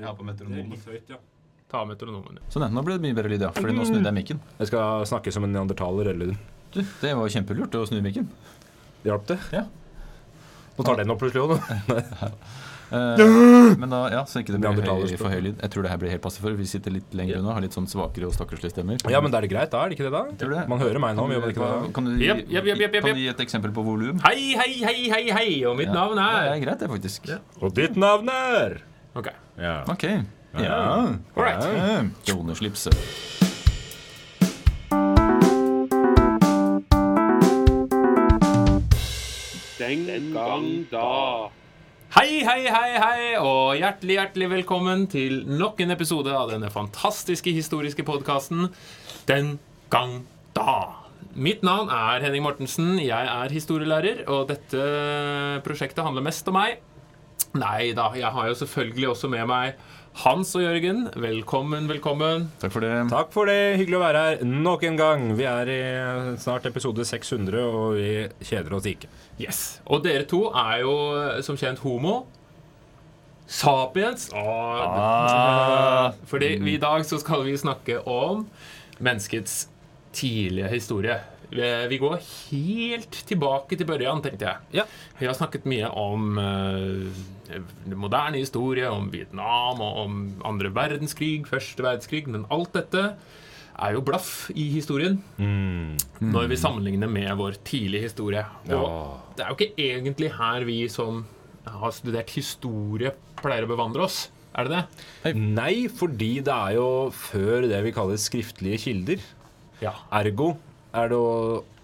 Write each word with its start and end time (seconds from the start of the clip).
Ja, 0.00 0.14
på 0.16 0.26
metronomen. 0.26 0.78
høyt, 0.86 1.10
ja. 1.12 1.18
Ta 1.70 1.84
metronomen. 1.86 2.40
ja. 2.40 2.46
Sånn. 2.50 2.66
Nå 2.74 2.82
ble 2.86 2.96
det 2.98 3.04
mye 3.04 3.16
bedre 3.18 3.30
lyd, 3.34 3.44
ja. 3.46 3.52
Fordi 3.54 3.76
nå 3.76 3.84
snudde 3.86 4.10
jeg 4.10 4.18
mikken. 4.20 4.40
Jeg 4.58 4.72
skal 4.72 5.04
snakke 5.06 5.34
som 5.34 5.46
en 5.46 5.52
neandertaler, 5.54 6.14
eller 6.14 6.34
Du, 6.70 6.80
det 7.02 7.12
var 7.18 7.30
kjempelurt 7.34 7.74
å 7.74 7.84
snu 7.86 8.00
mikken. 8.02 8.28
Hjalp 9.06 9.26
det? 9.30 9.38
Ja. 9.54 9.64
Nå 10.76 10.86
tar 10.86 11.00
den 11.00 11.10
opp 11.12 11.22
plutselig 11.22 11.46
òg, 11.46 12.34
Uh, 12.90 13.76
men 13.78 13.86
da, 13.86 14.00
ja, 14.10 14.20
så 14.26 14.40
ikke 14.40 14.56
det 14.56 14.58
blir 14.58 14.82
høy, 14.82 15.12
for 15.14 15.30
høy 15.30 15.38
lyd. 15.44 15.60
Jeg 15.62 15.70
tror 15.70 15.84
det 15.86 15.92
her 15.92 15.98
blir 16.02 16.10
helt 16.10 16.24
passe 16.24 16.42
for. 16.42 16.56
Vi 16.58 16.66
sitter 16.66 16.90
litt 16.90 17.12
lenger 17.14 17.38
unna, 17.38 17.52
har 17.54 17.62
litt 17.62 17.76
sånn 17.76 17.86
svakere 17.86 18.26
og 18.26 18.34
stakkarslige 18.34 18.74
stemmer. 18.74 18.98
Ja, 19.06 19.20
men 19.22 19.30
da 19.30 19.38
er 19.38 19.46
det 19.46 19.52
greit, 19.52 19.70
da? 19.70 19.84
Er 19.84 19.92
det 19.92 19.98
ikke 19.98 20.08
det, 20.08 20.12
da? 20.16 20.24
Tror 20.40 20.50
du 20.50 20.56
det? 20.58 20.64
Man 20.72 20.82
hører 20.82 20.98
meg 21.04 21.14
nå, 21.14 21.28
Kan 21.30 21.54
du, 21.54 21.62
kan 21.94 22.10
du, 22.10 22.16
kan 22.26 23.14
du 23.14 23.22
gi 23.22 23.28
et 23.30 23.44
eksempel 23.46 23.70
på 23.76 23.84
volum? 23.86 24.18
Hei, 24.26 24.56
hei, 24.58 24.72
hei, 24.82 24.96
hei, 25.06 25.24
hei! 25.30 25.50
Og 25.70 25.78
mitt 25.78 25.92
navn 25.94 26.18
Ja, 26.18 26.30
det 26.34 26.48
er 26.50 26.56
er 26.56 26.64
greit, 26.66 26.82
det, 26.82 26.90
faktisk. 26.90 27.30
Ja. 27.30 27.38
Og 27.62 27.78
ditt 27.78 27.94
navn 27.94 28.26
er 28.34 28.80
Ok. 29.12 29.26
Ja. 29.58 29.82
Ok. 29.90 30.02
Ja. 30.54 30.76
All 31.34 31.42
right. 31.44 31.64
ja. 31.64 32.04
Kjoleslipset. 32.24 32.94
Den 39.78 40.30
gang 40.34 40.86
da. 40.92 41.50
Hei, 42.14 42.42
hei, 42.46 42.62
hei, 42.70 42.90
hei, 42.98 43.22
og 43.38 43.78
hjertelig, 43.78 44.16
hjertelig 44.18 44.48
velkommen 44.52 45.06
til 45.10 45.44
nok 45.46 45.80
en 45.82 45.94
episode 45.94 46.30
av 46.34 46.50
denne 46.50 46.70
fantastiske 46.70 47.52
historiske 47.54 48.02
podkasten 48.06 48.68
Den 49.30 49.56
gang 49.90 50.20
da. 50.54 51.00
Mitt 51.34 51.62
navn 51.66 51.90
er 51.94 52.22
Henning 52.22 52.42
Mortensen. 52.42 52.96
Jeg 53.02 53.26
er 53.30 53.54
historielærer, 53.54 54.24
og 54.30 54.50
dette 54.50 54.82
prosjektet 55.66 56.02
handler 56.06 56.26
mest 56.26 56.46
om 56.50 56.58
meg. 56.58 56.78
Nei 57.58 57.90
da, 57.98 58.12
jeg 58.14 58.30
har 58.30 58.46
jo 58.46 58.54
selvfølgelig 58.54 59.08
også 59.10 59.28
med 59.32 59.48
meg 59.50 59.80
Hans 60.22 60.52
og 60.58 60.62
Jørgen. 60.62 61.04
Velkommen, 61.18 61.88
velkommen. 61.90 62.48
Takk 62.62 62.74
for 62.74 62.84
det. 62.84 62.92
Takk 63.10 63.32
for 63.34 63.50
det. 63.50 63.76
Hyggelig 63.80 63.98
å 63.98 64.02
være 64.02 64.22
her 64.24 64.44
nok 64.46 64.84
en 64.86 64.98
gang. 64.98 65.24
Vi 65.38 65.46
er 65.50 65.70
i 65.70 65.80
snart 66.42 66.66
episode 66.70 67.06
600, 67.06 67.62
og 67.62 67.96
vi 67.98 68.10
kjeder 68.46 68.74
oss 68.76 68.86
ikke. 68.90 69.10
Yes. 69.40 69.62
Og 69.86 70.04
dere 70.04 70.26
to 70.30 70.44
er 70.50 70.82
jo 70.84 70.94
som 71.46 71.58
kjent 71.58 71.82
homo. 71.82 72.20
Sapiens. 73.50 74.28
Ah. 74.34 76.14
Fordi 76.30 76.52
i 76.70 76.78
dag 76.78 77.02
så 77.06 77.18
skal 77.22 77.42
vi 77.48 77.56
snakke 77.58 77.98
om 78.06 78.46
menneskets 79.02 79.64
tidlige 80.14 80.70
historie. 80.70 81.18
Vi, 81.50 81.66
vi 81.90 81.98
går 81.98 82.16
helt 82.50 83.16
tilbake 83.26 83.76
til 83.78 83.88
børjan, 83.88 84.22
tenkte 84.22 84.46
jeg. 84.46 84.68
Ja. 84.80 84.84
Vi 85.18 85.26
har 85.26 85.34
snakket 85.34 85.66
mye 85.70 85.88
om 85.98 86.38
uh, 86.38 87.20
moderne 87.98 88.38
historie, 88.38 88.86
om 88.90 89.08
Vietnam 89.10 89.82
og 89.82 89.98
om 90.04 90.18
andre 90.46 90.70
verdenskrig, 90.76 91.42
første 91.50 91.82
verdenskrig, 91.82 92.26
men 92.30 92.46
alt 92.54 92.72
dette 92.76 93.02
er 93.80 93.94
jo 93.96 94.02
blaff 94.04 94.50
i 94.52 94.66
historien 94.74 95.14
når 96.20 96.48
vi 96.50 96.56
sammenligner 96.60 97.08
med 97.08 97.30
vår 97.38 97.54
tidlige 97.64 98.02
historie. 98.10 98.42
Og 98.68 98.74
Ja. 98.74 98.88
det 99.38 99.44
er 99.44 99.48
jo 99.48 99.56
ikke 99.56 99.84
egentlig 99.86 100.28
her 100.36 100.66
vi 100.68 100.82
som 100.92 101.22
har 101.66 101.90
studert 101.96 102.28
historie, 102.36 103.14
pleier 103.40 103.64
å 103.64 103.70
bevandre 103.70 104.04
oss. 104.04 104.26
Er 104.54 104.66
det 104.68 104.82
det? 105.24 105.34
Nei, 105.38 105.86
fordi 105.88 106.40
det 106.44 106.52
er 106.52 106.74
jo 106.76 106.88
før 107.14 107.64
det 107.70 107.80
vi 107.86 107.92
kaller 107.96 108.18
skriftlige 108.20 108.80
kilder. 108.84 109.22
Ja. 109.80 109.94
Ergo 110.12 110.56
er 110.94 111.08
det 111.12 111.18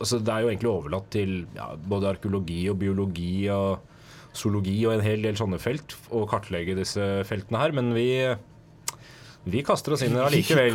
altså 0.00 0.18
Det 0.24 0.32
er 0.34 0.42
jo 0.44 0.48
egentlig 0.50 0.70
overlatt 0.72 1.06
til 1.14 1.46
ja, 1.56 1.70
både 1.76 2.08
arkeologi 2.16 2.64
og 2.72 2.78
biologi 2.80 3.48
og 3.54 3.78
zoologi 4.36 4.76
og 4.86 4.96
en 4.98 5.04
hel 5.06 5.22
del 5.24 5.38
sånne 5.38 5.58
felt 5.62 5.94
å 6.12 6.26
kartlegge 6.28 6.74
disse 6.76 7.04
feltene 7.28 7.62
her, 7.62 7.72
men 7.76 7.94
vi 7.96 8.08
vi 9.46 9.60
kaster 9.62 9.94
oss 9.94 10.02
inn 10.02 10.10
i 10.10 10.18
det 10.18 10.24
allikevel. 10.26 10.74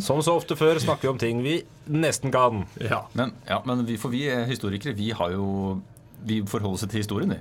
Som 0.00 0.22
så 0.24 0.32
ofte 0.40 0.56
før 0.56 0.78
snakker 0.80 1.04
vi 1.04 1.10
om 1.12 1.18
ting 1.20 1.42
vi 1.44 1.58
nesten 1.92 2.32
kan. 2.32 2.62
Ja. 2.80 3.02
Men, 3.12 3.34
ja, 3.44 3.58
men 3.68 3.82
vi, 3.84 3.98
for 4.00 4.08
vi 4.08 4.22
er 4.32 4.46
historikere, 4.48 4.96
vi 4.96 5.10
har 5.12 5.34
jo 5.36 5.80
Vi 6.24 6.42
forholder 6.48 6.76
oss 6.76 6.84
til 6.88 7.00
historien, 7.00 7.30
vi. 7.32 7.38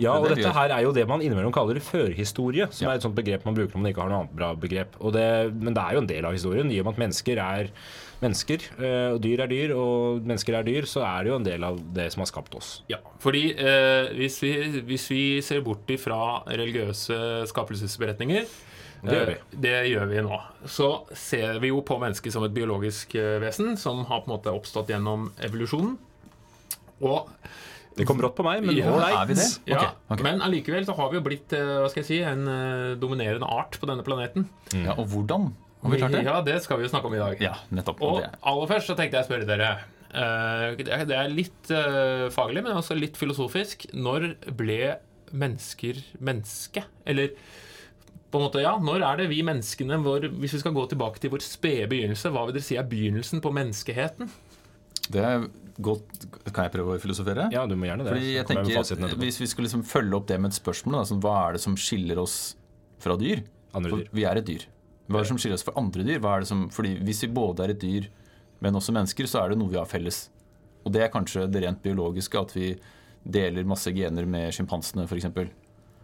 Ja, 0.00 0.14
og 0.16 0.28
det 0.30 0.38
dette 0.38 0.52
her 0.54 0.70
er 0.72 0.82
jo 0.86 0.92
det 0.96 1.02
man 1.06 1.20
innimellom 1.20 1.52
kaller 1.52 1.76
førhistorie, 1.82 2.68
som 2.72 2.86
Ja. 2.86 2.92
er 2.92 2.96
et 2.96 3.02
sånt 3.04 3.14
begrep 3.14 3.44
man 3.44 3.54
bruker 3.54 3.74
når 3.74 3.82
man 3.82 3.90
ikke 3.92 4.02
har 4.02 4.08
noe 4.12 4.20
annet 4.22 4.36
bra 4.38 4.54
begrep. 4.54 4.94
Og 5.00 5.12
det, 5.12 5.24
men 5.60 5.74
det 5.74 5.82
er 5.82 5.92
jo 5.94 6.00
en 6.00 6.06
del 6.10 6.24
av 6.24 6.32
historien. 6.32 6.70
I 6.70 6.78
og 6.80 6.86
med 6.86 6.94
at 6.94 7.02
mennesker 7.02 7.38
er 7.42 7.70
mennesker, 8.24 8.64
eh, 8.80 9.12
og 9.14 9.20
dyr 9.24 9.44
er 9.44 9.50
dyr, 9.52 9.72
og 9.76 10.24
mennesker 10.26 10.56
er 10.58 10.66
dyr, 10.66 10.86
så 10.90 11.04
er 11.06 11.24
det 11.26 11.30
jo 11.32 11.36
en 11.38 11.46
del 11.46 11.64
av 11.68 11.78
det 11.94 12.08
som 12.14 12.24
har 12.24 12.30
skapt 12.32 12.54
oss. 12.58 12.70
ja. 12.90 12.98
Fordi 13.24 13.42
eh, 13.54 14.10
hvis, 14.18 14.40
vi, 14.42 14.52
hvis 14.88 15.06
vi 15.12 15.22
ser 15.44 15.62
bort 15.64 15.88
ifra 15.94 16.42
religiøse 16.48 17.16
skapelsesberetninger 17.52 18.44
Det 19.04 19.12
gjør 19.16 19.26
vi. 19.30 19.36
eh, 19.38 19.60
Det 19.64 19.76
gjør 19.92 20.06
vi 20.10 20.22
nå. 20.26 20.38
Så 20.68 20.88
ser 21.16 21.58
vi 21.62 21.68
jo 21.72 21.80
på 21.84 21.96
mennesket 22.00 22.32
som 22.34 22.44
et 22.44 22.52
biologisk 22.56 23.14
eh, 23.20 23.38
vesen 23.44 23.76
som 23.80 24.02
har 24.08 24.24
på 24.24 24.30
en 24.30 24.34
måte 24.38 24.52
oppstått 24.52 24.88
gjennom 24.92 25.30
evolusjonen. 25.44 25.96
Og 27.04 27.28
Det 27.96 28.06
kom 28.08 28.18
brått 28.18 28.34
på 28.36 28.44
meg, 28.46 28.62
men 28.64 28.76
Ja, 28.76 28.92
er 29.06 29.26
vi 29.28 29.34
det? 29.38 29.48
Ja, 29.70 29.76
okay, 29.76 29.90
ok. 30.16 30.22
Men 30.26 30.40
allikevel 30.42 30.84
så 30.88 30.96
har 30.98 31.10
vi 31.12 31.20
jo 31.20 31.24
blitt 31.26 31.52
hva 31.54 31.86
skal 31.92 32.02
jeg 32.02 32.08
si, 32.08 32.20
en 32.26 32.44
dominerende 32.98 33.46
art 33.46 33.76
på 33.80 33.86
denne 33.86 34.02
planeten. 34.06 34.48
Ja, 34.74 34.96
og 34.98 35.06
hvordan 35.12 35.52
har 35.84 35.94
vi 35.94 36.00
klart 36.02 36.14
det? 36.16 36.22
Ja, 36.26 36.36
det 36.46 36.56
skal 36.64 36.78
vi 36.80 36.86
jo 36.86 36.92
snakke 36.92 37.06
om 37.10 37.14
i 37.14 37.22
dag. 37.22 37.40
Ja, 37.44 37.54
nettopp. 37.74 38.00
Og 38.04 38.20
det. 38.22 38.30
aller 38.42 38.70
først 38.70 38.90
så 38.90 38.96
tenkte 38.98 39.18
jeg 39.20 39.26
å 39.26 39.28
spørre 39.28 39.48
dere 39.48 39.72
eh, 40.14 40.76
Det 40.80 41.16
er- 41.16 41.28
litt 41.32 41.70
eh, 41.70 42.28
faglig, 42.34 42.62
men 42.64 42.72
også 42.78 42.96
litt 42.98 43.16
filosofisk. 43.20 43.88
Når 43.92 44.34
ble 44.56 44.96
mennesker 45.34 46.00
menneske? 46.20 46.84
Eller 47.06 47.34
på 48.30 48.40
en 48.40 48.46
måte, 48.48 48.62
ja, 48.64 48.72
når 48.82 49.02
er 49.06 49.16
det 49.22 49.28
vi 49.30 49.42
menneskene 49.46 50.00
vår, 50.02 50.28
Hvis 50.40 50.54
vi 50.56 50.62
skal 50.64 50.72
gå 50.74 50.88
tilbake 50.90 51.20
til 51.22 51.30
vår 51.30 51.42
spede 51.46 51.86
begynnelse, 51.90 52.32
hva 52.34 52.46
vil 52.46 52.56
dere 52.56 52.66
si 52.66 52.76
er 52.80 52.88
begynnelsen 52.88 53.40
på 53.44 53.52
menneskeheten? 53.54 54.30
det 55.12 55.20
er 55.20 55.42
godt 55.84 56.22
Kan 56.54 56.64
jeg 56.64 56.72
prøve 56.72 56.94
å 56.96 57.00
filosofere? 57.02 57.50
Ja, 57.52 57.66
du 57.66 57.74
må 57.76 57.84
gjerne 57.88 58.06
det. 58.06 58.14
Fordi 58.14 58.34
jeg 58.38 58.46
tenker. 58.48 59.16
Hvis 59.20 59.40
vi 59.42 59.46
skulle 59.50 59.68
liksom 59.68 59.84
følge 59.84 60.16
opp 60.16 60.26
det 60.30 60.38
med 60.40 60.52
et 60.54 60.58
spørsmål, 60.58 60.96
da, 60.96 61.02
sånn, 61.10 61.20
hva 61.20 61.34
er 61.48 61.52
det 61.58 61.60
som 61.60 61.76
skiller 61.76 62.20
oss 62.22 62.54
fra 63.02 63.16
dyr? 63.20 63.42
Andre 63.74 63.90
For 63.90 64.04
vi 64.14 64.24
er 64.24 64.40
et 64.40 64.46
dyr. 64.46 64.64
Hva 65.08 65.20
er 65.20 65.26
det 65.26 65.30
som 65.32 65.40
skiller 65.40 65.58
oss 65.58 65.66
fra 65.66 65.74
andre 65.80 66.04
dyr? 66.06 66.20
Hva 66.24 66.36
er 66.36 66.44
det 66.44 66.48
som, 66.48 66.66
fordi 66.72 66.94
Hvis 67.04 67.22
vi 67.26 67.32
både 67.36 67.66
er 67.66 67.74
et 67.74 67.82
dyr, 67.82 68.06
men 68.64 68.78
også 68.78 68.94
mennesker, 68.96 69.28
så 69.28 69.42
er 69.44 69.52
det 69.52 69.58
noe 69.60 69.72
vi 69.72 69.76
har 69.80 69.88
felles. 69.90 70.28
Og 70.84 70.92
det 70.94 71.02
er 71.04 71.12
kanskje 71.12 71.46
det 71.50 71.64
rent 71.64 71.82
biologiske, 71.84 72.40
at 72.40 72.54
vi 72.56 72.70
deler 73.24 73.64
masse 73.68 73.92
gener 73.96 74.26
med 74.28 74.52
sjimpansene 74.56 75.04
f.eks. 75.08 75.28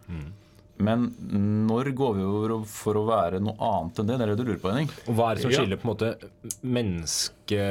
Mm. 0.09 0.29
Men 0.81 1.03
når 1.67 1.91
går 1.97 2.15
vi 2.17 2.25
over 2.25 2.53
for 2.69 2.97
å 2.97 3.05
være 3.05 3.41
noe 3.43 3.53
annet 3.61 4.01
enn 4.01 4.09
det? 4.09 4.17
Det 4.17 4.25
er 4.25 4.31
det 4.33 4.39
du 4.41 4.47
lurer 4.49 4.61
på, 4.61 4.71
Henning? 4.73 4.89
Og 5.05 5.17
hva 5.17 5.29
er 5.31 5.37
det 5.37 5.45
som 5.45 5.53
skiller 5.53 5.81
på 5.81 5.87
en 5.87 5.93
måte 5.93 6.11
menneske... 6.65 7.65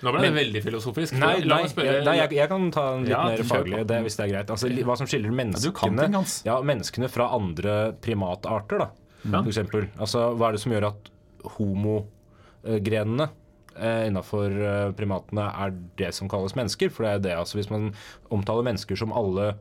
Nå 0.00 0.12
ble 0.14 0.22
det 0.24 0.32
veldig 0.32 0.60
filosofisk. 0.64 1.12
Nei, 1.20 1.42
La 1.44 1.58
nei, 1.58 1.64
meg 1.66 1.72
spørre- 1.74 2.04
nei 2.06 2.14
jeg, 2.22 2.32
jeg 2.38 2.48
kan 2.48 2.70
ta 2.72 2.84
en 2.94 3.02
litt 3.04 3.12
Ja, 3.12 3.18
mer 3.28 3.42
faglig, 3.44 3.80
det, 3.88 3.98
hvis 4.06 4.16
det 4.16 4.22
er 4.24 4.30
greit. 4.32 4.52
Altså, 4.54 4.70
hva 4.88 4.96
som 4.96 5.08
skiller 5.10 5.34
menneskene, 5.36 6.06
ja, 6.48 6.54
menneskene 6.64 7.10
fra 7.12 7.26
andre 7.36 7.74
primatarter, 8.00 8.80
da, 8.80 8.88
Ja. 9.24 9.42
for. 9.44 9.86
Altså, 9.98 10.24
hva 10.36 10.48
er 10.48 10.56
det 10.56 10.62
som 10.62 10.72
gjør 10.72 10.88
at 10.90 11.10
homogrenene 11.56 13.30
eh, 13.76 14.06
innafor 14.08 14.50
eh, 14.50 14.90
primatene 14.96 15.46
er 15.50 15.74
det 16.00 16.12
som 16.16 16.28
kalles 16.30 16.56
mennesker? 16.58 16.92
For 16.92 17.06
det 17.06 17.12
er 17.12 17.24
det, 17.28 17.38
altså 17.38 17.58
Hvis 17.60 17.70
man 17.72 17.92
omtaler 18.30 18.66
mennesker 18.66 18.98
som 18.98 19.12
alle, 19.16 19.54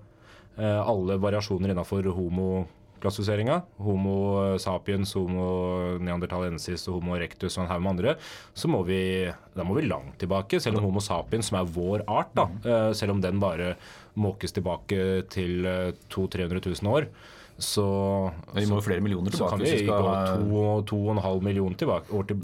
eh, 0.57 0.81
alle 0.81 1.19
variasjoner 1.21 1.73
innafor 1.73 2.07
homoklassifiseringa, 2.15 3.61
homo 3.85 4.57
sapiens, 4.59 5.13
homo 5.17 5.97
neandertalensis 6.03 6.87
og 6.87 6.99
homo 6.99 7.15
erectus 7.17 7.57
og 7.57 7.65
en 7.65 7.71
haug 7.73 7.83
med 7.83 7.93
andre, 7.95 8.15
så 8.53 8.71
må 8.71 8.83
vi, 8.87 9.01
da 9.55 9.65
må 9.67 9.77
vi 9.77 9.87
langt 9.87 10.19
tilbake. 10.19 10.59
Selv 10.59 10.79
om 10.79 10.89
homo 10.89 11.03
sapiens, 11.03 11.51
som 11.51 11.59
er 11.61 11.73
vår 11.79 12.05
art, 12.07 12.31
da, 12.35 12.49
eh, 12.63 12.91
selv 12.93 13.17
om 13.17 13.23
den 13.23 13.39
bare 13.43 13.75
måkes 14.19 14.55
tilbake 14.55 15.27
til 15.31 15.65
eh, 15.65 15.91
200 16.09 16.47
000-300 16.49 16.81
000 16.83 16.95
år, 16.95 17.11
så 17.63 17.85
Vi 18.55 18.65
må 18.69 18.79
jo 18.79 18.85
flere 18.85 19.03
millioner 19.03 19.33
så 19.33 19.45
tilbake. 19.45 19.51
kan 19.51 19.63
hvis 19.63 19.73
vi 19.75 19.85
skal... 19.85 20.07
gå 20.49 20.63
to, 20.65 20.85
to 20.91 20.99
og 21.03 21.11
en 21.15 21.21
halv 21.23 21.45
million 21.45 21.75
tilbake 21.79 22.15
år 22.15 22.27
til, 22.29 22.41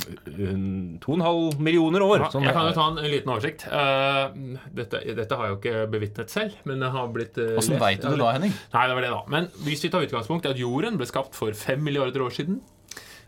To 1.01 1.11
og 1.11 1.17
en 1.17 1.25
halv 1.25 1.59
millioner 1.63 2.05
år! 2.05 2.25
Ja, 2.25 2.29
sånn 2.33 2.45
jeg 2.47 2.55
kan 2.57 2.69
jo 2.69 2.75
ta 2.75 2.87
en, 2.91 3.01
en 3.01 3.11
liten 3.11 3.33
oversikt. 3.33 3.65
Uh, 3.71 4.61
dette, 4.75 5.01
dette 5.17 5.39
har 5.39 5.49
jeg 5.49 5.55
jo 5.55 5.59
ikke 5.61 5.85
bevitnet 5.95 6.33
selv, 6.33 6.55
men 6.67 6.83
det 6.83 6.91
har 6.93 7.09
blitt 7.15 7.39
uh, 7.41 7.57
Åssen 7.59 7.79
veit 7.81 8.03
du 8.03 8.09
det 8.11 8.21
da, 8.21 8.31
Henning? 8.35 8.55
Nei, 8.75 8.85
det 8.91 8.99
var 8.99 9.07
det 9.07 9.11
da. 9.15 9.23
Men 9.31 9.49
hvis 9.65 9.85
vi 9.85 9.91
tar 9.93 10.05
utgangspunkt 10.07 10.47
i 10.47 10.53
at 10.53 10.61
jorden 10.61 10.99
ble 10.99 11.09
skapt 11.09 11.37
for 11.37 11.55
fem 11.57 11.83
milliarder 11.85 12.25
år 12.25 12.35
siden 12.35 12.61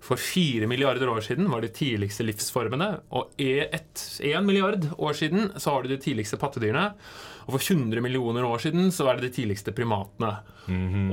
For 0.07 0.19
fire 0.19 0.67
milliarder 0.71 1.09
år 1.11 1.23
siden 1.25 1.49
var 1.51 1.63
de 1.63 1.69
tidligste 1.73 2.23
livsformene. 2.23 3.01
Og 3.11 3.33
én 3.43 4.45
milliard 4.45 4.85
år 4.95 5.17
siden 5.19 5.49
så 5.59 5.73
har 5.73 5.83
du 5.83 5.91
de 5.91 5.99
tidligste 5.99 6.39
pattedyrene. 6.39 6.93
Og 7.47 7.55
for 7.55 7.63
100 7.75 8.03
millioner 8.03 8.45
år 8.47 8.61
siden 8.63 8.87
så 8.91 9.09
er 9.09 9.19
det 9.19 9.29
de 9.29 9.35
tidligste 9.41 9.73
primatene. 9.75 10.31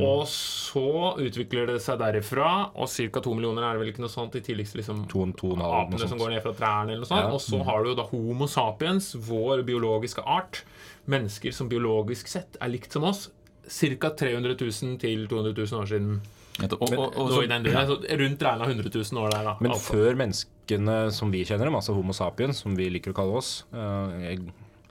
Og 0.02 0.24
så 0.30 1.14
utvikler 1.22 1.68
det 1.70 1.80
seg 1.82 1.98
derifra, 2.00 2.70
og 2.74 2.90
ca. 2.90 3.22
to 3.22 3.34
millioner 3.34 3.66
er 3.66 3.76
det 3.76 3.82
vel 3.82 3.92
ikke 3.92 4.02
noe 4.02 4.10
sånt, 4.10 4.34
de 4.34 4.42
tidligste 4.42 4.80
liksom, 4.80 5.04
To, 5.10 5.26
to 5.38 5.52
apene 5.54 6.08
som 6.10 6.18
går 6.18 6.34
ned 6.34 6.42
fra 6.42 6.54
trærne, 6.58 6.94
eller 6.94 7.04
noe 7.04 7.10
sånt. 7.10 7.22
Ja. 7.22 7.34
Og 7.34 7.42
så 7.42 7.62
har 7.66 7.82
du 7.82 7.92
jo 7.92 7.98
da 7.98 8.06
Homo 8.10 8.50
sapiens, 8.50 9.12
vår 9.26 9.62
biologiske 9.66 10.26
art. 10.26 10.64
Mennesker 11.10 11.54
som 11.54 11.70
biologisk 11.70 12.30
sett 12.30 12.58
er 12.62 12.72
likt 12.72 12.94
som 12.94 13.06
oss. 13.10 13.28
Ca. 13.64 14.10
300 14.10 14.58
000 14.58 14.98
til 15.02 15.26
200 15.30 15.54
000 15.54 15.82
år 15.82 15.90
siden. 15.90 16.18
Og, 16.62 16.74
og, 16.78 16.92
og, 16.94 17.16
og, 17.18 17.30
så, 17.32 17.40
den 17.50 17.64
delen, 17.66 17.88
så 17.88 17.96
rundt 17.98 18.42
regna 18.46 18.66
100 18.70 18.90
000 18.94 19.22
år 19.24 19.32
der, 19.34 19.46
da. 19.48 19.54
Men 19.64 19.74
før 19.82 20.14
menneskene 20.20 20.98
som 21.14 21.32
vi 21.34 21.42
kjenner 21.42 21.66
dem, 21.66 21.78
altså 21.80 21.96
Homo 21.96 22.14
sapiens, 22.14 22.60
som 22.62 22.76
vi 22.78 22.86
liker 22.94 23.10
å 23.10 23.16
kalle 23.16 23.40
oss 23.40 23.56
eh, 23.74 24.36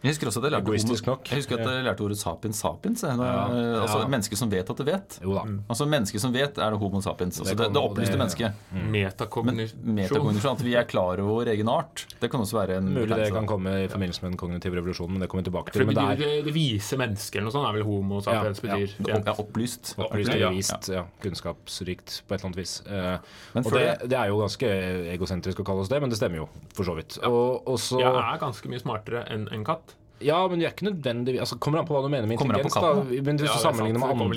jeg, 0.04 0.12
husker 0.12 0.28
også 0.28 0.40
at 0.44 0.44
jeg 0.44 0.52
lærte, 0.52 0.68
Egoistisk 0.68 1.06
nok. 1.08 1.30
jeg 1.32 1.38
husker 1.40 1.60
at 1.60 1.68
jeg 1.72 1.84
lærte 1.88 2.02
ordet 2.04 2.18
sapiens 2.20 2.58
sapiens. 2.60 3.02
jeg. 3.04 3.18
Ja. 3.18 3.48
eh, 3.48 3.82
Altså 3.84 4.00
Ja. 4.04 4.08
mennesker 4.08 4.36
som 4.38 4.50
vet 4.52 4.70
at 4.70 4.78
det 4.78 4.86
vet. 4.86 5.20
Jo 5.24 5.34
da. 5.34 5.44
Altså 5.70 5.86
Mennesker 5.88 6.20
som 6.20 6.34
vet, 6.34 6.58
er 6.58 6.70
det 6.72 6.80
homo 6.80 7.02
sapiens. 7.02 7.40
Altså 7.40 7.56
Det 7.56 7.58
det, 7.66 7.74
det 7.74 7.82
opplyste 7.82 8.18
mennesket. 8.18 8.54
Men 8.74 8.92
Metakognisjon. 8.92 9.80
metakognisjon, 9.96 10.52
at 10.58 10.62
vi 10.64 10.74
er 10.76 10.84
klar 10.84 11.20
over 11.24 11.44
vår 11.46 11.48
egen 11.56 11.70
art, 11.70 12.06
det 12.20 12.30
kan 12.32 12.40
også 12.42 12.58
være 12.60 12.78
en 12.78 12.94
Mulig 12.94 13.16
det 13.16 13.32
kan 13.34 13.48
komme 13.48 13.70
i 13.86 13.88
forbindelse 13.88 14.22
med 14.24 14.32
den 14.32 14.38
kognitive 14.38 14.76
revolusjonen, 14.76 15.14
men 15.14 15.22
det 15.22 15.30
kommer 15.30 15.44
vi 15.44 15.50
tilbake 15.52 15.72
til. 15.72 15.86
Men 15.86 15.96
det, 15.96 16.18
det 16.20 16.28
er 16.28 16.44
det, 16.44 16.54
vise 16.54 16.98
mennesket 16.98 17.36
eller 17.40 17.48
noe 17.50 17.56
sånt 17.56 17.68
er 17.70 17.74
vel 17.80 17.84
homo 17.88 18.20
sapiens 18.22 18.62
Ja, 18.64 18.68
ja. 18.70 18.76
betyr. 18.76 19.08
Ja, 19.08 19.16
opp- 19.18 19.26
ja, 19.26 19.34
opplyst. 19.44 19.96
opplyst 19.98 20.34
Ja. 20.40 20.50
vist, 20.50 20.90
ja, 20.90 21.04
kunnskapsrikt 21.24 22.22
på 22.28 22.34
et 22.36 22.40
eller 22.42 22.46
annet 22.52 22.58
vis. 22.58 22.84
Eh, 22.88 23.18
Men 23.54 23.66
og 23.66 23.72
det, 23.72 24.10
det 24.10 24.18
er 24.20 24.28
jo 24.28 24.38
ganske 24.40 24.70
egosentrisk 25.14 25.60
å 25.60 25.66
kalle 25.66 25.80
oss 25.82 25.90
det, 25.90 26.00
men 26.02 26.10
det 26.10 26.18
stemmer 26.20 26.38
jo, 26.44 26.50
for 26.74 26.84
så 26.84 26.96
vidt. 26.96 27.18
Og, 27.24 27.64
også, 27.68 28.00
Jeg 28.00 28.14
er 28.14 28.38
ganske 28.42 28.70
mye 28.70 28.80
smartere 28.82 29.26
enn 29.32 29.48
en 29.52 29.64
katt. 29.64 29.93
Ja, 30.24 30.48
men 30.48 30.60
det 30.60 30.66
er 30.68 30.72
ikke 30.74 30.86
nødvendigvis 30.90 31.40
altså, 31.44 31.58
Kommer 31.64 31.80
an 31.82 31.88
på 31.90 31.94
hva 31.96 32.02
du 32.06 32.10
mener 32.12 32.28
med 32.30 32.36
intelligens. 32.40 32.74
da. 32.74 32.80
Men 33.04 33.38
hvis 33.40 33.50
Ja, 33.50 33.54
du 33.54 33.58
er 33.60 33.68
sammenligner 33.68 34.00
sant, 34.00 34.18
med 34.18 34.26
andre. 34.28 34.36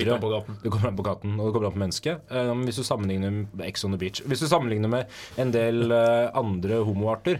Det 0.63 0.69
kommer 0.71 0.87
an 0.91 0.97
på 0.97 1.03
katten, 1.07 1.31
og 1.39 1.43
det 1.47 1.53
kommer 1.55 1.67
an 1.69 1.75
på 1.77 1.83
mennesket. 1.83 2.15
Um, 2.31 2.59
hvis 2.67 2.79
du 2.79 2.83
sammenligner 2.87 3.29
med 3.53 3.65
Ex 3.67 3.75
on 3.87 3.91
the 3.95 3.99
Beach 4.01 4.19
Hvis 4.27 4.39
du 4.43 4.47
sammenligner 4.51 4.89
med 4.91 5.03
en 5.37 5.51
del 5.55 5.77
uh, 5.91 6.27
andre 6.37 6.75
homoarter, 6.83 7.37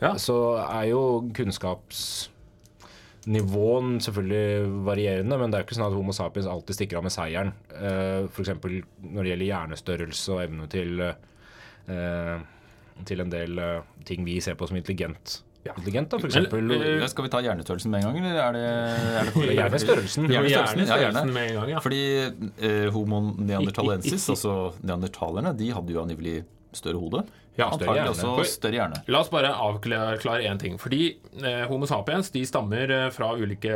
Ja. 0.00 0.14
så 0.16 0.34
er 0.64 0.84
jo 0.88 1.00
kunnskapsnivåen 1.36 3.98
selvfølgelig 4.00 4.70
varierende, 4.86 5.36
men 5.38 5.50
det 5.50 5.56
er 5.58 5.62
jo 5.62 5.66
ikke 5.68 5.76
sånn 5.76 5.88
at 5.90 5.96
Homo 5.96 6.12
sapiens 6.16 6.48
alltid 6.48 6.74
stikker 6.78 6.96
av 7.00 7.04
med 7.04 7.12
seieren. 7.14 7.50
Uh, 7.74 8.24
F.eks. 8.32 8.48
når 8.56 9.22
det 9.22 9.30
gjelder 9.34 9.50
hjernestørrelse 9.50 10.28
og 10.36 10.40
evne 10.46 10.64
til 10.72 10.90
uh, 11.04 12.40
til 13.06 13.20
en 13.22 13.30
del 13.32 13.52
uh, 13.60 13.80
ting 14.04 14.24
vi 14.26 14.40
ser 14.44 14.54
på 14.60 14.66
som 14.68 14.76
intelligent. 14.80 15.26
Ja. 15.66 15.74
Intelligent 15.76 16.08
da, 16.10 16.18
for 16.18 16.28
eksempel. 16.30 16.70
eh, 16.72 17.00
Ja, 17.02 17.06
skal 17.12 17.26
vi 17.26 17.30
ta 17.34 17.40
hjernestørrelsen 17.44 17.90
med 17.92 18.00
en 18.04 18.06
gang, 18.14 18.18
eller 18.24 18.38
er 18.40 18.52
det, 18.56 18.62
er 19.20 19.24
det 19.28 19.32
for... 19.34 19.42
Hjernestørrelsen. 19.44 19.58
gjerne 19.60 19.82
størrelsen. 19.84 20.22
Du 20.22 20.28
må 20.28 20.32
Gjerne 20.32 20.48
gjerne 20.54 20.70
størrelsen, 20.70 20.88
ja, 20.88 21.02
gjerne. 21.04 21.34
med 21.34 21.50
en 21.50 21.58
gang, 21.60 21.68
ja. 21.74 21.82
Fordi 21.84 22.00
eh, 22.70 22.88
homo 22.94 23.20
neandertalensis, 23.36 24.24
altså 24.32 24.54
neandertalerne, 24.80 25.52
de 25.58 25.68
hadde 25.76 25.92
jo 25.92 26.00
angivelig 26.06 26.38
større 26.72 26.96
hode. 27.02 27.24
Ja, 27.58 27.66
større 27.76 27.96
hjerne. 27.98 28.14
også 28.14 28.44
større 28.46 28.78
hjerne. 28.78 29.00
La 29.10 29.20
oss 29.20 29.28
bare 29.28 29.50
avklare 29.52 30.46
én 30.48 30.56
ting. 30.62 30.78
Fordi 30.80 31.00
eh, 31.42 31.64
Homo 31.68 31.84
sapiens 31.90 32.30
de 32.32 32.44
stammer 32.46 32.88
eh, 32.94 33.08
fra 33.12 33.32
ulike 33.36 33.74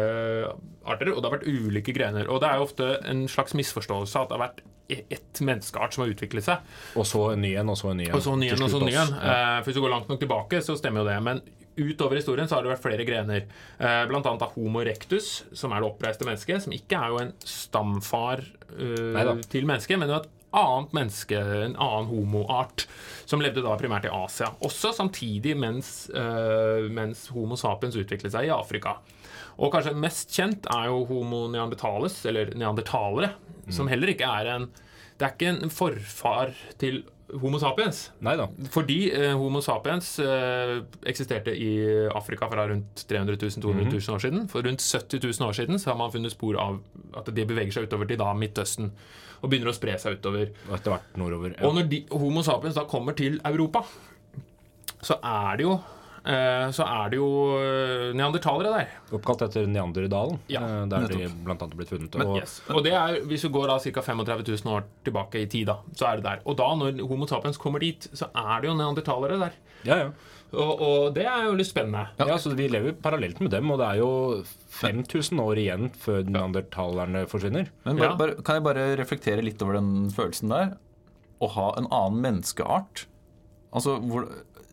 arter, 0.87 1.11
og 1.13 1.19
det 1.21 1.29
har 1.29 1.35
vært 1.37 1.49
ulike 1.51 1.93
grener. 1.97 2.31
Og 2.31 2.41
det 2.41 2.49
er 2.49 2.61
jo 2.63 2.69
ofte 2.69 2.89
en 3.11 3.27
slags 3.29 3.53
misforståelse 3.59 4.23
at 4.23 4.31
det 4.31 4.39
har 4.39 4.45
vært 4.47 4.63
e- 4.95 5.03
ett 5.19 5.43
menneskeart 5.45 5.93
som 5.99 6.05
har 6.07 6.15
utviklet 6.15 6.47
seg. 6.47 6.73
Og 6.97 7.05
så 7.09 7.27
en 7.35 7.43
ny 7.45 7.53
en, 7.61 7.75
og 7.75 7.77
så 7.83 7.91
en 7.93 8.01
ny 8.01 8.07
en. 8.09 8.15
Og 8.17 8.25
så 8.25 8.37
ny 8.41 8.49
en, 8.55 8.63
og 8.63 8.73
så 8.73 8.81
en 8.81 8.89
ny 8.89 8.95
en. 8.95 9.13
Ja. 9.19 9.35
Eh, 9.35 9.59
for 9.59 9.69
Hvis 9.73 9.77
du 9.81 9.85
går 9.85 9.95
langt 9.99 10.09
nok 10.15 10.23
tilbake, 10.23 10.63
så 10.65 10.79
stemmer 10.81 11.03
jo 11.05 11.11
det. 11.11 11.19
Men 11.27 11.43
utover 11.76 12.19
historien 12.21 12.49
så 12.49 12.56
har 12.56 12.65
det 12.65 12.73
vært 12.75 12.85
flere 12.85 13.06
grener. 13.06 13.47
Eh, 13.79 14.05
blant 14.11 14.26
annet 14.29 14.44
av 14.47 14.55
Homo 14.56 14.85
rectus, 14.87 15.43
som 15.56 15.73
er 15.75 15.82
det 15.82 15.91
oppreiste 15.91 16.26
mennesket. 16.26 16.65
Som 16.65 16.76
ikke 16.76 17.00
er 17.00 17.12
jo 17.12 17.21
en 17.23 17.35
stamfar 17.49 18.44
uh, 18.79 19.35
til 19.50 19.69
mennesket, 19.69 19.99
men 20.00 20.12
jo 20.12 20.21
et 20.21 20.31
annet 20.55 20.93
menneske, 20.94 21.38
en 21.38 21.75
annen 21.82 22.11
homoart, 22.11 22.87
som 23.26 23.43
levde 23.43 23.65
da 23.65 23.75
primært 23.81 24.06
i 24.06 24.12
Asia. 24.15 24.53
Også 24.65 24.93
samtidig 24.94 25.56
mens, 25.59 26.06
uh, 26.15 26.87
mens 26.94 27.26
Homo 27.35 27.59
sapiens 27.59 27.99
utviklet 27.99 28.35
seg 28.35 28.49
i 28.49 28.55
Afrika. 28.55 28.99
Og 29.59 29.73
kanskje 29.75 29.94
mest 29.99 30.35
kjent 30.35 30.69
er 30.73 30.88
jo 30.91 31.05
Homo 31.11 31.44
neandertales, 31.50 32.21
eller 32.31 32.55
neandertalere, 32.59 33.35
som 33.73 33.88
heller 33.88 34.12
ikke 34.12 34.29
er 34.29 34.56
en 34.59 34.73
Det 35.15 35.25
er 35.25 35.35
ikke 35.37 35.50
en 35.62 35.71
forfar 35.71 36.50
til 36.76 37.05
Homo 37.43 37.59
sapiens. 37.59 38.01
Nei 38.25 38.37
da. 38.39 38.47
Fordi 38.71 38.99
eh, 39.11 39.33
Homo 39.39 39.63
sapiens 39.65 40.11
eh, 40.23 40.77
eksisterte 41.11 41.55
i 41.57 41.71
Afrika 42.15 42.49
fra 42.51 42.67
rundt 42.71 43.05
300 43.11 43.39
000-200 43.41 43.89
000 43.91 44.17
år 44.17 44.23
siden. 44.23 44.47
For 44.53 44.67
rundt 44.67 44.85
70 44.85 45.23
000 45.25 45.49
år 45.49 45.57
siden 45.59 45.81
så 45.83 45.91
har 45.91 45.99
man 45.99 46.13
funnet 46.15 46.35
spor 46.35 46.59
av 46.63 46.79
at 47.19 47.31
de 47.35 47.47
beveger 47.49 47.75
seg 47.75 47.89
utover 47.89 48.11
til 48.11 48.21
da 48.21 48.31
Midtøsten. 48.39 48.93
Og 49.43 49.51
begynner 49.51 49.73
å 49.73 49.77
spre 49.77 49.97
seg 50.01 50.21
utover. 50.21 50.55
Og 50.69 50.79
etter 50.79 50.95
hvert 50.95 51.19
nordover. 51.21 51.57
Ja. 51.57 51.67
Og 51.69 51.77
når 51.79 51.91
de, 51.91 52.05
Homo 52.15 52.45
sapiens 52.47 52.79
da 52.79 52.87
kommer 52.89 53.17
til 53.19 53.41
Europa, 53.45 53.85
så 55.05 55.19
er 55.21 55.59
det 55.59 55.67
jo 55.67 55.79
så 56.25 56.85
er 56.88 57.11
det 57.12 57.19
jo 57.19 57.26
eh, 57.61 58.12
neandertalere 58.17 58.71
der. 58.73 58.93
Oppkalt 59.12 59.43
etter 59.44 59.67
Neanderdalen, 59.69 60.38
Ja, 60.49 60.62
eh, 60.65 60.87
der 60.88 61.05
de 61.09 61.19
nettopp. 61.19 61.43
blant 61.44 61.62
annet 61.67 61.76
blitt 61.76 61.91
funnet. 61.93 62.15
Men- 62.17 62.26
Og, 62.26 62.37
Yes. 62.41 62.62
Og 62.71 62.82
det 62.85 62.93
er, 62.97 63.19
hvis 63.29 63.43
du 63.43 63.50
går 63.53 63.67
da 63.69 63.79
ca. 63.79 64.00
35 64.00 64.47
000 64.65 64.73
år 64.76 64.85
tilbake 65.05 65.43
i 65.43 65.47
tid, 65.47 65.67
da, 65.67 65.76
så 65.94 66.09
er 66.09 66.17
det 66.17 66.25
der. 66.25 66.41
Og 66.47 66.56
da, 66.56 66.71
når 66.75 67.00
Homo 67.06 67.26
sapiens 67.26 67.59
kommer 67.61 67.79
dit, 67.81 68.09
så 68.15 68.31
er 68.35 68.61
det 68.62 68.71
jo 68.71 68.75
neandertalere 68.75 69.38
der. 69.38 69.53
ja, 69.85 69.97
ja. 69.97 70.11
Og, 70.55 70.81
og 70.81 71.15
det 71.17 71.25
er 71.26 71.49
jo 71.49 71.55
litt 71.59 71.67
spennende. 71.67 72.06
Ja. 72.17 72.37
så 72.38 72.55
Vi 72.55 72.69
lever 72.69 72.93
parallelt 73.03 73.41
med 73.41 73.50
dem, 73.50 73.69
og 73.73 73.79
det 73.81 73.87
er 73.88 73.97
jo 73.99 74.44
5000 74.71 75.41
år 75.43 75.56
igjen 75.59 75.88
før 75.99 76.23
neandertalerne 76.31 77.25
forsvinner. 77.26 77.67
Men 77.85 77.97
bare, 77.99 78.17
bare, 78.17 78.35
kan 78.47 78.55
jeg 78.61 78.62
bare 78.62 78.85
reflektere 79.00 79.43
litt 79.43 79.61
over 79.67 79.75
den 79.81 80.11
følelsen 80.15 80.49
der? 80.55 80.76
Å 81.43 81.49
ha 81.56 81.67
en 81.76 81.88
annen 81.91 82.21
menneskeart? 82.23 83.06
Altså, 83.75 83.97
hvor, 84.06 84.29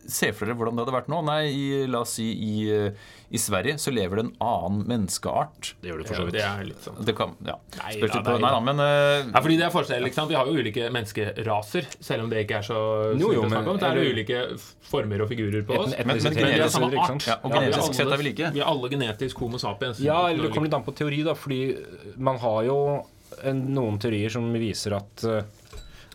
Se 0.07 0.31
for 0.33 0.45
dere 0.49 0.55
hvordan 0.57 0.75
det 0.75 0.83
hadde 0.85 0.93
vært 0.95 1.09
nå. 1.11 1.19
Nei, 1.23 1.41
i, 1.53 1.65
la 1.87 1.99
oss 2.01 2.15
si 2.17 2.25
i, 2.33 2.53
eh, 2.73 2.91
i 3.31 3.37
Sverige 3.39 3.77
så 3.79 3.91
lever 3.93 4.17
det 4.17 4.23
en 4.25 4.31
annen 4.43 4.81
menneskeart. 4.89 5.75
Det 5.81 5.91
gjør 5.91 6.01
det 6.01 6.07
for 6.09 6.15
Ja, 6.15 6.21
så 6.25 6.31
det 6.35 6.41
er 6.43 6.63
litt 6.67 6.81
sånn 6.83 7.05
Det 7.05 7.15
kan, 7.15 7.35
ja. 7.45 7.55
Nei, 7.77 7.91
ja, 7.93 8.01
på, 8.01 8.09
det 8.11 8.33
er- 8.33 8.41
nei 8.41 8.51
da, 8.51 8.59
men 8.65 8.79
uh, 8.81 9.29
Ja, 9.31 9.41
fordi 9.45 9.57
det 9.61 9.65
er 9.67 9.73
forskjell, 9.75 10.07
ikke 10.09 10.17
sant? 10.19 10.29
Vi 10.33 10.35
har 10.39 10.49
jo 10.49 10.57
ulike 10.57 10.89
menneskeraser, 10.91 11.87
selv 12.01 12.23
om 12.25 12.29
det 12.33 12.43
ikke 12.47 12.57
er 12.59 12.67
så 12.67 12.79
Jo, 13.13 13.29
jo, 13.29 13.29
snilt 13.29 13.37
å 13.37 13.41
men- 13.43 13.55
snakke 13.55 13.69
om. 13.75 13.77
Det 13.77 13.87
er 13.91 14.01
jo 14.01 14.11
ulike 14.17 14.41
former 14.91 15.21
og 15.23 15.29
figurer 15.31 15.63
på 15.69 15.77
oss. 15.79 15.93
Et- 15.93 16.05
Men- 16.05 16.17
men 16.17 16.33
Men 16.33 16.43
vi 16.51 16.59
er 16.59 16.67
samme 16.69 16.91
art. 16.99 17.27
Ja, 17.27 17.37
og 17.43 17.51
genetisk 17.51 17.93
sett 17.95 18.07
er 18.11 18.17
vi 18.17 18.23
like. 18.31 18.51
Vi 18.53 18.59
er 18.59 18.65
alle 18.65 18.89
genetisk 18.89 19.35
homo 19.39 19.57
sapiens. 19.57 19.99
Ja, 19.99 20.27
eller 20.27 20.43
det 20.43 20.51
kommer 20.53 20.67
litt 20.67 20.73
an 20.73 20.83
på 20.83 20.95
teori, 20.95 21.23
da. 21.23 21.33
Fordi 21.33 22.17
man 22.17 22.37
har 22.37 22.63
jo 22.65 23.05
en, 23.43 23.61
noen 23.73 23.97
teorier 23.97 24.29
som 24.29 24.51
viser 24.53 24.97
at 24.97 25.23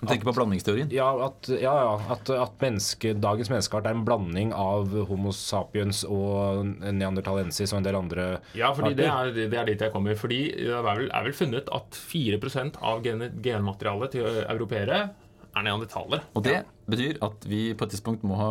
eh, 0.02 0.12
at, 0.12 0.24
på 0.24 0.34
blandingsteorien. 0.36 0.90
Ja, 0.94 1.08
at, 1.26 1.50
ja, 1.50 1.74
ja, 1.80 1.92
at, 2.14 2.30
at 2.30 2.56
menneske, 2.62 3.14
dagens 3.22 3.50
menneskeart 3.52 3.88
er 3.88 3.96
en 3.96 4.04
blanding 4.06 4.52
av 4.56 4.92
Homo 5.10 5.34
sapiens 5.36 6.04
og 6.04 6.66
neandertalensis 6.84 7.72
og 7.72 7.80
en 7.80 7.88
del 7.88 8.00
andre 8.00 8.26
Ja, 8.58 8.72
fordi 8.76 8.94
det 8.98 9.08
er, 9.10 9.32
det 9.36 9.60
er 9.60 9.70
dit 9.70 9.86
jeg 9.86 9.94
kommer. 9.94 10.18
Fordi 10.18 10.40
det 10.56 10.72
er 10.72 10.86
vel, 10.86 11.06
er 11.10 11.28
vel 11.28 11.36
funnet 11.36 11.70
at 11.74 12.00
4% 12.00 12.80
av 12.80 13.04
gen, 13.06 13.28
genmaterialet 13.44 14.18
til 14.18 14.42
europeere 14.46 15.06
er 15.56 15.64
neandertalere. 15.66 16.20
Og 16.36 16.44
det 16.44 16.58
betyr 16.86 17.16
at 17.26 17.44
vi 17.48 17.60
på 17.74 17.86
et 17.86 17.90
tidspunkt 17.96 18.22
må 18.28 18.36
ha 18.38 18.48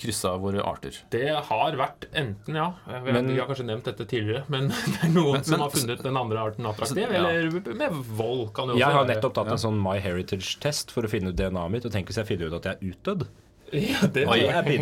kryssa 0.00 0.34
våre 0.42 0.60
arter. 0.66 0.98
Det 1.14 1.22
har 1.48 1.76
vært 1.78 2.08
enten, 2.12 2.54
ja 2.58 2.72
Vi, 3.04 3.12
Men- 3.12 3.28
Vi 3.32 3.38
har 3.38 3.46
kanskje 3.48 3.64
nevnt 3.68 3.84
dette 3.84 4.04
tidligere, 4.10 4.44
men 4.48 4.68
det 4.92 4.98
er 5.04 5.12
noen 5.14 5.32
Men- 5.38 5.44
som 5.44 5.52
men- 5.56 5.60
har 5.60 5.70
funnet 5.70 6.02
den 6.02 6.16
andre 6.16 6.38
arten 6.50 6.66
attraktiv. 6.66 7.06
Så, 7.06 7.12
ja. 7.12 7.26
Eller 7.28 7.74
med 7.74 7.92
vold, 8.18 8.52
kan 8.52 8.68
det 8.68 8.74
også 8.76 8.84
Jeg 8.84 8.92
har 8.98 9.04
nettopp 9.14 9.34
tatt 9.34 9.52
en 9.54 9.62
sånn 9.64 9.80
My 9.82 9.98
Heritage-test 10.00 10.90
for 10.90 11.02
å 11.02 11.08
finne 11.10 11.30
ut 11.30 11.36
DNA-et 11.36 11.70
mitt. 11.70 11.84
Og 11.86 11.92
tenk 11.92 12.06
hvis 12.10 12.16
jeg 12.20 12.26
finner 12.26 12.50
ut 12.50 12.58
at 12.60 12.64
jeg 12.64 12.76
er 12.80 12.92
utdødd. 12.94 13.28
Ja, 13.68 14.06
det 14.08 14.22
Oi, 14.24 14.38
jeg 14.40 14.48
er 14.48 14.62
Du 14.64 14.70
er 14.70 14.78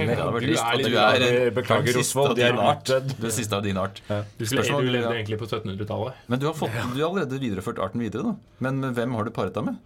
litt- 0.46 0.86
du 0.86 0.94
er 0.94 1.50
Beklager, 1.50 1.96
av 1.98 2.38
jeg 2.38 2.46
er 2.46 2.52
din 2.52 2.60
art. 2.62 2.84
utdødd. 2.86 3.32
Siste 3.34 3.56
av 3.58 3.64
din 3.64 3.76
art. 3.82 3.98
Du, 4.38 4.44
Spørsmål, 4.46 4.84
du 4.86 4.90
levde 4.94 5.10
ja. 5.10 5.16
egentlig 5.24 5.38
på 5.40 5.48
1700-tallet. 5.50 6.14
Men 6.30 6.38
du 6.38 6.46
har, 6.46 6.54
fått, 6.54 6.70
du 6.94 7.00
har 7.02 7.08
allerede 7.10 7.40
videreført 7.42 7.80
arten 7.82 7.98
videre, 8.04 8.22
da. 8.22 8.36
Men 8.62 8.78
hvem 8.94 9.16
har 9.18 9.24
du 9.26 9.32
paret 9.34 9.52
deg 9.58 9.64
med? 9.72 9.80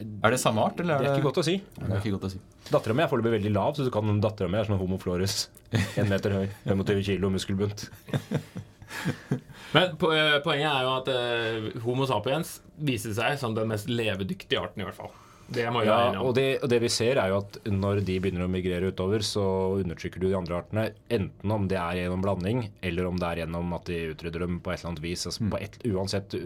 Er 0.00 0.34
det 0.34 0.40
samme 0.40 0.64
art, 0.64 0.80
eller 0.80 0.98
Det 1.02 1.10
er 1.10 1.18
ikke 1.18 1.28
godt 1.30 1.40
å 1.42 1.46
si. 1.46 1.56
Det 1.76 1.88
er 1.88 1.98
ikke 2.00 2.14
godt 2.16 2.28
å 2.28 2.32
si. 2.32 2.40
Dattera 2.70 2.96
mi 2.96 3.04
er 3.04 3.10
foreløpig 3.10 3.36
veldig 3.38 3.52
lav, 3.54 3.74
så 3.76 3.86
du 3.86 3.90
kan 3.94 4.20
dattera 4.22 4.50
mi 4.50 4.60
er 4.60 4.68
som 4.68 4.76
en 4.76 4.82
homo 4.82 5.00
florus. 5.02 5.48
En 6.00 6.10
meter 6.10 6.34
høy, 6.36 6.46
25 6.68 7.02
kilo 7.10 7.32
muskelbunt. 7.32 7.88
Men 9.72 9.94
eh, 9.96 10.38
poenget 10.44 10.68
er 10.68 10.84
jo 10.84 10.94
at 10.98 11.10
eh, 11.12 11.68
Homo 11.86 12.04
sapiens 12.08 12.58
viste 12.76 13.14
seg 13.16 13.38
som 13.40 13.54
den 13.56 13.70
mest 13.72 13.88
levedyktige 13.88 14.60
arten, 14.60 14.84
i 14.84 14.88
hvert 14.88 14.98
fall. 14.98 15.12
Det 15.52 15.64
må 15.72 15.82
Ja, 15.84 16.12
og 16.22 16.34
det, 16.36 16.62
og 16.64 16.70
det 16.72 16.78
vi 16.84 16.88
ser, 16.92 17.18
er 17.20 17.32
jo 17.32 17.40
at 17.42 17.58
når 17.68 18.00
de 18.06 18.18
begynner 18.22 18.46
å 18.46 18.50
migrere 18.52 18.92
utover, 18.92 19.24
så 19.26 19.42
undertrykker 19.80 20.22
du 20.22 20.28
de 20.30 20.36
andre 20.38 20.60
artene. 20.62 20.84
Enten 21.12 21.52
om 21.56 21.66
det 21.68 21.76
er 21.80 21.98
gjennom 22.02 22.24
blanding, 22.24 22.62
eller 22.84 23.08
om 23.08 23.18
det 23.20 23.28
er 23.28 23.42
gjennom 23.42 23.74
at 23.76 23.88
de 23.90 23.98
utrydder 24.14 24.46
dem 24.46 24.60
på 24.64 24.72
et 24.72 24.80
eller 24.80 24.92
annet 24.92 25.04
vis. 25.04 25.26
Altså, 25.28 25.48
på 25.52 25.60
et, 25.60 25.76
uansett 25.92 26.36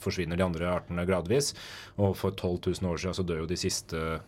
forsvinner 0.00 0.36
de 0.40 0.44
andre 0.46 0.68
artene 0.80 1.06
gradvis. 1.08 1.52
Og 2.00 2.16
for 2.16 2.30
12 2.36 2.60
000 2.80 2.90
år 2.92 3.00
siden 3.04 3.16
så 3.20 3.26
dør 3.28 3.42
jo 3.44 3.48
de 3.50 3.58
siste 3.60 3.96
øh, 3.96 4.20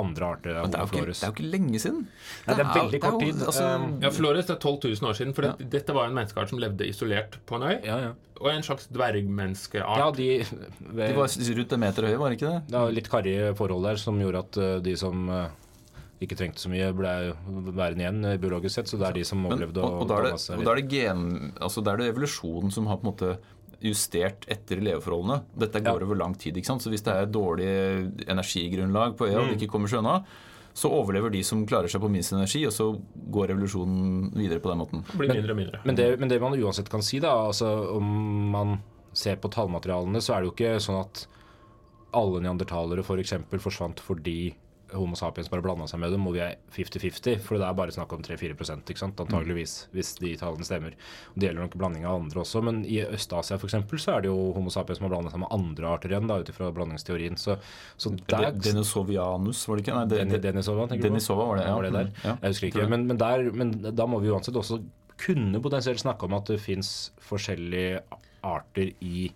andre 0.00 0.24
arter 0.32 0.56
av 0.56 0.64
Men 0.64 0.72
det 0.72 0.78
er, 0.78 0.86
Homo 0.86 0.92
florus. 0.96 1.20
det 1.20 1.26
er 1.26 1.32
jo 1.32 1.36
ikke 1.36 1.50
lenge 1.52 1.78
siden. 1.82 2.02
Nei, 2.46 2.54
det 2.56 2.64
er 2.64 2.74
veldig 2.78 3.00
kort 3.04 3.18
tid. 3.20 3.42
Altså, 3.46 3.64
Um, 3.76 3.88
Ja, 4.02 4.10
Flores 4.10 4.50
er 4.50 4.56
12 4.56 4.78
000 5.02 5.10
år 5.10 5.18
siden. 5.18 5.34
For 5.36 5.44
ja. 5.50 5.52
dette 5.76 5.92
var 5.96 6.08
en 6.08 6.14
menneskeart 6.16 6.48
som 6.54 6.58
levde 6.62 6.86
isolert 6.88 7.36
på 7.46 7.58
en 7.60 7.66
øy. 7.68 7.74
Ja, 7.84 7.98
ja. 8.08 8.12
Og 8.42 8.48
en 8.50 8.62
slags 8.66 8.88
dvergmenneskeart. 8.90 9.98
ja 9.98 10.10
de, 10.10 10.44
de 10.96 11.14
var 11.14 11.28
rundt 11.58 11.72
en 11.76 11.80
meter 11.80 12.06
høye, 12.08 12.18
var 12.18 12.32
det 12.32 12.40
ikke 12.40 12.50
det? 12.54 12.62
Det 12.72 12.78
var 12.80 12.94
litt 12.96 13.10
karrige 13.12 13.52
forhold 13.58 13.84
der 13.86 14.00
som 14.02 14.18
gjorde 14.18 14.40
at 14.46 14.58
øh, 14.58 14.80
de 14.82 14.96
som 14.98 15.28
øh, 15.30 15.44
ikke 16.22 16.38
trengte 16.38 16.62
så 16.62 16.70
mye, 16.72 16.88
ble 16.96 17.12
værende 17.76 18.02
igjen 18.04 18.24
øh, 18.24 18.38
biologisk 18.42 18.74
sett. 18.80 18.90
Så 18.90 18.98
det 18.98 19.08
er 19.10 19.18
de 19.20 19.24
som 19.28 19.38
Men, 19.42 19.52
overlevde. 19.52 19.82
og, 19.82 20.00
og, 20.02 20.08
da 20.10 20.18
er 20.18 20.28
det, 20.30 20.34
og 20.56 20.64
da 20.64 20.70
er 20.74 20.80
det 20.80 20.88
gen... 20.90 21.52
Altså 21.60 21.84
da 21.84 21.92
er 21.94 22.02
det 22.02 22.10
evolusjonen 22.12 22.74
som 22.74 22.86
har 22.90 22.98
på 22.98 23.06
en 23.06 23.12
måte 23.12 23.36
justert 23.82 24.46
etter 24.48 24.80
leveforholdene. 24.80 25.42
Dette 25.58 25.80
går 25.82 26.00
Ja. 26.00 26.06
over 26.06 26.14
lang 26.16 26.34
tid. 26.38 26.54
ikke 26.56 26.66
sant? 26.66 26.82
Så 26.82 26.90
hvis 26.90 27.02
det 27.02 27.12
er 27.14 27.22
et 27.22 27.32
dårlig 27.32 27.68
energigrunnlag 28.28 29.16
på 29.16 29.26
øya 29.28 29.38
og 29.40 29.44
Mm. 29.46 29.50
det 29.50 29.60
ikke 29.62 29.72
kommer 29.72 29.88
seg 29.88 29.98
unna, 29.98 30.24
så 30.74 30.88
overlever 30.90 31.30
de 31.30 31.42
som 31.42 31.66
klarer 31.66 31.88
seg 31.90 32.00
på 32.00 32.10
minst 32.10 32.32
energi, 32.32 32.64
og 32.66 32.72
så 32.72 32.98
går 33.30 33.48
revolusjonen 33.48 34.32
videre 34.34 34.58
på 34.60 34.70
den 34.70 34.78
måten. 34.78 35.04
Det 35.04 35.18
blir 35.18 35.34
mindre 35.34 35.50
og 35.50 35.56
mindre. 35.56 35.80
Men 35.84 35.94
det, 35.96 36.18
men 36.20 36.28
det 36.28 36.40
man 36.40 36.52
uansett 36.58 36.88
kan 36.88 37.02
si, 37.02 37.18
da, 37.18 37.28
altså 37.48 37.94
om 37.96 38.50
man 38.50 38.78
ser 39.12 39.36
på 39.36 39.50
tallmaterialene, 39.50 40.16
så 40.22 40.34
er 40.36 40.40
det 40.40 40.48
jo 40.48 40.54
ikke 40.56 40.80
sånn 40.80 41.00
at 41.00 41.26
alle 42.14 42.40
neandertalere 42.40 43.00
f.eks. 43.04 43.30
For 43.50 43.58
forsvant 43.58 44.00
fordi 44.00 44.54
Homo 44.94 45.16
sapiens 45.18 45.50
bare 45.52 45.64
blanda 45.64 45.86
seg 45.90 46.00
med 46.02 46.12
dem, 46.14 46.26
og 46.28 46.36
vi 46.36 46.42
er 46.44 46.56
50-50. 46.74 47.40
For 47.44 47.60
det 47.60 47.66
er 47.66 47.76
bare 47.78 47.94
snakk 47.94 48.12
om 48.14 48.24
3-4 48.24 48.56
ikke 48.56 48.98
sant, 48.98 49.20
antageligvis, 49.22 49.74
hvis 49.94 50.14
de 50.20 50.34
tallene 50.40 50.66
stemmer. 50.66 50.96
Og 51.32 51.40
Det 51.40 51.48
gjelder 51.48 51.66
nok 51.66 51.76
blanding 51.80 52.06
av 52.08 52.20
andre 52.20 52.42
også, 52.44 52.62
men 52.66 52.82
i 52.88 53.00
Øst-Asia 53.04 53.58
f.eks. 53.58 53.76
så 54.02 54.16
er 54.16 54.24
det 54.24 54.32
jo 54.32 54.52
Homo 54.56 54.72
sapiens 54.72 55.00
som 55.00 55.08
har 55.08 55.14
blanda 55.14 55.32
seg 55.32 55.42
med 55.44 55.52
andre 55.54 55.92
arter 55.92 56.14
igjen, 56.14 56.30
da, 56.30 56.40
ut 56.42 56.52
ifra 56.52 56.70
blandingsteorien. 56.76 57.38
Så, 57.40 57.58
så 57.96 58.14
der 58.30 58.50
Denisovianus, 58.58 59.62
var 59.68 59.78
det 59.78 59.86
ikke? 59.86 59.98
Nei, 59.98 60.08
det, 60.10 60.24
det, 60.32 60.42
Denisova, 60.48 60.88
tenker 60.90 61.08
du 61.08 61.10
på? 61.10 61.14
Denisova 61.16 61.46
var 61.50 61.60
det, 61.60 61.68
ja. 61.68 61.76
var 61.78 61.88
det 61.88 61.94
der? 61.98 62.10
Mm, 62.10 62.24
ja. 62.24 62.34
Jeg 62.42 62.56
husker 62.56 62.70
ikke. 62.70 62.88
Men, 62.92 63.06
men, 63.10 63.22
der, 63.22 63.48
men 63.56 63.78
da 63.92 64.08
må 64.10 64.20
vi 64.22 64.32
uansett 64.32 64.58
også 64.58 64.82
kunne 65.22 65.62
potensielt 65.62 66.02
snakke 66.02 66.26
om 66.26 66.36
at 66.36 66.50
det 66.50 66.58
fins 66.62 67.12
forskjellige 67.22 68.02
arter 68.42 68.92
i, 69.04 69.30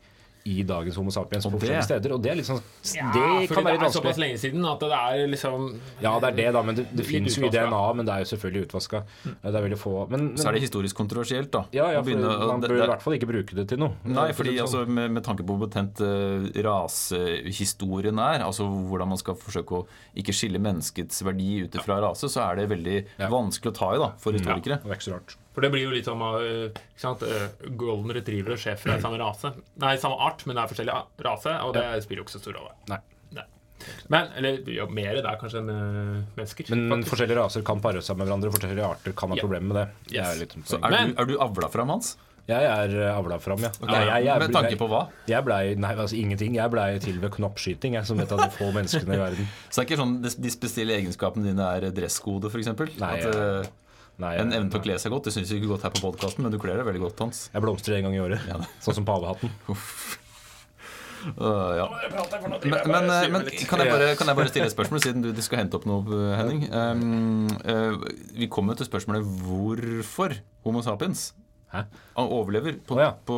i 0.46 0.62
dagens 0.66 0.96
Homo 1.00 1.10
sapiens 1.10 1.44
på 1.46 1.50
flere 1.58 1.80
forskjellige 1.80 1.86
steder. 1.88 2.12
Og 2.16 2.22
det 2.22 2.30
er 2.32 2.38
litt 2.38 2.46
sånn 2.48 2.60
Ja, 2.94 3.08
Det 3.12 3.48
kan 3.50 3.64
være 3.66 3.80
det 3.82 3.88
er 3.88 3.94
såpass 3.96 4.18
lenge 4.22 4.38
siden 4.38 4.64
at 4.70 4.80
det 4.80 4.90
er 4.94 5.26
liksom 5.32 5.66
Ja, 6.02 6.12
det 6.22 6.28
er 6.30 6.36
det, 6.38 6.46
da, 6.54 6.62
men 6.62 6.74
det, 6.78 6.84
det 6.92 7.02
Litt 7.02 7.10
fins 7.10 7.36
jo 7.40 7.46
i. 7.46 7.50
DNA, 7.50 7.82
men 7.98 8.06
det 8.06 8.14
er 8.14 8.24
jo 8.24 8.30
selvfølgelig 8.36 8.68
utvaska. 8.68 9.02
Det 9.26 9.52
er 9.54 9.66
veldig 9.66 9.78
få 9.82 9.94
Men, 10.10 10.28
men 10.30 10.36
Så 10.38 10.48
er 10.48 10.52
det 10.58 10.62
historisk 10.66 10.96
kontroversielt, 10.96 11.50
da. 11.50 11.64
ja, 11.74 11.90
ja, 11.96 12.00
for 12.02 12.10
begynne 12.10 12.30
man 12.38 12.46
man 12.54 12.60
det- 12.64 12.70
bør 12.70 12.84
i 12.84 12.90
hvert 12.92 13.02
fall 13.02 13.14
ikke 13.18 13.30
bruke 13.32 13.54
det 13.58 13.66
til 13.68 13.78
noe. 13.82 13.92
Nei, 14.04 14.30
fordi 14.32 14.54
det 14.56 14.62
altså, 14.64 14.84
sånn. 14.86 14.94
med, 15.00 15.10
med 15.18 15.24
tanke 15.26 15.42
på 15.46 15.56
hvor 15.56 15.66
betent 15.66 16.00
uh, 16.00 16.46
rasehistorien 16.66 18.18
er, 18.22 18.44
altså 18.46 18.66
hvordan 18.66 19.08
man 19.12 19.20
skal 19.20 19.36
forsøke 19.38 19.80
å 19.80 19.86
ikke 20.18 20.34
skille 20.36 20.60
menneskets 20.62 21.22
verdi 21.26 21.62
ut 21.66 21.76
fra 21.84 21.98
rase, 22.04 22.28
så 22.32 22.44
er 22.50 22.62
det 22.62 22.68
veldig 22.72 22.96
Ja. 23.18 23.28
vanskelig 23.32 23.72
å 23.72 23.76
ta 23.76 23.90
i 23.94 23.98
da, 23.98 24.12
for 24.18 24.32
historikere. 24.36 24.80
Det 24.82 24.90
er 24.90 24.96
ikke 24.98 25.08
så 25.10 25.16
rart. 25.18 25.36
For 25.56 25.64
det 25.64 25.70
blir 25.72 25.86
jo 25.86 25.92
litt 25.94 26.04
som 26.04 26.20
uh, 26.20 26.36
ikke 26.68 27.00
sant? 27.00 27.22
uh, 27.24 27.46
Golden 27.80 28.12
retriever 28.12 28.52
og 28.52 28.60
schæfer 28.60 28.92
er 28.92 29.00
samme 29.00 29.16
rase. 29.22 29.54
Nei, 29.80 29.94
samme 30.02 30.18
art, 30.20 30.44
men 30.44 30.58
det 30.58 30.62
er 30.66 30.72
forskjellig 30.74 30.96
rase, 31.24 31.54
og 31.64 31.72
det 31.78 31.84
spiller 32.04 32.20
jo 32.20 32.26
ikke 32.28 32.34
så 32.36 32.42
stor 32.44 32.58
rolle. 32.60 32.74
Nei. 32.92 32.98
Nei. 33.38 33.46
Men, 34.12 34.28
eller 34.36 34.68
ja, 34.72 34.84
mer 35.00 35.16
der 35.24 35.40
kanskje 35.40 35.62
enn 35.64 35.72
uh, 35.72 36.20
mennesker. 36.36 36.68
Men, 36.74 36.84
faktisk. 36.92 37.10
forskjellige 37.14 37.40
raser 37.40 37.64
kan 37.72 37.80
pare 37.84 38.04
seg 38.04 38.20
med 38.20 38.28
hverandre, 38.28 38.52
forskjellige 38.52 38.84
arter 38.92 39.16
kan 39.16 39.32
ha 39.32 39.40
Ja. 39.40 39.48
problemer 39.48 39.72
med 39.72 39.80
det. 39.80 39.86
det 40.12 40.22
er 40.28 40.40
litt 40.44 40.56
Så 40.68 40.76
er, 40.82 40.90
Men- 40.92 41.16
du, 41.16 41.20
er 41.24 41.32
du 41.32 41.36
avla 41.48 41.72
fram, 41.72 41.88
Hans? 41.96 42.16
Jeg 42.46 42.62
er 42.62 42.92
eh, 42.94 43.10
avla 43.10 43.40
fram, 43.42 43.58
ja. 43.64 43.72
Ok, 43.82 43.88
Jeg- 43.90 44.06
jeg- 44.06 44.24
jeg- 44.28 44.38
med 44.38 44.52
tanke 44.54 44.76
på 44.78 44.86
hva? 44.92 45.00
Jeg 45.26 45.42
blei 45.44 45.74
Nei, 45.74 45.94
altså 45.96 46.14
ingenting. 46.14 46.54
Jeg 46.54 46.70
blei 46.70 46.98
til 47.02 47.18
ved 47.18 47.32
knoppskyting, 47.34 47.96
jeg, 47.98 48.06
som 48.06 48.20
et 48.20 48.30
av 48.30 48.38
de 48.38 48.46
få 48.54 48.68
menneskene 48.76 49.16
i 49.16 49.18
verden. 49.18 49.48
Så 49.70 49.80
det 49.82 49.82
er 49.82 49.88
ikke 49.88 49.98
sånn 50.04 50.22
de, 50.22 50.50
spesielle 50.54 50.94
egenskapene 50.94 51.42
dine 51.48 51.66
er 51.74 51.88
dresskode, 51.90 52.46
f.eks.? 52.52 52.70
Nei, 53.00 53.18
At, 53.18 53.34
uh, 53.34 53.66
Nei, 54.22 54.36
en 54.40 54.52
evne 54.56 54.72
til 54.72 54.80
å 54.80 54.84
kle 54.84 54.94
seg 55.00 55.12
godt. 55.12 55.26
Det 55.28 55.34
syns 55.34 55.50
vi 55.52 55.58
ikke 55.60 55.74
godt 55.74 55.88
her 55.88 55.92
på 55.92 56.04
podkasten, 56.06 56.46
men 56.46 56.54
du 56.54 56.60
kler 56.60 56.78
deg 56.80 56.86
veldig 56.88 57.02
godt, 57.02 57.18
Hans. 57.26 57.42
jeg 57.52 57.64
blomstrer 57.64 57.98
en 57.98 58.08
gang 58.08 58.16
i 58.16 58.22
året. 58.24 58.46
Ja. 58.48 58.60
Sånn 58.84 59.00
som 59.00 59.08
pavehatten. 59.08 59.52
Uh, 61.26 61.72
ja. 61.74 61.86
Men, 62.62 62.76
men, 62.86 63.08
men 63.32 63.46
kan, 63.66 63.80
jeg 63.82 63.90
bare, 63.90 64.12
kan 64.14 64.28
jeg 64.30 64.38
bare 64.38 64.50
stille 64.52 64.68
et 64.68 64.74
spørsmål, 64.76 65.00
siden 65.02 65.24
du, 65.24 65.32
du 65.34 65.40
skal 65.42 65.58
hente 65.58 65.74
opp 65.74 65.86
noe, 65.88 66.04
Henning? 66.38 66.60
Um, 66.70 67.48
uh, 67.66 67.96
vi 68.36 68.46
kommer 68.52 68.78
til 68.78 68.86
spørsmålet 68.86 69.26
hvorfor 69.42 70.36
Homo 70.62 70.84
sapiens 70.86 71.32
Hæ? 71.72 71.80
Han 72.16 72.28
overlever 72.30 72.76
på, 72.86 72.94
oh, 72.94 73.00
ja. 73.02 73.10
på, 73.26 73.36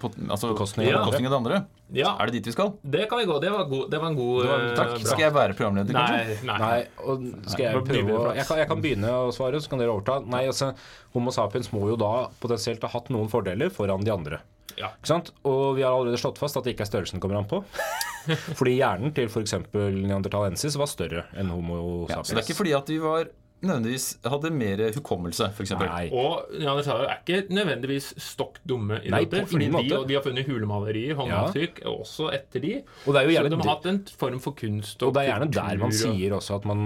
på, 0.00 0.10
altså, 0.30 0.48
på 0.52 0.54
bekostning 0.54 0.92
av 0.94 1.10
det 1.12 1.36
andre. 1.36 1.64
Ja, 1.94 2.16
Er 2.18 2.26
det 2.26 2.40
dit 2.40 2.48
vi 2.48 2.52
skal? 2.54 2.72
det 2.82 3.04
kan 3.10 3.18
vi 3.20 3.26
gå. 3.28 3.36
Det 3.42 3.50
var, 3.50 3.64
god, 3.70 3.90
det 3.90 3.98
var 4.02 4.08
en 4.10 4.16
god 4.18 4.46
var- 4.46 4.64
uh, 4.64 4.74
takk. 4.74 4.88
bra. 4.96 5.10
Skal 5.10 5.20
jeg 5.22 5.34
være 5.34 5.54
programleder, 5.58 5.94
kanskje? 5.94 6.38
Nei, 6.46 6.46
nei. 6.46 6.58
Nei, 6.62 6.80
og 7.06 7.26
skal 7.50 7.64
jeg 7.66 7.84
prøve 7.90 8.16
å 8.16 8.34
jeg 8.34 8.46
kan, 8.48 8.58
jeg 8.62 8.70
kan 8.72 8.82
begynne 8.82 9.12
å 9.14 9.30
svare, 9.34 9.60
så 9.62 9.70
kan 9.70 9.82
dere 9.82 9.94
overta. 9.94 10.18
Nei, 10.26 10.42
altså, 10.50 10.72
Homo 11.14 11.34
sapiens 11.34 11.70
må 11.74 11.86
jo 11.90 11.98
da 12.00 12.12
potensielt 12.42 12.82
ha 12.82 12.90
hatt 12.90 13.10
noen 13.14 13.30
fordeler 13.30 13.70
foran 13.74 14.02
de 14.06 14.14
andre. 14.14 14.40
Ja. 14.76 14.90
Ikke 14.98 15.08
sant? 15.08 15.30
Og 15.46 15.76
vi 15.78 15.84
har 15.86 15.94
allerede 15.94 16.18
slått 16.20 16.38
fast 16.42 16.58
at 16.58 16.66
det 16.66 16.74
ikke 16.74 16.84
er 16.84 16.90
størrelsen 16.90 17.16
det 17.20 17.22
kommer 17.24 17.38
an 17.40 17.48
på. 17.48 17.62
Fordi 18.58 18.74
hjernen 18.76 19.14
til 19.16 19.30
f.eks. 19.30 19.54
neandertalensis 19.72 20.76
var 20.80 20.90
større 20.90 21.26
enn 21.38 21.52
Homo 21.54 22.06
Ja, 22.10 22.18
sapiens. 22.18 22.28
så 22.28 22.34
det 22.34 22.42
er 22.42 22.48
ikke 22.48 22.58
fordi 22.58 22.74
at 22.76 22.90
vi 22.90 22.98
var 23.00 23.28
nødvendigvis 23.64 24.06
hadde 24.26 24.50
mer 24.52 24.82
hukommelse, 24.94 25.48
f.eks. 25.56 25.72
Og 26.12 26.52
neandertalere 26.60 27.14
er 27.14 27.22
ikke 27.22 27.54
nødvendigvis 27.56 28.10
stokk 28.20 28.60
dumme 28.68 29.00
idioter. 29.00 29.46
Fordi 29.48 29.70
de, 29.72 30.02
de 30.10 30.18
har 30.18 30.24
funnet 30.26 30.48
hulemalerier, 30.48 31.16
håndavtrykk, 31.16 31.80
også 31.88 32.28
etter 32.36 32.62
de. 32.62 32.74
Og 33.06 33.16
det 33.16 33.22
er 33.22 33.30
jo 33.30 33.38
Så 33.38 33.48
de 33.48 33.60
har 33.62 33.72
hatt 33.72 33.88
en 33.92 34.02
form 34.20 34.42
for 34.44 34.58
kunst 34.58 35.02
og, 35.02 35.08
Og 35.08 35.16
det 35.16 35.24
er 35.24 35.32
gjerne 35.32 35.50
der 35.56 35.80
man 35.80 35.96
sier 35.96 36.36
også 36.36 36.60
at 36.60 36.68
man 36.68 36.84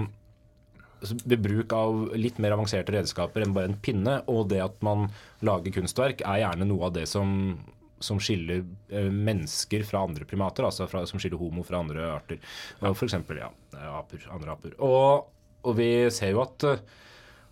altså, 1.01 1.17
ved 1.25 1.43
bruk 1.43 1.75
av 1.75 1.99
litt 2.15 2.39
mer 2.41 2.55
avanserte 2.55 2.95
redskaper 2.95 3.45
enn 3.45 3.57
bare 3.57 3.71
en 3.73 3.77
pinne, 3.83 4.21
og 4.31 4.47
det 4.53 4.63
at 4.63 4.79
man 4.85 5.09
lager 5.45 5.75
kunstverk, 5.81 6.23
er 6.23 6.43
gjerne 6.45 6.67
noe 6.69 6.87
av 6.87 6.95
det 6.95 7.07
som, 7.09 7.57
som 7.99 8.21
skiller 8.21 8.63
eh, 8.93 9.11
mennesker 9.11 9.83
fra 9.87 10.05
andre 10.07 10.27
primater, 10.29 10.67
altså 10.69 10.87
fra, 10.91 11.03
som 11.09 11.21
skiller 11.21 11.41
homo 11.41 11.65
fra 11.67 11.81
andre 11.83 12.07
arter. 12.15 12.41
For 12.79 13.07
eksempel, 13.09 13.43
ja, 13.43 13.51
aper, 13.91 14.27
andre 14.31 14.55
aper. 14.55 14.79
Og, 14.79 15.29
og 15.63 15.75
vi 15.77 16.09
ser 16.09 16.31
jo 16.31 16.41
at, 16.41 16.63
eh, 16.63 16.77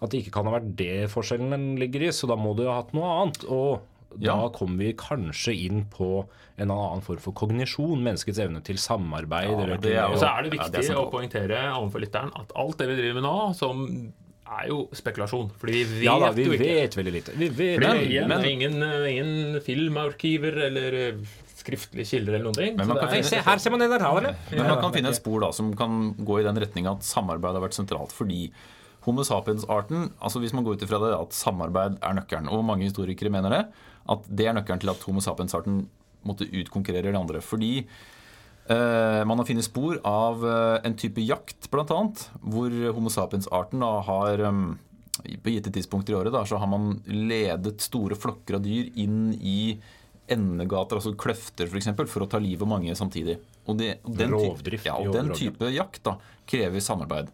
at 0.01 0.09
det 0.09 0.23
ikke 0.23 0.31
kan 0.37 0.45
ha 0.45 0.59
vært 0.59 0.75
det 0.75 1.09
forskjellen 1.11 1.49
den 1.51 1.75
ligger 1.77 2.01
i, 2.07 2.11
så 2.15 2.27
da 2.27 2.35
må 2.39 2.55
du 2.55 2.65
ha 2.67 2.81
hatt 2.81 2.93
noe 2.93 3.09
annet. 3.23 3.43
Og 3.49 3.81
da 4.17 4.25
Ja. 4.33 4.49
kommer 4.49 4.77
vi 4.79 4.93
kanskje 4.93 5.53
inn 5.65 5.85
på 5.85 6.25
en 6.57 6.71
annen 6.71 7.01
form 7.01 7.19
for 7.19 7.31
kognisjon, 7.31 8.01
menneskets 8.01 8.39
evne 8.39 8.63
til 8.63 8.75
samarbeid. 8.75 9.51
Ja, 9.69 9.75
det 9.77 9.97
Og 9.99 10.17
så 10.17 10.27
er 10.37 10.43
det 10.43 10.53
Ja, 10.53 10.63
viktig 10.63 10.71
det 10.71 10.89
er 10.89 10.95
å 10.95 11.11
poengtere 11.11 11.59
overfor 11.77 12.01
lytteren 12.01 12.31
at 12.35 12.51
alt 12.55 12.77
det 12.77 12.87
vi 12.87 12.95
driver 12.95 13.13
med 13.21 13.23
nå, 13.23 13.55
som 13.55 14.13
er 14.49 14.67
jo 14.67 14.87
spekulasjon. 14.91 15.51
Fordi 15.59 15.71
vi 15.71 15.83
vet 15.99 16.03
Ja 16.03 16.17
da, 16.19 16.31
vi 16.31 16.43
jo 16.45 16.51
ikke. 16.53 16.59
vet 16.65 16.95
veldig 16.95 17.13
lite. 17.13 17.35
Vi 17.37 17.49
vet 17.49 17.79
Fordi 17.79 17.87
Men- 17.87 18.07
igjen, 18.09 18.27
men- 18.27 18.45
ingen, 18.45 18.83
ingen 19.05 19.61
filmarkiver 19.61 20.57
eller 20.57 21.13
skriftlige 21.59 22.07
kilder 22.13 22.35
eller 22.37 22.47
noen 22.49 22.57
ting. 22.57 22.75
Men 22.77 22.87
man 22.87 22.97
det 22.97 23.03
kan 23.05 23.13
finne- 23.17 23.29
Se, 23.29 23.41
her 23.45 23.57
ser 23.61 23.71
man 23.75 23.79
neandertalerne! 23.83 24.33
Men 24.51 24.65
man 24.67 24.81
kan 24.81 24.93
finne 24.95 25.09
et 25.13 25.19
spor 25.19 25.39
da 25.43 25.51
som 25.55 25.71
kan 25.75 26.13
gå 26.15 26.39
i 26.39 26.43
den 26.47 26.57
retning 26.63 26.87
at 26.91 27.03
samarbeid 27.03 27.53
har 27.59 27.63
vært 27.67 27.77
sentralt. 27.77 28.11
Fordi 28.15 28.49
Homo 29.05 29.23
sapiens-arten 29.23 30.09
altså 30.21 30.41
Hvis 30.43 30.51
man 30.53 30.65
går 30.65 30.75
ut 30.75 30.81
ifra 30.83 30.99
det 30.99 31.13
at 31.15 31.31
samarbeid 31.33 31.99
er 32.03 32.13
nøkkelen, 32.19 32.49
og 32.51 32.65
mange 32.67 32.83
historikere 32.89 33.31
mener 33.31 33.49
det, 33.49 33.61
at 34.09 34.27
det 34.27 34.47
er 34.49 34.53
nøkkelen 34.57 34.79
til 34.83 34.89
at 34.91 35.03
Homo 35.07 35.21
sapiens-arten 35.23 35.85
måtte 36.27 36.49
utkonkurrere 36.51 37.11
de 37.13 37.17
andre. 37.17 37.39
Fordi 37.41 37.85
eh, 38.69 39.23
man 39.25 39.37
har 39.39 39.45
funnet 39.47 39.65
spor 39.65 39.99
av 40.07 40.43
eh, 40.45 40.79
en 40.87 40.95
type 40.99 41.23
jakt, 41.23 41.69
bl.a., 41.71 41.85
hvor 42.43 42.75
Homo 42.93 43.09
sapiens-arten 43.13 43.81
har 44.09 44.43
eh, 44.45 44.59
På 45.43 45.51
gitte 45.51 45.71
tidspunkter 45.75 46.13
i 46.13 46.19
året 46.19 46.31
da, 46.35 46.45
så 46.47 46.59
har 46.61 46.67
man 46.71 47.01
ledet 47.07 47.81
store 47.83 48.15
flokker 48.15 48.55
av 48.55 48.63
dyr 48.63 48.91
inn 48.95 49.33
i 49.35 49.57
endegater, 50.33 51.00
altså 51.00 51.15
kløfter 51.19 51.65
f.eks., 51.65 51.71
for, 51.71 51.81
eksempel, 51.81 52.09
for 52.12 52.25
å 52.25 52.29
ta 52.29 52.41
livet 52.41 52.65
av 52.65 52.71
mange 52.71 52.95
samtidig. 52.98 53.39
Og, 53.65 53.77
det, 53.79 53.98
og 54.03 54.15
den, 54.19 54.33
Rovdrift 54.36 54.89
ja, 54.89 54.95
og 55.00 55.13
den 55.15 55.33
type 55.38 55.69
jakt 55.74 56.01
da, 56.05 56.17
krever 56.50 56.83
samarbeid. 56.83 57.33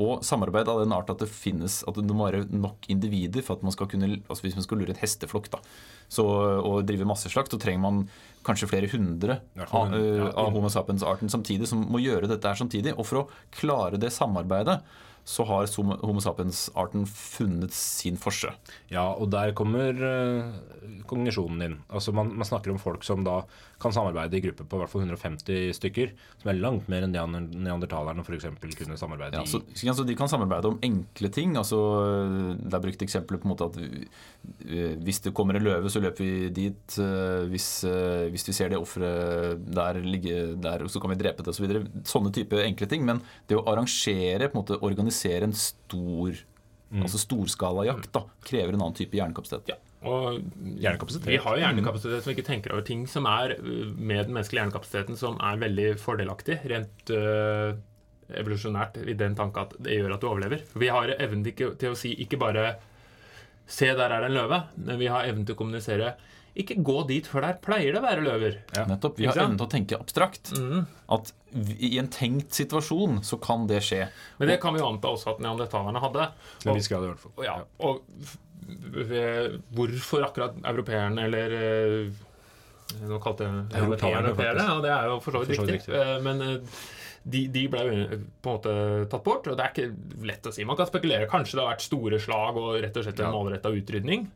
Og 0.00 0.22
samarbeid 0.24 0.70
av 0.72 0.80
den 0.80 0.94
art 0.96 1.10
at 1.12 1.20
det 1.20 1.28
finnes 1.28 1.82
at 1.84 1.98
det 1.98 2.16
må 2.16 2.24
være 2.24 2.46
nok 2.48 2.86
individer 2.92 3.44
for 3.44 3.58
at 3.58 3.66
man 3.66 3.74
skal 3.74 3.90
kunne 3.92 4.08
altså 4.22 4.46
Hvis 4.46 4.56
man 4.56 4.64
skal 4.64 4.80
lure 4.80 4.94
en 4.94 5.00
hesteflokk 5.02 5.50
da, 5.52 5.60
så, 6.08 6.24
og 6.64 6.86
drive 6.88 7.04
masseslakt, 7.08 7.52
så 7.52 7.60
trenger 7.60 7.82
man 7.84 8.00
kanskje 8.46 8.70
flere 8.70 8.88
hundre 8.92 9.38
hvert 9.52 9.70
fall 9.70 9.92
av, 9.92 9.98
øh, 10.00 10.24
av 10.32 10.50
Homo 10.56 10.72
sapiens-arten 10.72 11.30
samtidig, 11.32 11.68
som 11.68 11.84
må 11.92 12.00
gjøre 12.02 12.30
dette 12.30 12.48
her 12.48 12.58
samtidig. 12.58 12.96
Og 12.96 13.08
for 13.08 13.22
å 13.22 13.28
klare 13.54 14.00
det 14.00 14.12
samarbeidet, 14.16 14.80
så 15.24 15.44
har 15.46 15.68
Homo 16.02 16.20
sapiens-arten 16.22 17.04
funnet 17.06 17.74
sin 17.76 18.18
forse. 18.18 18.50
Ja, 18.90 19.04
og 19.12 19.30
der 19.30 19.54
kommer 19.56 19.94
eh, 19.94 20.96
kognisjonen 21.08 21.62
inn. 21.66 21.76
Altså 21.88 22.14
man, 22.16 22.32
man 22.34 22.48
snakker 22.48 22.74
om 22.74 22.80
folk 22.82 23.06
som 23.06 23.22
da 23.26 23.42
kan 23.82 23.92
samarbeide 23.94 24.38
i 24.38 24.42
grupper 24.44 24.64
på 24.70 24.78
i 24.78 24.82
hvert 24.82 24.92
fall 24.92 25.02
150 25.04 25.72
stykker, 25.76 26.12
som 26.40 26.50
er 26.52 26.60
langt 26.62 26.86
mer 26.92 27.02
enn 27.06 27.12
neander- 27.12 27.50
neandertalerne 27.66 28.22
f.eks. 28.24 28.46
kunne 28.78 28.96
samarbeide 29.00 29.40
Ja, 29.40 29.42
i. 29.42 29.50
så, 29.50 29.60
så 29.74 30.06
De 30.06 30.14
kan 30.18 30.30
samarbeide 30.30 30.70
om 30.70 30.78
enkle 30.86 31.28
ting. 31.34 31.56
altså 31.58 31.80
Det 32.62 32.72
er 32.78 32.84
brukt 32.86 33.02
eksempler 33.02 33.42
på 33.42 33.48
en 33.48 33.52
måte 33.54 33.66
at 33.68 33.76
vi, 33.82 34.06
hvis 35.02 35.20
det 35.26 35.34
kommer 35.34 35.58
en 35.58 35.66
løve, 35.66 35.90
så 35.90 36.00
løper 36.02 36.22
vi 36.24 36.48
dit. 36.50 36.98
eh, 36.98 37.44
Hvis, 37.52 37.68
eh, 37.84 38.28
hvis 38.30 38.46
vi 38.48 38.52
ser 38.56 38.68
det 38.72 38.78
offeret 38.78 39.60
der 39.74 40.00
ligge 40.02 40.54
der, 40.62 40.86
så 40.88 41.00
kan 41.02 41.10
vi 41.10 41.18
drepe 41.20 41.42
det 41.42 41.48
osv. 41.52 41.62
Så 41.62 41.66
videre. 41.66 41.84
Sånne 42.04 42.32
type 42.34 42.58
enkle 42.62 42.86
ting. 42.90 43.04
Men 43.04 43.20
det 43.48 43.56
å 43.58 43.66
arrangere, 43.70 44.48
på 44.50 44.56
en 44.58 44.62
måte 44.64 44.80
organisere 44.82 45.44
en 45.44 45.52
stor 45.52 46.38
altså 46.92 47.16
storskala 47.16 47.86
jakt 47.88 48.10
da, 48.12 48.20
krever 48.44 48.74
en 48.74 48.82
annen 48.82 48.94
type 48.98 49.16
hjernekapasitet. 49.16 49.70
Ja. 49.72 49.76
Og 50.08 50.40
Hjernekapasitet. 50.82 51.28
vi 51.30 51.38
har 51.44 51.56
jo 51.56 51.62
hjernekapasitet 51.62 52.24
som 52.24 52.32
ikke 52.32 52.46
tenker 52.46 52.74
over 52.74 52.84
ting 52.86 53.04
som 53.10 53.26
er 53.30 53.54
uh, 53.58 53.64
med 53.94 54.26
den 54.26 54.34
menneskelige 54.34 54.64
hjernekapasiteten 54.64 55.18
som 55.20 55.38
er 55.38 55.60
veldig 55.62 55.88
fordelaktig 56.02 56.58
rent 56.72 57.12
øh, 57.14 57.76
evolusjonært 58.32 58.98
i 59.06 59.14
den 59.18 59.36
tanke 59.38 59.66
at 59.66 59.76
det 59.82 60.00
gjør 60.00 60.16
at 60.16 60.24
du 60.24 60.28
overlever. 60.30 60.64
Vi 60.74 60.90
har 60.90 61.14
evnen 61.18 61.44
til, 61.46 61.92
å 61.92 61.98
si 61.98 62.14
ikke 62.24 62.40
bare 62.40 62.72
Se, 63.72 63.86
der 63.94 64.10
er 64.10 64.24
det 64.24 64.28
en 64.32 64.34
løve. 64.34 64.58
Men 64.74 64.98
vi 64.98 65.06
har 65.08 65.24
evnen 65.24 65.46
til 65.46 65.54
å 65.54 65.58
kommunisere 65.60 66.16
ikke 66.58 66.74
gå 66.84 66.96
dit, 67.08 67.28
for 67.28 67.40
der 67.44 67.56
pleier 67.64 67.94
det 67.94 68.00
å 68.02 68.04
være 68.04 68.24
løver. 68.26 68.56
Nettopp. 68.90 69.16
Vi 69.22 69.28
har 69.28 69.38
evnen 69.40 69.56
til 69.56 69.64
å 69.64 69.72
tenke 69.72 69.96
abstrakt. 69.96 70.52
At 71.14 71.32
vi, 71.48 71.76
i 71.94 72.00
en 72.02 72.10
tenkt 72.12 72.52
situasjon 72.58 73.22
så 73.24 73.38
kan 73.40 73.64
det 73.70 73.80
skje. 73.86 74.02
Men 74.40 74.50
det 74.50 74.58
kan 74.60 74.76
vi 74.76 74.82
jo 74.82 74.90
anta 74.90 75.14
også 75.14 75.36
at 75.36 75.40
neandertalerne 75.44 76.02
hadde. 76.02 76.28
Og- 76.66 76.76
viss 76.76 76.90
grad, 76.92 77.06
i 77.06 77.12
hvert 77.12 77.22
fall. 77.22 77.32
Og 77.38 77.46
Ja, 77.46 77.56
og 77.80 78.02
hvorfor 79.74 80.26
akkurat 80.26 80.58
europeerne 80.68 81.24
eller 81.28 81.54
eh, 81.58 82.12
Nå 83.08 83.16
kalte 83.24 83.46
jeg 83.46 83.78
Europeerne, 83.80 84.64
og 84.74 84.82
det 84.84 84.90
er 84.92 85.06
jo 85.08 85.14
for 85.24 85.32
så 85.32 85.40
vidt 85.46 85.62
riktig. 85.70 85.94
Eh, 85.96 86.18
Men 86.20 86.42
eh, 86.44 86.80
de, 87.24 87.40
de 87.54 87.62
ble 87.72 87.84
eh, 87.88 88.10
på 88.42 88.50
en 88.50 88.58
måte 88.58 88.74
tatt 89.08 89.22
bort, 89.24 89.46
og 89.48 89.56
det 89.56 89.64
er 89.64 89.72
ikke 89.72 90.26
lett 90.28 90.48
å 90.50 90.52
si. 90.52 90.66
Man 90.68 90.76
kan 90.76 90.90
spekulere. 90.90 91.28
Kanskje 91.30 91.56
det 91.56 91.62
har 91.64 91.70
vært 91.72 91.86
store 91.86 92.18
slag 92.20 92.58
og 92.60 92.74
rett 92.84 92.98
og 93.00 93.06
slett 93.06 93.22
en 93.24 93.32
målretta 93.32 93.72
utrydning. 93.72 94.26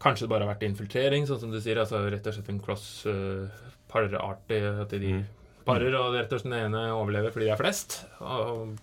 Kanskje 0.00 0.24
det 0.24 0.30
bare 0.32 0.46
har 0.46 0.54
vært 0.54 0.64
infiltrering, 0.70 1.26
sånn 1.28 1.42
som 1.42 1.52
du 1.52 1.58
sier. 1.60 1.82
altså 1.82 2.00
Rett 2.08 2.30
og 2.30 2.38
slett 2.38 2.48
en 2.54 2.62
cross 2.64 2.86
uh, 3.10 3.44
parartig 3.90 4.62
At 4.86 4.94
de 4.94 5.12
Mm. 5.18 5.24
parer, 5.66 5.92
og 5.98 6.14
rett 6.16 6.32
og 6.32 6.40
slett 6.40 6.54
den 6.54 6.70
ene 6.70 6.86
overlever 6.96 7.34
fordi 7.34 7.44
de 7.50 7.52
er 7.52 7.60
flest. 7.60 7.98
Og 8.24 8.78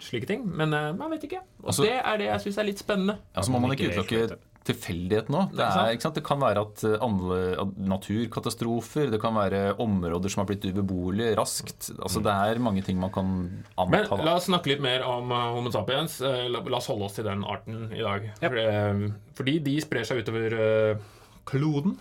slike 0.00 0.28
ting. 0.30 0.44
Men 0.46 0.72
eh, 0.76 0.92
man 0.96 1.10
vet 1.14 1.26
ikke. 1.28 1.42
Og 1.62 1.72
Altså- 1.72 1.84
det 1.88 1.96
er 2.02 2.16
det 2.20 2.30
jeg 2.30 2.40
syns 2.46 2.58
er 2.58 2.70
litt 2.70 2.78
spennende. 2.82 3.18
Altså 3.34 3.52
må 3.52 3.60
man 3.60 3.72
ikke 3.76 3.90
Ikke 3.90 4.04
utelukke 4.04 4.38
tilfeldighet 4.70 5.30
nå. 5.32 5.46
Det, 5.56 5.64
er, 5.64 5.94
ikke 5.94 6.04
sant? 6.04 6.18
det 6.18 6.24
kan 6.26 6.40
være 6.42 6.60
at 6.66 6.82
eh, 6.84 6.96
andre, 7.00 7.38
at 7.62 7.78
naturkatastrofer, 7.90 9.10
det 9.10 9.20
kan 9.22 9.34
være 9.34 9.62
områder 9.80 10.32
som 10.32 10.42
har 10.42 10.50
blitt 10.50 10.66
ubeboelige 10.68 11.36
raskt. 11.38 11.90
Altså 11.96 12.22
Det 12.24 12.34
er 12.34 12.60
mange 12.62 12.82
ting 12.84 13.00
man 13.00 13.12
kan 13.14 13.30
Men 13.88 14.06
la 14.24 14.36
oss 14.36 14.50
snakke 14.50 14.74
litt 14.74 14.82
mer 14.84 15.04
om 15.08 15.32
uh, 15.32 15.54
Homo 15.56 15.72
sapiens. 15.72 16.20
Eh, 16.20 16.46
la, 16.52 16.60
la 16.60 16.76
oss 16.76 16.90
holde 16.92 17.08
oss 17.08 17.16
til 17.16 17.24
den 17.24 17.44
arten 17.44 17.88
i 17.96 18.04
dag. 18.04 18.30
Eh, 18.42 19.08
fordi 19.38 19.58
de 19.64 19.78
sprer 19.80 20.04
seg 20.04 20.22
utover 20.22 20.58
eh, 20.60 20.96
kloden 21.48 21.96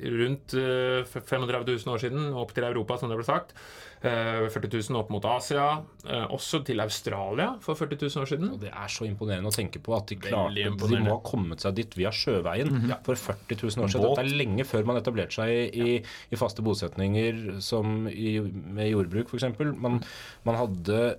rundt 0.00 0.54
uh, 0.56 1.04
35 1.04 1.64
000 1.66 1.94
år 1.94 1.98
siden, 2.02 2.32
opp 2.34 2.52
til 2.56 2.64
Europa, 2.64 2.96
som 2.98 3.08
det 3.12 3.18
ble 3.20 3.26
sagt. 3.28 3.54
Eh, 4.02 4.46
40 4.48 4.70
000 4.88 4.96
opp 4.96 5.10
mot 5.12 5.24
Asia. 5.28 5.82
eh, 6.08 6.24
også 6.32 6.62
til 6.64 6.80
Australia 6.80 7.50
for 7.60 7.74
40 7.76 7.98
000 8.00 8.22
år 8.22 8.28
siden. 8.30 8.48
Og 8.54 8.60
Det 8.62 8.70
er 8.72 8.88
så 8.88 9.04
imponerende 9.04 9.50
å 9.50 9.54
tenke 9.54 9.78
på 9.84 9.92
at 9.96 10.06
de 10.08 10.16
klarte 10.16 10.54
De 10.88 11.02
må 11.04 11.18
ha 11.18 11.20
kommet 11.30 11.60
seg 11.60 11.74
dit 11.76 11.96
via 12.00 12.08
sjøveien 12.10 12.88
for 13.04 13.14
40 13.14 13.58
000 13.60 13.84
år 13.84 13.88
siden. 13.92 14.06
Båt. 14.06 14.16
Dette 14.16 14.24
er 14.24 14.38
lenge 14.40 14.64
før 14.64 14.86
man 14.88 14.96
etablerte 15.02 15.36
seg 15.36 15.74
i, 15.76 15.98
i 16.32 16.36
faste 16.40 16.62
bosetninger 16.64 17.60
som 17.60 18.06
i, 18.08 18.38
med 18.40 18.88
jordbruk, 18.90 19.28
f.eks. 19.34 19.58
Man, 19.76 20.00
man 20.48 20.56
hadde 20.56 21.18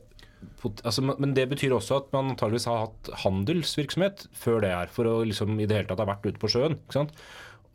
Altså, 0.84 1.04
men- 1.06 1.16
men 1.22 1.34
det 1.38 1.44
betyr 1.52 1.70
også 1.70 1.98
at 2.02 2.08
man 2.14 2.32
antageligvis 2.32 2.66
har 2.66 2.88
hatt 2.88 3.10
handelsvirksomhet 3.24 4.24
før 4.34 4.62
det 4.64 4.72
her, 4.74 4.88
for 4.88 5.06
å 5.06 5.20
liksom 5.24 5.54
i 5.62 5.68
det 5.70 5.76
hele 5.78 5.88
tatt 5.92 6.00
ha 6.02 6.08
vært 6.10 6.26
ute 6.26 6.40
på 6.42 6.50
sjøen. 6.50 6.80
ikke 6.82 6.94
sant? 6.98 7.12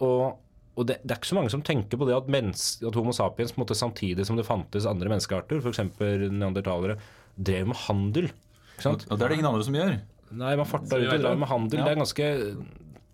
Og, 0.03 0.35
og 0.76 0.88
det, 0.88 0.99
det 1.02 1.14
er 1.14 1.21
ikke 1.21 1.30
så 1.33 1.38
mange 1.38 1.52
som 1.52 1.62
tenker 1.64 1.99
på 2.00 2.09
det 2.09 2.16
at, 2.16 2.26
mens, 2.33 2.66
at 2.85 2.97
Homo 2.99 3.14
sapiens 3.16 3.54
på 3.54 3.61
en 3.61 3.64
måte, 3.64 3.78
samtidig 3.78 4.26
som 4.28 4.37
det 4.37 4.45
fantes 4.49 4.88
andre 4.88 5.09
menneskearter, 5.09 5.62
f.eks. 5.62 5.80
neandertalere, 6.28 6.99
drev 7.37 7.71
med 7.73 7.80
handel. 7.87 8.28
ikke 8.75 8.85
sant? 8.85 9.06
Og 9.09 9.16
det 9.16 9.25
er 9.25 9.33
det 9.33 9.38
ingen 9.38 9.50
andre 9.52 9.66
som 9.66 9.78
gjør. 9.78 9.95
Nei, 10.37 10.56
man 10.59 10.68
farta 10.68 10.99
ut 10.99 11.06
og 11.06 11.23
drev 11.23 11.40
med 11.40 11.49
handel. 11.49 11.80
Ja. 11.80 11.87
Det 11.87 11.95
er 11.95 12.02
ganske 12.02 12.28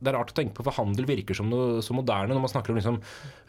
det 0.03 0.11
er 0.11 0.17
rart 0.19 0.33
å 0.33 0.35
tenke 0.35 0.57
på, 0.57 0.65
for 0.67 0.75
handel 0.75 1.07
virker 1.07 1.37
som 1.39 1.47
noe 1.47 1.83
så 1.85 1.95
moderne. 1.95 2.35
Når 2.35 2.43
man 2.43 2.51
snakker 2.51 2.73
om 2.73 2.79
liksom 2.81 2.99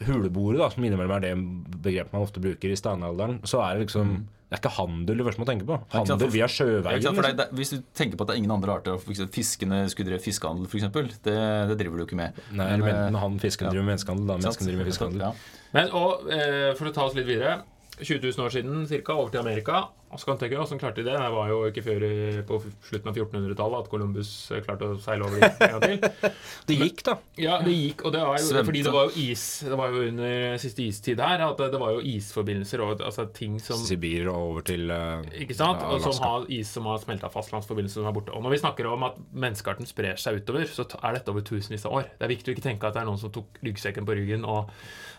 huleboere, 0.05 0.67
som 0.69 0.85
innimellom 0.85 1.15
er 1.15 1.23
det 1.25 1.33
begrepet 1.81 2.13
man 2.13 2.25
ofte 2.27 2.43
bruker 2.43 2.69
i 2.69 2.77
steinalderen, 2.77 3.39
så 3.49 3.63
er 3.65 3.79
det 3.79 3.87
liksom 3.87 4.11
Det 4.53 4.59
er 4.59 4.67
ikke 4.67 4.75
handel 4.75 5.17
du 5.17 5.23
først 5.25 5.39
må 5.41 5.45
tenke 5.49 5.65
på. 5.65 5.75
Handel 5.89 6.29
via 6.29 6.45
sjøveien. 6.45 7.01
Ja, 7.01 7.09
for 7.09 7.25
liksom. 7.25 7.25
det, 7.25 7.31
det, 7.39 7.57
hvis 7.57 7.71
du 7.73 7.79
tenker 7.97 8.19
på 8.19 8.27
at 8.27 8.29
det 8.29 8.35
er 8.35 8.41
ingen 8.43 8.51
andre 8.53 8.75
arter 8.75 8.99
f.eks. 8.99 9.23
Fiskene 9.33 9.79
skulle 9.89 10.11
drevet 10.11 10.21
fiskehandel, 10.21 10.67
f.eks., 10.69 11.17
det, 11.25 11.33
det 11.71 11.77
driver 11.79 11.97
du 11.97 12.03
ikke 12.05 12.19
med. 12.19 12.37
Nei, 12.51 12.59
Men, 12.59 12.73
eller 12.75 12.91
eh, 12.91 12.99
men 13.07 13.17
han 13.17 13.39
fisken 13.41 13.71
driver 13.71 13.81
med 13.87 13.95
menneskehandel, 13.95 14.29
da. 14.29 14.35
Mennesken 14.43 14.69
driver 14.69 14.83
med 14.83 14.91
fiskehandel. 14.91 15.23
Ja. 15.25 15.31
Men 15.73 15.89
og 15.97 16.29
eh, 16.37 16.69
For 16.77 16.91
å 16.91 16.93
ta 16.93 17.07
oss 17.09 17.17
litt 17.17 17.25
videre 17.31 17.63
20 17.97 18.21
000 18.27 18.45
år 18.45 18.53
siden 18.53 18.85
cirka, 18.93 19.17
over 19.17 19.33
til 19.33 19.41
Amerika. 19.41 19.87
Så 20.17 20.27
kan 20.27 20.39
tenke, 20.41 20.57
Hvordan 20.59 20.81
klarte 20.81 21.01
de 21.01 21.07
det? 21.07 21.15
Det 21.17 21.31
var 21.33 21.49
jo 21.51 21.59
ikke 21.69 21.83
før 21.85 22.03
på 22.47 22.59
slutten 22.87 23.09
av 23.11 23.17
1400-tallet 23.17 23.83
at 23.83 23.89
Columbus 23.91 24.31
eh, 24.51 24.61
klarte 24.65 24.89
å 24.91 24.97
seile 25.01 25.27
over 25.27 25.41
dit 25.41 25.63
en 25.65 25.75
gang 25.75 25.83
til. 25.83 26.31
Det 26.69 26.77
gikk, 26.79 27.01
da. 27.05 27.15
Ja, 27.39 27.57
det 27.63 27.73
gikk, 27.73 28.03
og 28.07 28.13
det 28.15 28.21
var 28.23 28.37
jo 28.39 28.45
Svømte. 28.47 28.65
fordi 28.69 28.83
det 28.85 28.93
var 28.93 29.09
jo 29.09 29.23
is 29.23 29.43
Det 29.67 29.77
var 29.79 29.91
jo 29.91 30.03
under 30.07 30.57
siste 30.61 30.85
istid 30.85 31.21
her 31.23 31.43
at 31.43 31.59
det, 31.59 31.79
var 31.81 31.95
jo 31.97 32.03
isforbindelser 32.13 32.83
og 32.85 33.03
altså 33.03 33.25
ting 33.35 33.57
som 33.63 33.79
Sibir 33.83 34.29
og 34.31 34.37
over 34.37 34.65
til 34.67 34.91
uh, 34.93 35.25
ikke 35.35 35.57
sant? 35.57 35.83
ja, 35.83 35.89
Og 35.91 36.03
som 36.05 36.19
har 36.23 36.47
is 36.53 36.71
som 36.71 36.87
har 36.87 37.01
smelta 37.03 37.29
fastlandsforbindelser 37.33 38.01
som 38.01 38.09
er 38.09 38.15
borte. 38.15 38.33
Og 38.35 38.45
når 38.45 38.55
vi 38.55 38.61
snakker 38.63 38.89
om 38.91 39.07
at 39.09 39.19
menneskearten 39.31 39.89
sprer 39.89 40.19
seg 40.21 40.39
utover, 40.41 40.67
så 40.69 40.87
er 41.01 41.17
dette 41.17 41.33
over 41.33 41.45
tusenvis 41.47 41.87
av 41.89 41.97
år. 41.99 42.11
Det 42.19 42.27
er 42.27 42.33
viktig 42.35 42.53
å 42.53 42.55
ikke 42.55 42.67
tenke 42.69 42.87
at 42.87 42.95
det 42.95 43.03
er 43.03 43.09
noen 43.09 43.21
som 43.21 43.33
tok 43.33 43.59
ryggsekken 43.65 44.07
på 44.07 44.19
ryggen 44.19 44.47
og 44.47 44.71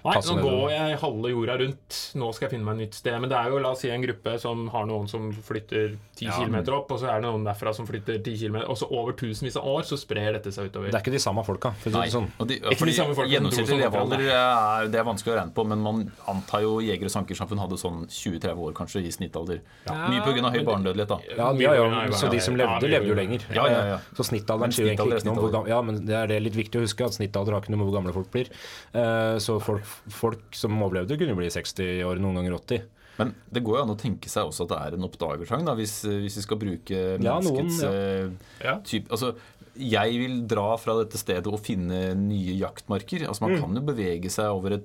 Nei, 0.05 0.19
nå 0.21 0.35
går 0.37 0.67
jeg 0.69 0.97
halve 1.01 1.31
jorda 1.33 1.55
rundt, 1.63 1.99
nå 2.21 2.27
skal 2.37 2.45
jeg 2.45 2.53
finne 2.59 2.67
meg 2.67 2.77
et 2.77 2.83
nytt 2.83 2.97
sted. 2.99 3.15
Men 3.17 3.31
det 3.33 3.39
er 3.39 3.49
jo 3.49 3.61
la 3.65 3.71
oss 3.73 3.81
si 3.81 3.89
en 3.89 4.03
gruppe 4.05 4.35
som 4.43 4.67
har 4.75 4.84
noen 4.89 5.09
som 5.11 5.31
flytter 5.33 5.97
10 6.17 6.25
Ja, 6.29 6.37
km 6.39 6.57
opp, 6.77 6.91
og 6.95 7.01
så 7.01 7.09
er 7.11 7.21
det 7.21 7.29
noen 7.29 7.45
derfra 7.47 7.73
som 7.75 7.87
flytter 7.89 8.19
10 8.23 8.37
km, 8.45 8.57
og 8.69 8.77
så 8.79 8.89
over 8.91 9.13
tusenvis 9.19 9.57
av 9.61 9.67
år 9.67 9.83
så 9.89 9.99
sprer 10.01 10.33
dette 10.37 10.53
seg 10.55 10.71
utover. 10.71 10.91
Det 10.93 10.99
er 10.99 11.05
ikke 11.05 11.15
de 11.15 11.23
samme 11.23 11.45
folka. 11.47 11.73
Nei. 11.95 12.07
sånn. 12.13 12.29
De, 12.47 12.59
Ikke 12.61 12.87
de 12.89 12.95
samme 12.97 13.15
folka 13.17 13.31
Gjennomsnittlig 13.35 13.79
levealder 13.83 14.25
er, 14.29 14.89
det 14.93 15.01
er 15.01 15.07
vanskelig 15.09 15.35
å 15.35 15.39
regne 15.41 15.55
på, 15.57 15.67
men 15.67 15.83
man 15.85 16.03
antar 16.29 16.63
jo 16.67 16.79
jeger- 16.85 17.09
og 17.11 17.15
sankersamfunn 17.17 17.63
hadde 17.65 17.79
sånn 17.81 18.05
20-30 18.09 18.65
år 18.69 18.73
kanskje 18.77 19.05
i 19.05 19.11
snittalder. 19.15 19.61
Mye 19.89 20.23
pga. 20.25 20.51
høy 20.55 20.65
barnedødelighet, 20.65 21.09
da. 21.09 21.19
Ja, 21.37 21.53
ja, 21.53 21.75
ja, 22.07 22.11
så 22.13 22.31
de 22.31 22.41
som 22.41 22.57
levde, 22.57 22.89
levde 22.89 23.09
jo 23.09 23.15
lenger. 23.19 23.47
Ja, 23.55 23.67
ja, 23.71 23.85
ja. 23.95 23.99
Så 24.17 24.25
snittalderen 24.29 24.73
sier 24.73 24.87
egentlig 24.93 25.21
snittalder 25.21 25.23
ikke 25.23 25.29
noe 25.31 25.37
om 25.39 25.45
hvor 25.45 25.53
gamle 25.59 25.69
Ja, 25.75 25.81
men 25.83 26.05
det 26.07 26.15
er 26.15 26.27
det 26.31 26.43
litt 26.43 26.55
viktig 26.59 26.81
å 26.81 26.85
huske, 26.85 27.05
at 27.07 27.17
snittalder 27.17 27.53
har 27.57 27.63
ikke 27.65 27.73
noe 27.75 27.81
med 27.83 27.89
hvor 27.91 27.97
gamle 28.01 28.13
folk 28.17 28.31
blir. 28.35 28.51
Eh, 28.95 29.39
Så 29.45 29.59
folk, 29.61 29.85
folk 30.11 30.43
som 30.55 30.77
overlevde, 30.83 31.19
kunne 31.19 31.35
bli 31.37 31.49
60 31.51 32.05
år, 32.07 32.21
noen 32.23 32.35
ganger 32.39 32.55
80. 32.59 32.83
Men 33.19 33.35
det 33.53 33.63
går 33.63 33.77
jo 33.79 33.83
an 33.85 33.93
å 33.95 33.99
tenke 34.01 34.29
seg 34.29 34.49
også 34.51 34.65
at 34.67 34.73
det 34.75 34.79
er 34.87 34.95
en 34.99 35.07
oppdagersang, 35.07 35.65
da, 35.65 35.75
hvis, 35.79 36.01
hvis 36.05 36.37
vi 36.41 36.43
skal 36.43 36.59
bruke 36.59 37.03
noen, 37.19 37.45
menneskets 37.45 37.83
ja. 37.83 37.91
eh, 37.93 38.31
Ja. 38.65 38.77
typ, 38.83 39.09
altså, 39.11 39.35
Jeg 39.77 40.19
vil 40.21 40.47
dra 40.47 40.77
fra 40.79 40.95
dette 41.03 41.19
stedet 41.19 41.47
og 41.51 41.59
finne 41.61 42.15
nye 42.15 42.53
jaktmarker. 42.61 43.25
Altså 43.27 43.43
Man 43.47 43.57
Mm. 43.57 43.61
kan 43.61 43.75
jo 43.75 43.81
bevege 43.93 44.31
seg 44.31 44.47
over 44.51 44.73
et 44.79 44.85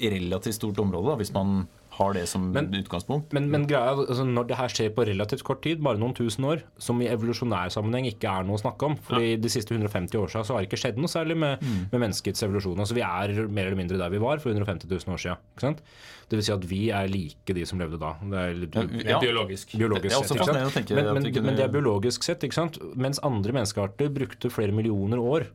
relativt 0.00 0.54
stort 0.56 0.78
område 0.80 1.10
da, 1.12 1.16
hvis 1.20 1.32
man 1.34 1.66
har 2.00 2.14
det 2.16 2.24
som 2.30 2.46
Men- 2.54 2.70
utgangspunkt. 2.80 3.32
Men, 3.36 3.50
men 3.52 3.66
greia, 3.68 3.92
altså 3.92 4.24
når 4.24 4.46
det 4.48 4.56
her 4.58 4.72
skjer 4.72 4.90
på 4.96 5.04
relativt 5.06 5.44
kort 5.44 5.60
tid, 5.66 5.82
bare 5.84 6.00
noen 6.00 6.14
tusen 6.16 6.44
år, 6.48 6.62
som 6.80 7.00
i 7.04 7.08
evolusjonær 7.12 7.68
sammenheng 7.74 8.08
ikke 8.08 8.30
er 8.32 8.46
noe 8.48 8.56
å 8.56 8.62
snakke 8.62 8.88
om 8.88 8.96
Fordi 9.04 9.34
de 9.40 9.48
siste 9.52 9.74
150 9.76 10.16
år 10.18 10.32
siden 10.32 10.46
så 10.48 10.56
har 10.56 10.64
det 10.64 10.70
ikke 10.70 10.80
skjedd 10.80 10.96
noe 11.02 11.12
særlig 11.12 11.36
med, 11.36 11.60
med 11.92 12.00
menneskets 12.00 12.42
evolusjon. 12.46 12.80
Altså 12.80 12.96
Vi 12.96 13.04
er 13.04 13.34
mer 13.52 13.68
eller 13.68 13.76
mindre 13.82 14.00
der 14.00 14.10
vi 14.10 14.22
var 14.22 14.40
for 14.40 14.50
150 14.50 14.88
000 14.88 15.14
år 15.14 15.20
siden. 15.20 15.36
Ikke 15.54 15.66
sant? 15.68 15.84
Det 16.30 16.38
vil 16.38 16.46
si 16.46 16.52
at 16.54 16.64
vi 16.70 16.80
er 16.94 17.08
like 17.10 17.54
de 17.56 17.64
som 17.66 17.78
levde 17.82 17.98
da. 18.00 18.14
Det 18.22 18.38
er 18.46 18.54
litt, 18.54 18.74
Ja, 19.04 19.18
Biologisk. 19.20 19.72
biologisk 19.76 20.14
Det 20.14 20.28
sett. 20.30 20.90
Men, 20.94 21.14
men, 21.14 21.24
kunne- 21.32 21.42
men 21.50 21.56
det 21.58 21.64
er 21.64 21.72
biologisk 21.74 22.22
sett, 22.22 22.40
ikke 22.46 22.54
sant? 22.54 22.78
Mens 22.96 23.18
andre 23.26 23.52
menneskearter 23.52 24.08
brukte 24.14 24.48
flere 24.50 24.72
millioner 24.72 25.18
år 25.18 25.48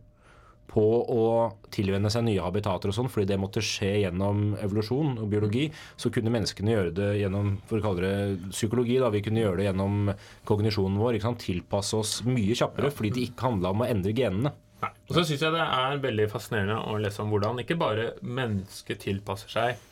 på 0.72 0.84
å 1.12 1.26
tilvenne 1.74 2.10
seg 2.12 2.26
nye 2.28 2.44
habitater 2.44 2.92
og 2.92 2.98
sånn, 2.98 3.10
fordi 3.12 3.30
det 3.32 3.40
måtte 3.40 3.64
skje 3.64 3.92
gjennom 4.04 4.56
evolusjon 4.64 5.16
og 5.22 5.30
biologi, 5.32 5.70
så 5.98 6.12
kunne 6.14 6.34
menneskene 6.34 6.74
gjøre 6.74 6.94
det 6.98 7.10
gjennom 7.22 7.56
for 7.70 7.80
å 7.80 7.86
kalle 7.86 8.04
det 8.06 8.52
psykologi. 8.52 9.00
da, 9.00 9.10
Vi 9.14 9.24
kunne 9.26 9.44
gjøre 9.44 9.62
det 9.62 9.70
gjennom 9.70 10.14
kognisjonen 10.46 11.00
vår. 11.00 11.16
ikke 11.18 11.30
sant, 11.30 11.44
Tilpasse 11.46 11.98
oss 11.98 12.14
mye 12.28 12.56
kjappere, 12.58 12.92
fordi 12.92 13.14
det 13.16 13.26
ikke 13.30 13.50
handla 13.50 13.72
om 13.76 13.84
å 13.86 13.90
endre 13.90 14.14
genene. 14.18 14.54
Nei. 14.82 14.92
Og 15.08 15.16
så 15.16 15.24
syns 15.24 15.44
jeg 15.46 15.56
det 15.56 15.66
er 15.66 16.02
veldig 16.04 16.30
fascinerende 16.30 16.82
å 16.92 16.98
lese 17.00 17.24
om 17.24 17.32
hvordan 17.32 17.62
ikke 17.64 17.78
bare 17.80 18.14
mennesket 18.22 19.06
tilpasser 19.06 19.52
seg 19.54 19.84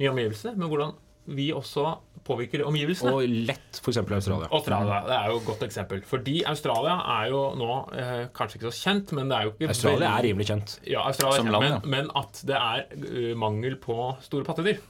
nye 0.00 0.10
omgivelser, 0.10 0.56
men 0.56 0.70
hvordan 0.70 0.94
vi 1.26 1.52
også 1.54 1.96
påvirker 2.26 2.62
omgivelsene. 2.66 3.12
Og 3.14 3.34
lett 3.48 3.80
f.eks. 3.80 3.98
Australia. 3.98 4.48
Australia 4.50 5.00
det 5.08 5.16
er 5.16 5.32
jo 5.32 5.40
et 5.40 5.48
godt 5.48 5.64
eksempel. 5.66 6.02
Fordi 6.06 6.36
Australia 6.48 6.96
er 7.16 7.32
jo 7.32 7.42
nå 7.58 7.72
eh, 7.98 8.14
kanskje 8.36 8.60
ikke 8.60 8.70
så 8.70 8.88
kjent, 8.90 9.12
men 9.18 9.32
det 9.32 9.38
er 9.38 9.48
jo 9.48 9.54
ikke 9.56 9.72
Australia 9.74 10.12
er 10.12 10.26
rimelig 10.28 10.48
kjent. 10.52 10.78
ja, 10.86 11.02
Australia 11.08 11.34
er 11.34 11.42
Som 11.42 11.50
kjent, 11.50 11.58
land, 11.58 11.66
men, 11.66 11.74
ja. 11.74 11.82
men 11.96 12.14
at 12.22 12.42
det 12.48 12.60
er 12.60 12.86
uh, 12.92 13.34
mangel 13.38 13.76
på 13.82 13.98
store 14.24 14.46
pattedyr. 14.46 14.80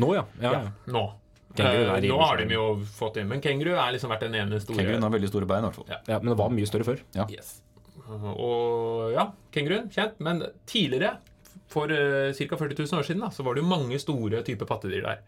Nå, 0.00 0.14
ja. 0.16 0.24
ja, 0.40 0.54
ja. 0.58 0.62
Nå. 0.92 1.04
Kenguru 1.56 1.90
er 1.92 2.04
Eh, 2.04 2.08
nå 2.08 2.20
har 2.22 2.38
de 2.40 2.54
jo 2.54 2.62
fått 2.88 3.18
inn 3.20 3.26
Men 3.28 3.42
kenguru 3.44 3.74
er 3.74 3.90
liksom 3.92 4.08
vært 4.08 4.22
den 4.24 4.38
ene 4.40 4.60
store 4.62 4.78
Kenguruen 4.78 5.04
har 5.04 5.12
veldig 5.12 5.28
store 5.28 5.48
bein, 5.50 5.60
i 5.60 5.68
hvert 5.68 5.80
fall. 5.80 5.90
Ja. 5.90 5.98
ja. 6.14 6.20
Men 6.22 6.32
det 6.32 6.38
var 6.40 6.54
mye 6.54 6.68
større 6.70 6.86
før. 6.88 7.02
Yes. 7.28 7.58
Og 8.08 9.12
ja, 9.12 9.26
kenguruen, 9.54 9.90
kjent. 9.92 10.16
Men 10.24 10.42
tidligere, 10.68 11.18
for 11.72 11.92
uh, 11.92 12.32
ca. 12.36 12.58
40 12.60 12.78
000 12.84 13.00
år 13.00 13.08
siden, 13.08 13.24
da, 13.24 13.32
så 13.32 13.44
var 13.44 13.56
det 13.56 13.64
jo 13.64 13.68
mange 13.68 14.00
store 14.00 14.42
typer 14.46 14.68
pattedyr 14.68 15.04
der. 15.04 15.20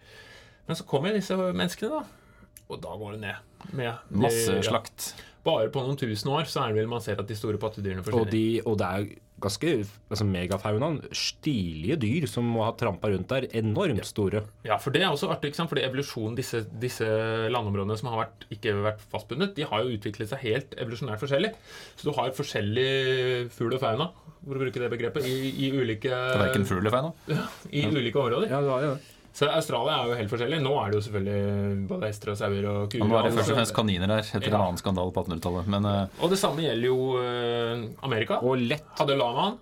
Men 0.68 0.78
så 0.78 0.86
kommer 0.88 1.12
disse 1.16 1.36
menneskene, 1.36 2.00
da. 2.00 2.24
Og 2.72 2.80
da 2.80 2.94
går 2.96 3.16
det 3.16 3.20
ned. 3.26 3.36
Med 3.72 3.92
de- 4.08 4.22
Masse 4.24 4.54
ja, 4.56 4.62
slakt. 4.64 5.12
bare 5.44 5.68
på 5.72 5.82
noen 5.84 5.98
tusen 6.00 6.30
år 6.32 6.48
så 6.48 6.64
er 6.64 6.72
det 6.72 6.82
vel 6.82 6.88
man 6.88 7.00
ser 7.04 7.20
at 7.20 7.28
de 7.28 7.36
store 7.36 7.60
pattedyrene 7.60 8.04
Og, 8.12 8.30
de, 8.30 8.60
og 8.64 8.78
det 8.80 8.86
er 8.88 9.06
ganske 9.44 9.70
altså 10.08 10.24
megafaunaen. 10.24 11.00
Stilige 11.12 11.98
dyr 12.00 12.26
som 12.30 12.46
må 12.48 12.64
ha 12.64 12.72
trampa 12.72 13.10
rundt 13.12 13.28
der. 13.28 13.46
Enormt 13.52 14.06
store. 14.08 14.44
Ja, 14.64 14.78
for 14.80 14.94
det 14.94 15.02
er 15.02 15.10
også 15.12 15.28
artig, 15.32 15.50
ikke 15.52 15.60
sant? 15.60 15.68
fordi 15.72 15.84
evolusjonen, 15.84 16.36
disse, 16.38 16.62
disse 16.80 17.04
landområdene 17.52 17.98
som 18.00 18.08
har 18.12 18.24
vært, 18.24 18.46
ikke 18.54 18.76
vært 18.84 19.02
fastbundet, 19.12 19.54
de 19.58 19.66
har 19.68 19.84
jo 19.84 19.96
utviklet 19.98 20.30
seg 20.32 20.44
helt 20.46 20.76
evolusjonært 20.80 21.20
forskjellig. 21.20 21.52
Så 21.96 22.08
du 22.08 22.14
har 22.16 22.32
forskjellig 22.36 23.50
fugl 23.52 23.76
og 23.76 23.82
fauna, 23.84 24.10
for 24.44 24.56
å 24.56 24.62
bruke 24.64 24.80
det 24.80 24.92
begrepet, 24.92 25.26
i, 25.28 25.52
i, 25.66 25.72
ulike, 25.72 26.12
er 26.12 26.40
verken 26.46 26.64
fugl 26.68 26.80
eller 26.84 26.94
fauna? 26.94 27.12
i 27.78 27.84
ulike 27.90 28.20
områder. 28.20 28.48
Ja, 28.52 28.62
det 28.64 28.72
var 28.72 28.86
jo 28.86 28.94
det. 28.94 29.13
Så 29.34 29.48
Australia 29.50 29.96
er 29.98 30.10
jo 30.12 30.16
helt 30.20 30.30
forskjellig. 30.30 30.60
Nå 30.62 30.72
er 30.78 30.92
det 30.92 30.98
jo 31.00 31.04
selvfølgelig 31.08 31.86
både 31.90 32.10
hester 32.10 32.30
og 32.30 32.38
sauer 32.38 32.68
og 32.70 32.84
kuer. 32.92 33.02
Nå 33.02 33.18
er 33.18 33.26
det 33.26 33.32
først 33.34 33.50
og 33.50 33.58
fremst 33.58 33.74
kaniner 33.74 34.12
der, 34.12 34.28
etter 34.28 34.52
en 34.52 34.60
annen 34.60 34.78
skandale 34.78 35.10
på 35.14 35.24
1800-tallet. 35.24 35.70
Men 35.74 35.88
eh, 35.90 36.22
Og 36.22 36.30
det 36.30 36.38
samme 36.38 36.62
gjelder 36.62 36.86
jo 36.86 36.98
uh, 37.18 37.82
Amerika. 38.06 38.38
Og 38.46 38.62
lett. 38.62 38.86
Hadde 39.00 39.18
lamaen. 39.18 39.58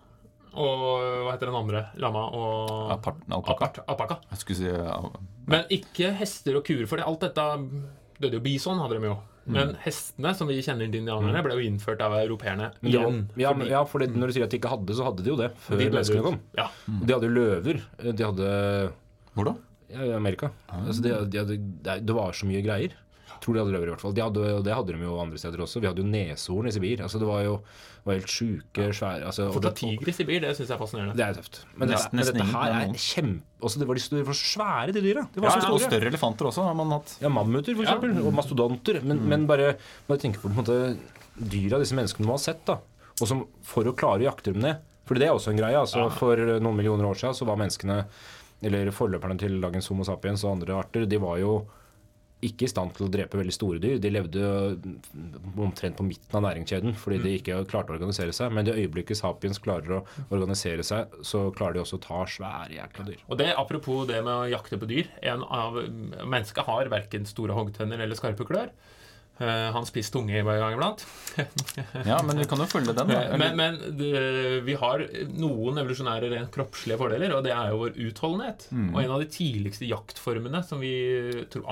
Og 0.53 0.85
hva 1.25 1.33
heter 1.33 1.49
den 1.49 1.57
andre? 1.57 1.87
Lama 2.05 2.27
og 2.37 2.91
Apaka 2.93 3.87
alpakka. 3.89 4.19
Si 4.37 4.67
ja, 4.67 4.99
Men 5.49 5.65
ikke 5.73 6.13
hester 6.19 6.59
og 6.61 6.67
kuer, 6.69 6.85
for 6.91 7.01
alt 7.01 7.25
dette 7.25 7.47
døde 8.21 8.37
jo. 8.37 8.45
Bison 8.45 8.83
hadde 8.83 9.01
de 9.01 9.09
jo. 9.09 9.17
Men 9.45 9.73
hestene, 9.83 10.35
som 10.39 10.47
vi 10.47 10.61
kjenner 10.63 10.87
til 10.87 11.01
indianerne, 11.01 11.41
ble 11.43 11.57
jo 11.57 11.65
innført 11.65 12.03
av 12.05 12.15
europeerne 12.21 12.69
igjen. 12.85 13.25
ja, 13.41 13.51
fordi 13.57 13.73
ja, 13.73 13.81
for 13.89 14.05
det, 14.05 14.13
når 14.15 14.31
du 14.31 14.37
sier 14.37 14.45
at 14.47 14.53
de 14.53 14.61
ikke 14.61 14.71
hadde, 14.71 14.95
så 14.95 15.09
hadde 15.09 15.25
de 15.25 15.33
jo 15.33 15.39
det. 15.41 15.49
Før 15.65 15.81
de 15.81 15.89
menneskene 15.89 16.27
kom. 16.29 16.37
Ja. 16.61 16.69
De 16.87 17.17
hadde 17.17 17.33
løver. 17.33 17.81
De 18.05 18.29
hadde 18.29 18.53
Hvor 19.35 19.45
da? 19.51 19.55
ja, 19.93 20.05
i 20.09 20.13
Amerika. 20.17 20.49
Altså, 20.73 21.03
de, 21.05 21.11
de 21.29 21.39
hadde, 21.43 21.57
det 21.85 21.99
det 22.09 22.15
var 22.17 22.33
så 22.33 22.47
mye 22.49 22.63
greier. 22.65 22.95
Tror 23.43 23.57
de 23.57 23.61
hadde 23.61 23.73
løver, 23.75 23.89
i 23.89 23.93
hvert 23.93 24.01
fall. 24.01 24.13
De 24.15 24.23
hadde, 24.23 24.43
det 24.63 24.73
hadde 24.73 24.93
de 24.95 25.03
jo 25.03 25.17
andre 25.19 25.37
steder 25.41 25.61
også. 25.65 25.81
Vi 25.83 25.89
hadde 25.91 25.99
jo 26.01 26.07
neshorn 26.07 26.69
i 26.69 26.73
Sibir. 26.73 27.01
Altså, 27.03 27.19
det 27.19 27.27
var 27.27 27.41
jo 27.43 27.57
var 28.07 28.15
helt 28.17 28.31
sjuke, 28.31 28.87
svære 28.95 29.27
altså, 29.27 29.49
For 29.55 29.61
det- 29.63 29.75
tiger 29.81 30.09
i 30.09 30.15
Sibir, 30.15 30.41
det 30.43 30.53
syns 30.57 30.71
jeg 30.71 30.77
er 30.77 30.81
fascinerende. 30.81 31.17
Det 31.19 31.25
er 31.27 31.35
tøft. 31.41 31.59
Men, 31.77 31.89
det, 31.91 31.97
Nesten- 31.99 32.15
men 32.19 32.25
dette 32.29 32.47
her 32.53 32.77
er 32.79 32.95
kjempe... 32.95 33.43
Også 33.63 33.79
det 33.83 33.89
var 33.91 33.99
de 33.99 34.05
de 34.17 34.23
var 34.31 34.39
så 34.39 34.47
svære, 34.53 34.93
de 34.97 35.03
dyra. 35.05 35.27
De 35.35 35.43
var 35.43 35.51
Ja, 35.51 35.61
så 35.67 35.73
og 35.75 35.81
større 35.83 36.09
elefanter 36.13 36.49
også 36.51 36.65
har 36.67 36.75
man 36.79 36.91
hatt. 36.97 37.17
Ja, 37.23 37.29
mammuter, 37.29 37.75
for 37.77 37.83
Ja. 37.85 37.99
Og 38.23 38.33
mastodonter. 38.35 39.03
Men, 39.03 39.21
men 39.29 39.47
bare, 39.51 39.75
bare 40.09 40.19
tenk 40.23 40.39
på, 40.41 40.47
på 40.49 40.55
en 40.55 40.61
måte, 40.63 40.79
dyra 41.37 41.79
disse 41.83 41.95
menneskene 41.99 42.27
må 42.31 42.39
ha 42.39 42.43
sett, 42.43 42.63
da. 42.67 42.79
Og 43.21 43.27
som 43.29 43.45
for 43.67 43.85
å 43.91 43.95
klare 43.95 44.23
å 44.23 44.31
jakte 44.31 44.53
dem 44.55 44.63
ned. 44.63 44.79
For 45.07 45.19
det 45.19 45.27
er 45.27 45.35
også 45.35 45.51
en 45.51 45.59
greie. 45.59 45.75
altså 45.79 46.07
For 46.15 46.39
noen 46.63 46.77
millioner 46.79 47.07
år 47.11 47.19
siden 47.19 47.35
så 47.35 47.47
var 47.47 47.59
menneskene, 47.59 48.05
eller 48.63 48.91
forløperne 48.95 49.39
til 49.41 49.61
dagens 49.63 49.89
Homo 49.91 50.07
sapiens 50.07 50.45
og 50.47 50.57
andre 50.57 50.77
arter, 50.79 51.07
de 51.09 51.21
var 51.23 51.41
jo 51.43 51.55
ikke 52.43 52.67
i 52.67 52.71
stand 52.71 52.91
til 52.97 53.07
å 53.07 53.11
drepe 53.13 53.39
veldig 53.39 53.55
store 53.55 53.79
dyr. 53.83 54.01
De 54.03 54.11
levde 54.11 54.43
omtrent 55.63 55.99
på 55.99 56.07
midten 56.07 56.39
av 56.39 56.43
næringskjeden 56.49 56.97
fordi 56.99 57.21
de 57.23 57.35
ikke 57.39 57.61
klarte 57.71 57.95
å 57.95 57.97
organisere 57.97 58.35
seg. 58.35 58.51
Men 58.51 58.67
i 58.67 58.71
det 58.73 58.81
øyeblikket 58.81 59.21
sapiens 59.21 59.63
klarer 59.63 60.01
å 60.01 60.03
organisere 60.35 60.83
seg, 60.87 61.15
så 61.23 61.45
klarer 61.55 61.79
de 61.79 61.85
også 61.85 62.01
å 62.01 62.03
ta 62.03 62.25
svære 62.27 62.75
jækla 62.81 63.07
dyr. 63.07 63.23
Og 63.29 63.39
det, 63.39 63.53
Apropos 63.63 64.09
det 64.11 64.19
med 64.27 64.33
å 64.35 64.51
jakte 64.51 64.81
på 64.81 64.91
dyr. 64.91 65.13
En 65.23 65.47
av 65.47 65.79
Mennesket 65.83 66.67
har 66.67 66.91
verken 66.91 67.29
store 67.31 67.55
hoggtenner 67.55 68.03
eller 68.03 68.19
skarpe 68.19 68.47
klør. 68.49 68.75
Eh, 69.43 69.69
han 69.75 69.87
spiser 69.89 70.15
tunge 70.15 70.43
hver 70.47 70.61
gang 70.61 70.77
iblant. 70.77 71.03
Ja, 72.07 72.19
men 72.27 72.39
vi 72.39 72.45
kan 72.49 72.61
jo 72.61 72.67
følge 72.71 72.93
den. 72.95 73.09
da. 73.11 73.37
Men, 73.41 73.57
men 73.59 73.79
det, 73.99 74.11
vi 74.67 74.77
har 74.79 75.03
noen 75.33 75.81
evolusjonære 75.83 76.31
rent 76.33 76.53
kroppslige 76.55 76.99
fordeler, 77.01 77.35
og 77.35 77.43
det 77.47 77.55
er 77.57 77.73
jo 77.73 77.81
vår 77.83 77.99
utholdenhet. 78.07 78.67
Og 78.93 79.01
en 79.03 79.15
av 79.17 79.23
de 79.25 79.29
tidligste 79.33 79.89
jaktformene 79.89 80.63
som 80.67 80.83
vi 80.83 80.93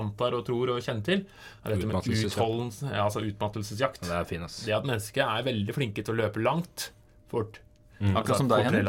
antar 0.01 0.37
og 0.39 0.45
tror 0.49 0.75
og 0.75 0.83
kjenner 0.83 1.07
til, 1.07 1.25
er 1.63 1.75
dette 1.77 1.87
med 1.91 2.01
ja, 2.91 3.05
altså 3.05 3.23
utmattelsesjakt. 3.27 4.03
Det 4.07 4.17
er. 4.17 4.29
Det 4.67 4.77
at 4.81 4.89
mennesket 4.89 5.25
er 5.27 5.49
veldig 5.51 5.77
flinke 5.77 6.07
til 6.07 6.17
å 6.17 6.21
løpe 6.25 6.43
langt 6.43 6.91
fort. 7.31 7.61
Akkurat 8.01 8.41
som 8.41 8.49
deg, 8.51 8.65
Henning. 8.67 8.89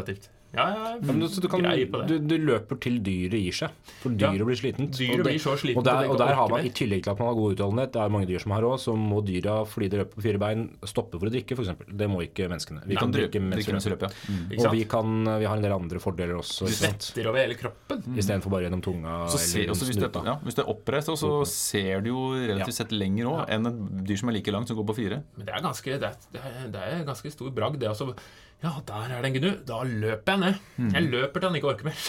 Ja, 0.52 0.66
ja, 0.68 0.88
Ja, 0.92 0.96
men 1.08 1.22
du, 1.22 1.28
så 1.32 1.40
du, 1.42 1.48
kan, 1.48 1.64
du, 1.64 2.18
du 2.20 2.36
løper 2.44 2.76
til 2.84 2.98
dyret 3.04 3.40
gir 3.40 3.56
seg. 3.56 3.76
For 4.02 4.12
Ja. 4.20 4.32
blir 4.36 4.58
slitent. 4.60 4.98
Dyret 4.98 5.20
og 5.20 5.24
det- 5.24 5.32
blir 5.32 5.40
så 5.40 5.56
slitent 5.58 5.78
Og 5.78 5.84
der, 5.86 6.10
og 6.10 6.18
der 6.20 6.34
har 6.36 6.50
man. 6.50 6.66
I 6.66 6.70
tillegg 6.70 7.04
til 7.04 7.12
at 7.12 7.20
man 7.20 7.28
har 7.30 7.36
god 7.36 7.56
utholdenhet, 7.56 7.92
det 7.94 8.02
er 8.02 8.10
mange 8.10 8.28
dyr 8.28 8.40
som 8.44 8.52
har 8.52 8.62
òg, 8.68 8.78
så 8.80 8.96
må 8.98 9.22
dyra, 9.26 9.66
fordi 9.66 9.90
de 9.90 9.98
løper 10.02 10.16
på 10.16 10.22
fire 10.22 10.38
bein, 10.38 10.78
stoppe 10.84 11.20
for 11.20 11.28
å 11.28 11.32
drikke, 11.32 11.56
f.eks. 11.56 11.72
Det 11.88 12.10
må 12.10 12.22
ikke 12.26 12.50
menneskene. 12.52 12.84
Vi 12.86 12.96
Nei, 12.96 13.00
kan 13.00 13.12
drikke 13.12 13.40
mens 13.42 13.66
vi 13.66 13.94
løper. 13.96 14.12
Mm. 14.28 14.60
Og 14.60 14.72
vi, 14.76 14.84
kan, 14.86 15.24
vi 15.40 15.46
har 15.46 15.56
en 15.56 15.64
del 15.64 15.72
andre 15.72 16.00
fordeler 16.00 16.36
også. 16.36 16.68
Du 16.68 16.76
svetter 16.76 17.28
over 17.32 17.40
hele 17.40 17.56
kroppen. 17.56 18.04
Istedenfor 18.18 18.52
bare 18.52 18.68
gjennom 18.68 18.84
tunga 18.84 19.28
Så 19.32 19.40
se, 19.40 19.64
eller 19.64 19.72
også 19.74 19.88
hvis, 19.88 20.02
det, 20.04 20.12
ja, 20.26 20.36
hvis 20.44 20.56
det 20.60 20.66
er 20.66 20.70
oppreist, 20.70 21.08
så 21.16 21.32
ser 21.48 22.02
du 22.02 22.12
jo 22.12 22.28
relativt 22.36 22.76
sett 22.76 22.92
lenger 22.92 23.32
òg 23.32 23.42
enn 23.52 23.68
et 23.72 23.82
dyr 24.08 24.20
som 24.20 24.30
er 24.30 24.40
like 24.40 24.52
langt, 24.52 24.68
som 24.68 24.76
går 24.80 24.88
på 24.92 24.96
fire. 25.00 25.24
Men 25.38 25.48
det 25.48 25.56
er 25.56 25.64
ganske, 25.64 26.00
det 26.02 26.12
er, 26.12 26.70
det 26.72 26.82
er, 26.82 27.04
ganske 27.08 27.32
stor 27.32 27.52
bragd, 27.56 27.80
det 27.80 27.90
også. 27.90 28.14
Ja, 28.62 28.76
der 28.86 29.14
er 29.18 29.22
det 29.24 29.32
en 29.32 29.38
gnu. 29.40 29.52
Da 29.66 29.84
løper 29.88 30.36
jeg 30.36 30.42
ned. 30.44 30.92
Jeg 30.94 31.08
løper 31.10 31.42
til 31.42 31.50
han 31.50 31.58
ikke 31.58 31.72
orker 31.74 31.90
mer. 31.90 32.02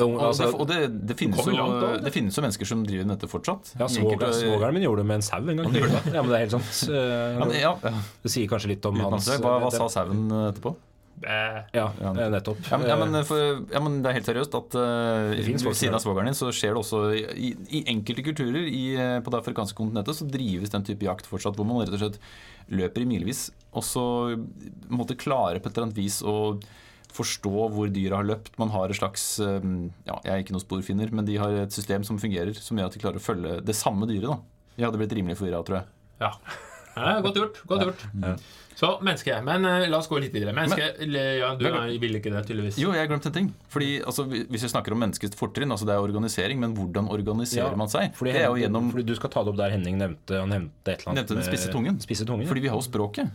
Og, 0.00 0.14
altså, 0.24 0.46
det, 0.46 0.54
og 0.56 0.68
det, 0.70 0.76
det, 1.10 1.16
finnes 1.20 1.36
jo, 1.44 1.64
det. 2.00 2.12
finnes 2.14 2.36
jo 2.38 2.44
mennesker 2.44 2.68
som 2.70 2.84
driver 2.86 3.04
med 3.10 3.18
dette 3.18 3.28
fortsatt. 3.28 3.74
ja, 3.76 3.88
Svogeren 3.92 4.72
min 4.72 4.86
gjorde 4.86 5.02
det 5.02 5.08
med 5.10 5.20
en 5.20 5.26
sau 5.26 5.42
en 5.42 5.60
gang. 5.60 5.74
Ja, 5.76 6.22
men 6.22 6.30
det 6.32 6.38
er 6.38 6.44
helt 6.46 6.56
sant. 6.56 6.72
Ja, 6.88 7.02
men, 7.42 7.52
Eh, 7.52 7.60
ja. 7.60 7.74
Det 8.24 8.32
sier 8.32 8.48
kanskje 8.48 8.72
litt 8.72 8.88
om 8.88 8.96
Uten 8.96 9.18
hans 9.18 9.28
Hva, 9.42 9.58
hva 9.60 9.68
sa 9.74 9.90
sauen 9.92 10.24
etterpå? 10.48 10.72
Eh, 11.22 11.58
Ja, 11.76 11.86
eh, 12.00 12.28
nettopp. 12.32 12.58
Ja, 12.70 12.78
men, 12.78 12.88
ja, 12.88 12.96
men, 12.98 13.14
Eh, 13.14 13.22
for, 13.26 13.38
ja, 13.70 13.80
men 13.80 14.00
det 14.02 14.10
er 14.10 14.16
helt 14.18 14.26
seriøst 14.26 14.54
at 14.58 14.74
uh, 14.74 15.30
ved 15.36 15.76
siden 15.76 15.94
av 15.94 16.02
svogeren 16.02 16.30
din 16.30 16.38
så 16.38 16.50
skjer 16.50 16.74
det 16.74 16.82
også 16.82 17.02
i, 17.14 17.52
i 17.70 17.84
enkelte 17.92 18.24
kulturer 18.26 18.64
i, 18.66 18.94
eh, 18.96 19.20
på 19.22 19.30
det 19.30 19.38
afrikanske 19.42 19.76
kontinentet 19.78 20.18
så 20.18 20.26
drives 20.26 20.72
den 20.72 20.82
type 20.88 21.06
jakt 21.06 21.28
fortsatt 21.28 21.56
hvor 21.56 21.68
man 21.68 21.84
rett 21.84 21.94
og 21.94 22.02
slett 22.02 22.18
løper 22.70 23.02
i 23.02 23.08
milevis 23.08 23.48
og 23.72 23.84
så 23.86 24.04
måtte 24.92 25.16
klare 25.18 25.60
på 25.60 25.68
et 25.68 25.76
eller 25.76 25.88
annet 25.88 26.00
vis 26.00 26.20
å 26.24 26.36
forstå 27.12 27.68
hvor 27.72 27.92
dyra 27.92 28.20
har 28.20 28.28
løpt. 28.28 28.54
Man 28.60 28.72
har 28.72 28.92
et 28.92 28.98
slags 28.98 29.24
eh, 29.44 29.64
ja, 30.08 30.18
Jeg 30.24 30.32
er 30.32 30.44
ikke 30.44 30.56
noen 30.56 30.64
sporfinner, 30.64 31.12
men 31.12 31.28
de 31.28 31.38
har 31.40 31.56
et 31.64 31.74
system 31.74 32.04
som 32.08 32.20
fungerer, 32.20 32.56
som 32.56 32.78
gjør 32.78 32.88
at 32.88 32.96
de 32.96 33.02
klarer 33.02 33.20
å 33.20 33.24
følge 33.24 33.58
det 33.64 33.76
samme 33.76 34.08
dyret. 34.08 34.28
da. 34.28 34.68
Jeg 34.78 34.88
hadde 34.88 35.00
blitt 35.00 35.16
rimelig 35.16 35.38
forvirra, 35.40 35.64
tror 35.66 35.82
jeg. 35.82 35.90
ja. 36.24 36.34
Ja. 36.96 37.20
Godt 37.24 37.38
gjort. 37.40 37.62
Godt 37.70 37.86
gjort. 37.86 38.42
Så 38.74 38.88
menneske. 39.04 39.34
Men 39.44 39.66
uh, 39.68 39.84
la 39.92 39.98
oss 40.00 40.08
gå 40.10 40.18
litt 40.22 40.32
videre. 40.34 40.54
Menneske, 40.56 40.86
men, 40.98 41.12
ja, 41.38 41.50
Du 41.60 41.64
Men- 41.66 41.74
er, 41.82 41.98
vil 42.02 42.16
ikke 42.18 42.32
det, 42.32 42.40
tydeligvis. 42.48 42.78
Jo, 42.80 42.92
jeg 42.96 43.10
glemte 43.10 43.28
en 43.30 43.36
ting. 43.36 43.50
Fordi 43.70 43.90
altså, 44.00 44.24
Hvis 44.30 44.64
vi 44.64 44.70
snakker 44.72 44.96
om 44.96 45.02
menneskets 45.04 45.36
fortrinn, 45.38 45.70
altså 45.70 45.86
det 45.86 45.94
er 45.94 46.02
organisering, 46.02 46.58
men 46.62 46.74
hvordan 46.74 47.10
organiserer 47.12 47.70
Ja, 47.70 47.76
man 47.76 47.88
seg? 47.92 48.14
fordi, 48.16 48.32
det 48.32 48.42
er 48.42 48.48
jo 48.48 48.56
gjennom 48.64 48.88
fordi 48.94 49.06
du 49.06 49.14
skal 49.18 49.30
ta 49.30 49.44
det 49.44 49.52
opp 49.52 49.60
der 49.60 49.70
Henning 49.76 50.00
nevnte 50.00 50.40
Han 50.40 50.50
nevnte 50.50 50.88
et 50.88 51.02
eller 51.04 51.12
annet 51.12 51.20
Nevnte 51.22 51.36
den 51.38 51.46
spisse 51.50 51.70
tungen. 51.70 52.00
Spisse 52.00 52.26
tungen. 52.26 52.48
Fordi 52.48 52.64
vi 52.64 52.72
har 52.72 52.80
jo 52.80 52.86
språket. 52.88 53.30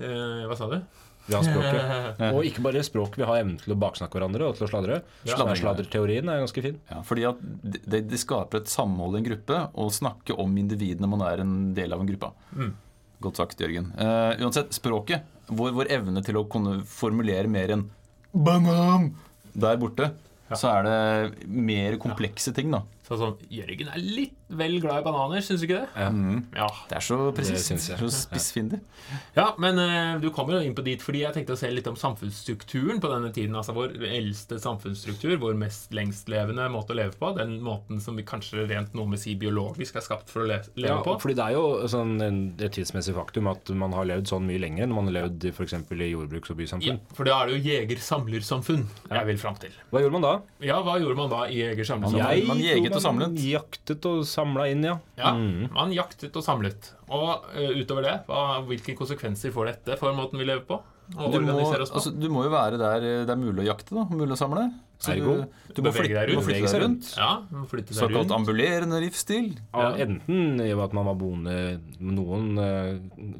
Uh, 0.00 0.48
hva 0.48 0.56
sa 0.56 0.66
du? 0.72 0.80
Vi 1.28 1.36
har 1.36 1.44
språket. 1.44 2.20
Og 2.34 2.42
ikke 2.48 2.62
bare 2.64 2.82
språk, 2.82 3.14
vi 3.20 3.26
har 3.28 3.42
evnen 3.44 3.58
til 3.60 3.76
å 3.76 3.78
baksnakke 3.78 4.16
hverandre 4.16 4.48
og 4.48 4.56
til 4.56 4.64
å 4.66 4.70
sladre. 4.72 5.02
Ja. 5.28 5.36
Sladre- 5.36 5.58
Sladreteorien 5.60 6.26
er 6.32 6.40
ganske 6.42 6.62
fin. 6.64 6.80
Ja, 6.90 7.02
fordi 7.06 7.26
at 7.28 7.38
det, 7.86 8.00
de 8.10 8.18
skaper 8.18 8.62
et 8.64 8.72
samhold 8.72 9.14
i 9.14 9.20
en 9.20 9.28
gruppe 9.28 9.60
å 9.78 9.90
snakke 9.92 10.34
om 10.40 10.56
individene 10.58 11.06
man 11.06 11.22
er 11.28 11.44
en 11.44 11.74
del 11.76 11.92
av 11.94 12.00
en 12.02 12.08
gruppe. 12.08 12.32
Mm. 12.56 12.72
Godt 13.20 13.40
sagt, 13.40 13.60
Jørgen. 13.60 13.90
Uh, 13.98 14.32
uansett, 14.40 14.72
språket, 14.72 15.26
vår, 15.50 15.74
vår 15.76 15.90
evne 15.92 16.22
til 16.24 16.38
å 16.40 16.46
kunne 16.48 16.80
formulere 16.88 17.50
mer 17.50 17.74
enn 17.74 17.88
'banan' 18.32 19.10
der 19.52 19.76
borte, 19.80 20.12
så 20.54 20.70
er 20.78 20.86
det 20.86 21.48
mer 21.50 21.96
komplekse 22.00 22.54
ting, 22.54 22.70
da. 22.70 22.84
Så 23.10 23.16
sånn, 23.18 23.32
Jørgen 23.50 23.88
er 23.90 23.98
litt 23.98 24.36
vel 24.54 24.76
glad 24.82 25.00
i 25.00 25.04
bananer, 25.06 25.42
syns 25.42 25.62
du 25.62 25.66
ikke 25.66 25.80
det? 25.80 25.88
Ja. 25.98 26.10
Ja. 26.60 26.66
Det 26.90 26.96
er 27.00 27.02
så 27.02 27.16
presist. 27.34 27.72
Så 27.98 28.10
spissfindig. 28.14 28.78
Ja, 29.34 29.48
men 29.58 29.78
uh, 29.82 30.20
du 30.22 30.28
kommer 30.34 30.54
jo 30.56 30.60
inn 30.66 30.76
på 30.78 30.84
dit 30.86 31.02
fordi 31.02 31.24
jeg 31.24 31.34
tenkte 31.34 31.56
å 31.56 31.58
se 31.58 31.70
litt 31.74 31.88
om 31.90 31.98
samfunnsstrukturen 31.98 33.00
på 33.02 33.10
denne 33.10 33.32
tiden. 33.34 33.56
Altså 33.58 33.74
vår 33.74 33.96
eldste 34.06 34.60
samfunnsstruktur, 34.62 35.34
vår 35.42 35.58
mest 35.58 35.90
lengstlevende 35.96 36.68
måte 36.70 36.94
å 36.94 36.98
leve 37.00 37.18
på. 37.18 37.32
Den 37.34 37.56
måten 37.66 37.98
som 38.02 38.18
vi 38.18 38.22
kanskje 38.26 38.68
rent 38.70 38.94
noe 38.94 39.10
med 39.10 39.22
si 39.22 39.34
biologisk 39.38 39.98
er 39.98 40.06
skapt 40.06 40.30
for 40.30 40.44
å 40.44 40.46
le 40.52 40.60
leve 40.78 40.92
Ja, 40.94 41.00
på. 41.02 41.16
fordi 41.22 41.34
det 41.40 41.48
er 41.48 41.56
jo 41.58 41.90
sånn 41.90 42.14
et 42.22 42.78
tidsmessig 42.78 43.16
faktum 43.18 43.50
at 43.50 43.74
man 43.74 43.94
har 43.98 44.06
levd 44.06 44.30
sånn 44.30 44.46
mye 44.46 44.62
lenger 44.62 44.86
enn 44.86 44.94
man 44.94 45.10
har 45.10 45.18
levd 45.24 45.50
f.eks. 45.50 45.74
i 45.90 46.10
jordbruks- 46.12 46.54
og 46.54 46.62
bysamfunn. 46.62 47.02
Ja, 47.02 47.14
for 47.18 47.26
da 47.26 47.40
er 47.42 47.50
det 47.50 47.58
jo 47.58 47.74
jeger-samlersamfunn 47.74 48.86
jeg 49.10 49.30
vil 49.32 49.42
fram 49.42 49.58
til. 49.66 49.74
Hva 49.90 50.04
gjorde 50.04 50.14
man 50.18 50.26
da? 50.28 50.34
Ja, 50.62 50.78
hva 50.86 50.94
gjorde 51.02 51.18
man 51.18 51.34
da 51.34 51.42
i 51.50 51.58
jeger-samlersamfunn? 51.64 52.46
Man 52.54 52.62
jeget 52.62 52.99
og 53.00 53.06
samlet. 53.08 53.40
Jaktet 53.48 54.06
og 54.12 54.22
samla 54.28 54.68
inn, 54.70 54.84
ja. 54.86 54.98
Ja, 55.18 55.32
Mm. 55.34 55.70
man 55.74 55.92
jaktet 55.96 56.36
og 56.36 56.44
samlet. 56.46 56.92
Og 57.08 57.48
uh, 57.50 57.72
utover 57.80 58.06
det, 58.06 58.14
hva, 58.28 58.60
hvilke 58.68 58.94
konsekvenser 58.98 59.52
får 59.56 59.72
dette 59.72 59.98
for 59.98 60.12
måten 60.16 60.38
vi 60.38 60.46
lever 60.46 60.62
på? 60.68 60.78
Og 61.16 61.32
Du 61.34 61.40
må, 61.42 61.56
oss 61.58 61.90
på? 61.90 61.96
altså, 61.98 62.12
du 62.14 62.28
må 62.30 62.44
jo 62.46 62.52
være 62.52 62.78
der 62.78 63.02
eh, 63.02 63.24
det 63.26 63.32
er 63.34 63.40
mulig 63.40 63.64
å 63.64 63.70
jakte, 63.72 63.96
da. 63.96 64.04
Mulig 64.14 64.36
å 64.36 64.38
samle. 64.38 64.68
Så 65.00 65.14
Ergo, 65.14 65.34
du, 65.40 65.72
du 65.74 65.80
må 65.80 65.90
flytte, 65.96 66.12
deg 66.12 66.28
du 66.28 66.34
må 66.34 66.40
rundt. 66.42 66.46
flytte 66.50 66.72
deg 66.74 66.82
rundt. 66.82 67.06
Ja, 67.16 67.28
man 67.50 67.66
flytter 67.70 67.94
seg 67.96 68.02
Såkalt 68.02 68.18
rundt. 68.20 68.34
ambulerende 68.36 68.98
livsstil. 69.00 69.46
Ja, 69.72 69.96
Ja. 69.96 70.04
enten 70.04 70.60
i 70.60 70.66
og 70.74 70.76
med 70.76 70.84
at 70.84 70.92
man 70.98 71.06
var 71.08 71.14
boende 71.16 71.54
Noen 72.00 72.58
eh, 72.58 72.98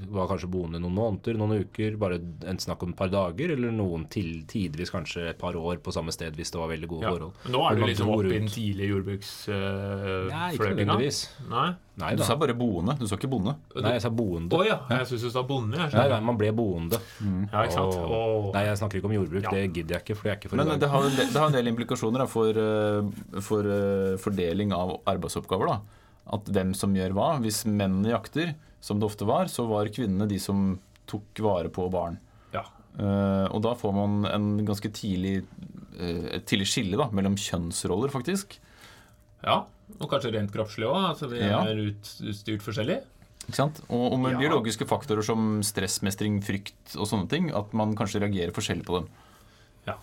var 0.08 0.26
kanskje 0.30 0.48
boende 0.48 0.80
noen 0.80 0.94
måneder, 0.96 1.36
noen 1.36 1.60
uker, 1.66 1.98
bare 2.00 2.16
en 2.48 2.56
snakk 2.58 2.82
om 2.82 2.90
et 2.94 2.96
par 2.96 3.08
dager, 3.12 3.52
eller 3.52 3.70
noen 3.76 4.08
til 4.08 4.44
tidvis 4.48 4.90
kanskje 4.90 5.28
et 5.34 5.38
par 5.38 5.52
år 5.52 5.76
på 5.84 5.92
samme 5.92 6.12
sted 6.16 6.32
hvis 6.34 6.50
det 6.50 6.60
var 6.62 6.68
veldig 6.72 6.88
gode 6.88 7.02
Ja. 7.04 7.10
forhold. 7.12 7.32
Men 7.44 7.52
Nå 7.52 7.60
er 7.70 7.74
du 7.76 7.84
liksom 7.84 8.08
oppe 8.08 8.26
i 8.32 8.38
den 8.38 8.48
tidlige 8.48 8.88
jordbruksfløtinga. 8.94 10.30
Nei, 10.30 10.52
ikke 10.54 10.70
nødvendigvis. 10.74 11.20
Nei? 11.50 11.68
Nei 12.00 12.10
Du 12.16 12.22
da. 12.22 12.24
sa 12.24 12.34
bare 12.40 12.54
boende, 12.56 12.94
du 12.98 13.06
sa 13.06 13.16
ikke 13.16 13.28
bonde. 13.30 13.54
Nei, 13.76 13.92
jeg 13.96 14.02
sa 14.02 14.10
boende. 14.10 14.56
Å 14.56 14.64
ja. 14.66 14.78
Jeg 14.90 15.06
syns 15.10 15.22
du 15.26 15.30
sa 15.30 15.42
bonde. 15.46 15.76
Jeg 15.76 15.82
Nei, 15.84 15.90
skjønner. 15.92 16.10
nei, 16.16 16.20
man 16.30 16.36
ble 16.40 16.50
boende. 16.56 17.00
Ja, 17.52 17.64
ikke 17.66 17.76
sant? 17.76 17.94
Åh. 18.00 18.50
Nei, 18.54 18.64
jeg 18.66 18.76
snakker 18.80 18.98
ikke 19.00 19.10
om 19.10 19.16
jordbruk. 19.18 19.42
Ja. 19.44 19.50
Det 19.50 19.64
gidder 19.74 19.94
jeg 19.98 20.04
ikke, 20.06 20.16
for 20.16 20.22
det 20.28 20.32
er 20.32 20.38
ikke 20.40 20.50
for 20.52 20.56
Men 20.62 20.78
det 20.80 20.88
har, 20.90 21.02
en 21.10 21.16
del- 21.16 21.32
det 21.32 21.40
har 21.40 21.46
en 21.46 21.52
del 21.58 21.70
implikasjoner 21.72 22.18
da, 22.24 22.26
for, 22.26 22.48
eh, 22.50 23.40
for 23.40 23.60
eh, 23.76 24.16
fordeling 24.18 24.72
av 24.72 24.96
arbeidsoppgaver. 25.06 25.66
da. 25.66 25.80
At 26.32 26.44
hvem 26.46 26.74
som 26.74 26.94
gjør 26.94 27.12
hva. 27.16 27.28
Hvis 27.42 27.64
mennene 27.66 28.10
jakter, 28.12 28.54
som 28.80 28.98
det 29.00 29.06
ofte 29.08 29.26
var, 29.26 29.44
så 29.46 29.66
var 29.68 29.86
kvinnene 29.92 30.28
de 30.28 30.38
som 30.38 30.78
tok 31.06 31.40
vare 31.42 31.68
på 31.68 31.90
barn. 31.90 32.18
Ja. 32.54 32.62
Eh, 32.98 33.46
og 33.50 33.62
da 33.62 33.74
får 33.74 33.92
man 33.94 34.24
en 34.30 34.64
ganske 34.66 34.90
tidlig 34.92 35.44
eh, 35.98 36.36
et 36.38 36.46
tidlig 36.46 36.66
skille 36.70 36.96
da, 36.96 37.08
mellom 37.12 37.34
kjønnsroller, 37.36 38.10
faktisk. 38.10 38.58
ja. 39.44 39.64
Og 39.98 40.10
kanskje 40.10 40.32
rent 40.36 40.52
kroppslig 40.54 40.86
òg. 40.86 41.00
Altså, 41.14 41.28
vi 41.30 41.38
Ja. 41.42 41.62
er 41.64 41.74
utstyrt 41.90 42.62
forskjellig. 42.62 43.00
Ikke 43.48 43.56
sant? 43.56 43.80
Og, 43.88 44.12
og 44.12 44.18
med 44.20 44.32
Ja. 44.32 44.38
biologiske 44.38 44.86
faktorer 44.86 45.24
som 45.24 45.62
stressmestring, 45.62 46.40
frykt 46.44 46.94
og 46.96 47.08
sånne 47.08 47.28
ting, 47.28 47.50
at 47.50 47.72
man 47.74 47.96
kanskje 47.96 48.20
reagerer 48.22 48.52
forskjellig 48.54 48.84
på 48.86 49.00
dem. 49.00 49.08
Ja. 49.88 49.94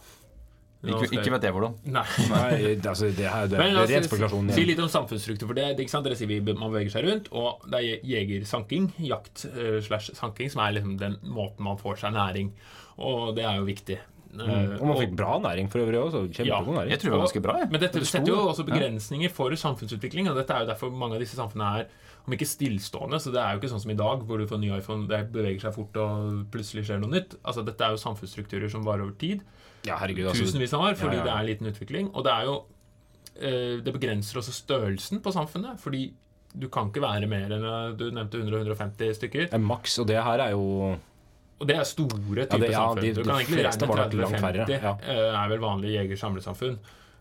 Ikke, 0.88 1.08
ikke 1.10 1.32
vet 1.34 1.42
jeg 1.48 1.54
hvordan. 1.56 1.74
Nei. 1.90 2.04
Nei, 2.30 2.76
altså, 2.86 3.10
det 3.16 3.26
her 3.26 3.48
det, 3.50 3.58
Men 3.58 3.74
det 3.74 3.78
er 3.78 3.84
oss 3.84 3.90
ren 3.92 4.04
spekulasjon. 4.06 4.52
si 4.54 4.64
litt 4.66 4.80
om 4.80 4.88
samfunnsstruktur. 4.88 5.48
For 5.48 5.54
det, 5.58 5.76
det, 5.76 5.86
ikke 5.88 5.90
sant? 5.96 6.06
Dere 6.06 6.16
sier 6.16 6.28
vi, 6.30 6.38
man 6.54 6.70
beveger 6.72 6.92
seg 6.94 7.08
rundt, 7.08 7.30
og 7.32 7.66
det 7.72 7.80
er 7.82 8.06
jegersanking, 8.06 8.92
jakt 9.00 9.46
eh, 9.50 9.80
slash 9.82 10.12
sanking, 10.14 10.52
som 10.54 10.62
er 10.62 10.74
liksom 10.78 10.98
den 11.00 11.18
måten 11.24 11.66
man 11.66 11.78
får 11.82 11.98
seg 12.04 12.14
næring. 12.14 12.52
Og 13.00 13.36
det 13.36 13.44
er 13.46 13.58
jo 13.58 13.66
viktig. 13.66 13.98
Eh, 14.42 14.48
Mm. 14.48 14.82
Og 14.82 14.88
man 14.88 14.98
fikk 14.98 15.16
bra 15.16 15.38
næring 15.40 15.70
for 15.72 15.80
øvrig 15.80 16.00
òg. 16.02 16.14
Ja. 16.14 16.44
Kjempegod 16.44 16.76
næring. 16.78 16.90
Jeg 16.92 17.00
tror 17.00 17.10
det 17.10 17.18
var 17.18 17.26
ganske 17.26 17.42
bra. 17.42 17.56
Jeg. 17.60 17.70
Men 17.72 17.80
dette 17.82 18.00
Det 18.00 18.08
setter 18.08 18.28
jo 18.34 18.48
også 18.52 18.66
begrensninger 18.68 19.32
for 19.32 19.50
samfunnsutvikling, 19.52 20.30
og 20.30 20.36
dette 20.36 20.54
er 20.54 20.60
jo 20.66 20.70
derfor 20.74 20.92
mange 20.92 21.16
av 21.16 21.20
disse 21.20 21.36
samfunnene 21.36 21.80
er 21.82 21.86
om 22.28 22.34
ikke 22.34 22.46
stillstående, 22.46 23.20
så 23.24 23.32
det 23.32 23.40
er 23.40 23.54
jo 23.56 23.60
ikke 23.62 23.70
sånn 23.72 23.80
som 23.82 23.92
i 23.92 23.96
dag, 23.96 24.20
hvor 24.28 24.38
du 24.38 24.46
får 24.46 24.60
ny 24.60 24.70
iPhone, 24.78 25.08
det 25.08 25.32
beveger 25.32 25.62
seg 25.62 25.74
fort 25.74 25.96
og 25.96 26.46
plutselig 26.52 26.84
skjer 26.86 27.00
noe 27.00 27.10
nytt. 27.10 27.38
Altså 27.46 27.64
Dette 27.64 27.80
er 27.82 27.92
jo 27.96 28.02
samfunnsstrukturer 28.04 28.70
som 28.70 28.84
varer 28.84 29.02
over 29.08 29.16
tid. 29.18 29.42
Ja, 29.88 29.96
herregud. 29.98 30.28
Altså, 30.28 30.44
Tusenvis 30.44 30.74
av 30.74 30.82
år, 30.82 30.96
fordi 31.00 31.16
Ja, 31.16 31.24
ja, 31.24 31.26
ja. 31.26 31.32
det 31.32 31.40
er 31.40 31.48
liten 31.56 31.72
utvikling. 31.72 32.10
Og 32.14 32.24
det 32.28 32.34
er 32.34 32.44
jo 32.50 32.56
eh, 33.40 33.80
Det 33.82 33.94
begrenser 33.94 34.40
også 34.42 34.52
størrelsen 34.52 35.22
på 35.24 35.32
samfunnet, 35.32 35.80
fordi 35.80 36.12
du 36.58 36.68
kan 36.74 36.90
ikke 36.90 37.02
være 37.04 37.28
mer 37.30 37.52
enn 37.54 37.64
eh, 37.64 37.96
Du 37.96 38.10
nevnte 38.12 38.40
100-150 38.44 39.14
stykker. 39.22 39.48
en 39.54 39.64
maks, 39.64 40.00
og 40.00 40.08
det 40.08 40.22
her 40.22 40.40
er 40.40 40.52
jo 40.52 40.98
Og 41.60 41.68
det 41.68 41.76
er 41.80 41.84
store 41.90 42.46
typer 42.46 42.60
det- 42.60 42.72
ja, 42.72 42.84
samfunn. 42.86 43.02
de- 43.02 43.14
du 43.14 43.24
kan 43.24 43.36
egentlig 43.40 43.66
regne 43.66 43.88
var 43.88 43.98
nok 43.98 44.14
30-50 44.14 44.70
ja. 44.84 44.98
eh, 45.02 45.44
er 45.44 45.50
vel 45.50 45.60
vanlige 45.60 45.96
jeger-samlesamfunn. 46.02 46.78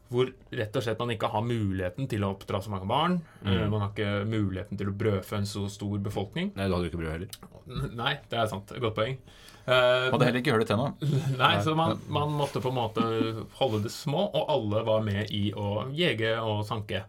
Hvor 0.08 0.28
rett 0.52 0.76
og 0.76 0.82
slett 0.84 0.98
man 1.02 1.08
ikke 1.10 1.28
har 1.32 1.42
muligheten 1.42 2.06
til 2.08 2.20
å 2.22 2.28
oppdra 2.36 2.60
så 2.62 2.70
mange 2.70 2.86
barn. 2.86 3.16
Mm. 3.42 3.48
Eh, 3.56 3.68
Man 3.68 3.80
har 3.80 3.88
ikke 3.90 4.26
muligheten 4.28 4.78
til 4.78 4.86
å 4.86 4.94
brødfø 4.96 5.36
en 5.40 5.48
så 5.50 5.64
stor 5.68 5.98
befolkning. 5.98 6.52
Nei, 6.54 6.68
du 6.68 6.74
hadde 6.76 6.86
jo 6.86 6.90
ikke 6.92 7.00
brød 7.02 7.12
heller. 7.16 7.90
Nei, 7.96 8.12
det 8.30 8.38
er 8.38 8.46
sant. 8.46 8.66
Godt 8.78 8.94
poeng. 8.94 9.16
Uh, 9.66 10.12
Hadde 10.12 10.22
heller 10.28 10.38
ikke 10.44 10.52
hørt 10.54 10.62
det 10.62 10.68
til 10.68 10.76
nå. 10.78 10.92
Nei, 11.42 11.56
så 11.64 11.74
man, 11.74 11.98
man 12.08 12.28
måtte 12.38 12.60
på 12.62 12.70
en 12.70 12.76
måte 12.78 13.02
holde 13.58 13.82
det 13.82 13.90
små, 13.90 14.28
og 14.32 14.46
alle 14.48 14.84
var 14.86 15.00
med 15.02 15.32
i 15.34 15.48
å 15.58 15.88
jege 15.92 16.36
og 16.38 16.62
sanke. 16.68 17.02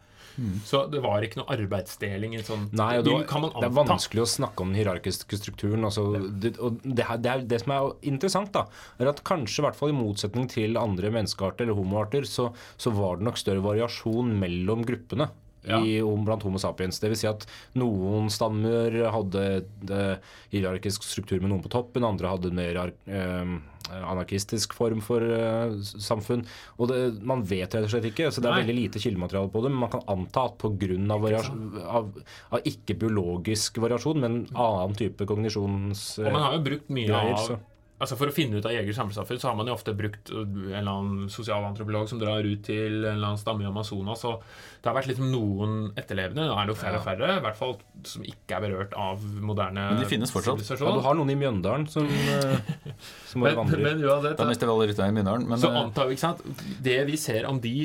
Så 0.65 0.84
det 0.91 1.00
var 1.02 1.23
ikke 1.26 1.39
noe 1.41 1.50
arbeidsdeling 1.56 2.36
sånn 2.45 2.67
Mm. 2.67 2.76
Nei, 2.78 3.02
det, 3.02 3.12
var, 3.12 3.23
det 3.58 3.65
er 3.67 3.73
vanskelig 3.78 4.21
å 4.21 4.30
snakke 4.30 4.62
om 4.62 4.71
den 4.73 4.80
hierarkiske 4.84 5.39
strukturen. 5.39 5.84
Altså, 5.88 6.04
det, 6.43 6.54
og 6.60 6.78
det, 6.84 7.06
her- 7.08 7.17
det, 7.17 7.32
er, 7.32 7.41
det 7.54 7.62
som 7.63 7.73
er 7.73 7.89
interessant, 8.12 8.52
da, 8.54 8.65
er 9.00 9.10
at 9.10 9.23
kanskje 9.23 9.63
i 9.63 9.65
hvert 9.67 9.76
fall 9.80 9.89
i 9.93 9.97
motsetning 9.97 10.47
til 10.52 10.78
andre 10.78 11.10
menneskearter 11.13 11.65
eller 11.65 11.78
homoarter, 11.80 12.23
så, 12.30 12.52
så 12.78 12.93
var 12.93 13.17
det 13.17 13.26
nok 13.30 13.38
større 13.41 13.65
variasjon 13.65 14.34
mellom 14.39 14.86
gruppene. 14.86 15.30
I, 15.67 15.97
om- 16.01 16.25
blant 16.27 16.43
Homo 16.47 16.60
sapiens. 16.62 16.99
Det 16.99 17.12
vil 17.12 17.19
si 17.19 17.27
at 17.30 17.45
noen 17.80 18.30
stammer 18.34 18.93
hadde 19.13 19.47
det, 19.88 20.06
hierarkisk 20.53 21.03
struktur 21.03 21.41
med 21.43 21.51
noen 21.51 21.63
på 21.65 21.71
toppen, 21.73 22.08
andre 22.08 22.32
hadde 22.32 22.51
en 22.51 22.58
mer 22.58 22.80
eh, 22.84 23.51
anarkistisk 23.97 24.73
form 24.75 24.99
for 25.06 25.23
eh, 25.23 25.77
samfunn. 25.84 26.43
Og 26.77 26.91
det, 26.91 26.99
man 27.27 27.43
vet 27.47 27.75
rett 27.75 27.88
og 27.88 27.93
slett 27.93 28.10
ikke, 28.10 28.32
så 28.32 28.43
det 28.43 28.49
er 28.49 28.58
Nei. 28.58 28.65
veldig 28.65 28.77
lite 28.82 29.01
kildemateriale 29.03 29.51
på 29.53 29.63
det. 29.63 29.71
Men 29.73 29.84
man 29.86 29.93
kan 29.93 30.06
anta 30.12 30.47
at 30.49 30.58
pga. 30.60 31.41
av, 31.86 32.12
av 32.51 32.67
ikke 32.67 32.97
biologisk 32.99 33.80
variasjon, 33.84 34.21
men 34.23 34.38
annen 34.53 34.95
type 34.97 35.27
kognisjons... 35.30 36.10
Og 36.23 36.32
man 36.32 36.43
har 36.47 36.58
jo 36.58 36.63
brukt 36.71 36.93
mye 36.93 37.12
Greier, 37.12 37.58
av. 37.58 37.65
Altså 37.98 38.14
For 38.20 38.30
å 38.30 38.34
finne 38.34 38.60
ut 38.60 38.66
av 38.70 38.76
jegers 38.76 39.00
samfunn, 39.00 39.40
så 39.42 39.50
har 39.50 39.56
man 39.58 39.70
jo 39.70 39.74
ofte 39.74 39.96
brukt 39.98 40.30
uh, 40.30 40.44
en 40.44 40.76
eller 40.78 40.92
annen 40.92 41.30
sosialantropolog 41.34 42.06
som 42.10 42.20
drar 42.22 42.46
ut 42.46 42.62
til 42.68 43.00
en 43.00 43.16
eller 43.16 43.32
annen 43.32 43.42
stamme 43.42 43.66
i 43.66 43.70
Amazonas. 43.70 44.22
Og 44.30 44.44
det 44.84 44.92
har 44.92 44.98
vært 45.00 45.10
liksom 45.10 45.32
noen 45.34 45.74
etterlevende, 45.98 46.46
nå 46.46 46.54
er 46.54 46.70
det 46.70 46.76
jo 46.76 46.78
færre 46.78 47.00
og 47.00 47.08
færre, 47.08 47.32
i 47.40 47.44
hvert 47.48 47.58
fall 47.58 47.74
som 48.06 48.28
ikke 48.28 48.60
er 48.60 48.64
berørt 48.68 48.94
av 49.02 49.24
moderne 49.42 49.88
Men 49.96 50.04
de 50.04 50.10
finnes 50.12 50.32
fortsatt. 50.34 50.62
Ja, 50.78 50.94
du 50.94 51.02
har 51.08 51.18
noen 51.18 51.34
i 51.34 51.40
Mjøndalen 51.40 51.88
som, 51.90 52.06
eh, 52.06 52.70
som 53.32 53.42
bare 53.42 53.56
men, 53.56 53.60
vandrer. 53.64 53.84
men 53.88 54.06
uansett, 54.06 54.38
Da 54.38 54.48
mister 54.52 54.70
vi 54.70 54.76
alle 54.76 54.90
rytterne 54.92 55.10
i 55.10 55.18
Mjøndalen. 55.18 55.50
Men 55.50 55.64
så 55.64 55.74
eh, 55.74 55.82
antar 55.82 56.08
vi, 56.08 56.20
ikke 56.20 56.26
sant 56.28 56.64
Det 56.86 57.00
vi 57.10 57.18
ser 57.18 57.50
om 57.50 57.60
de 57.64 57.76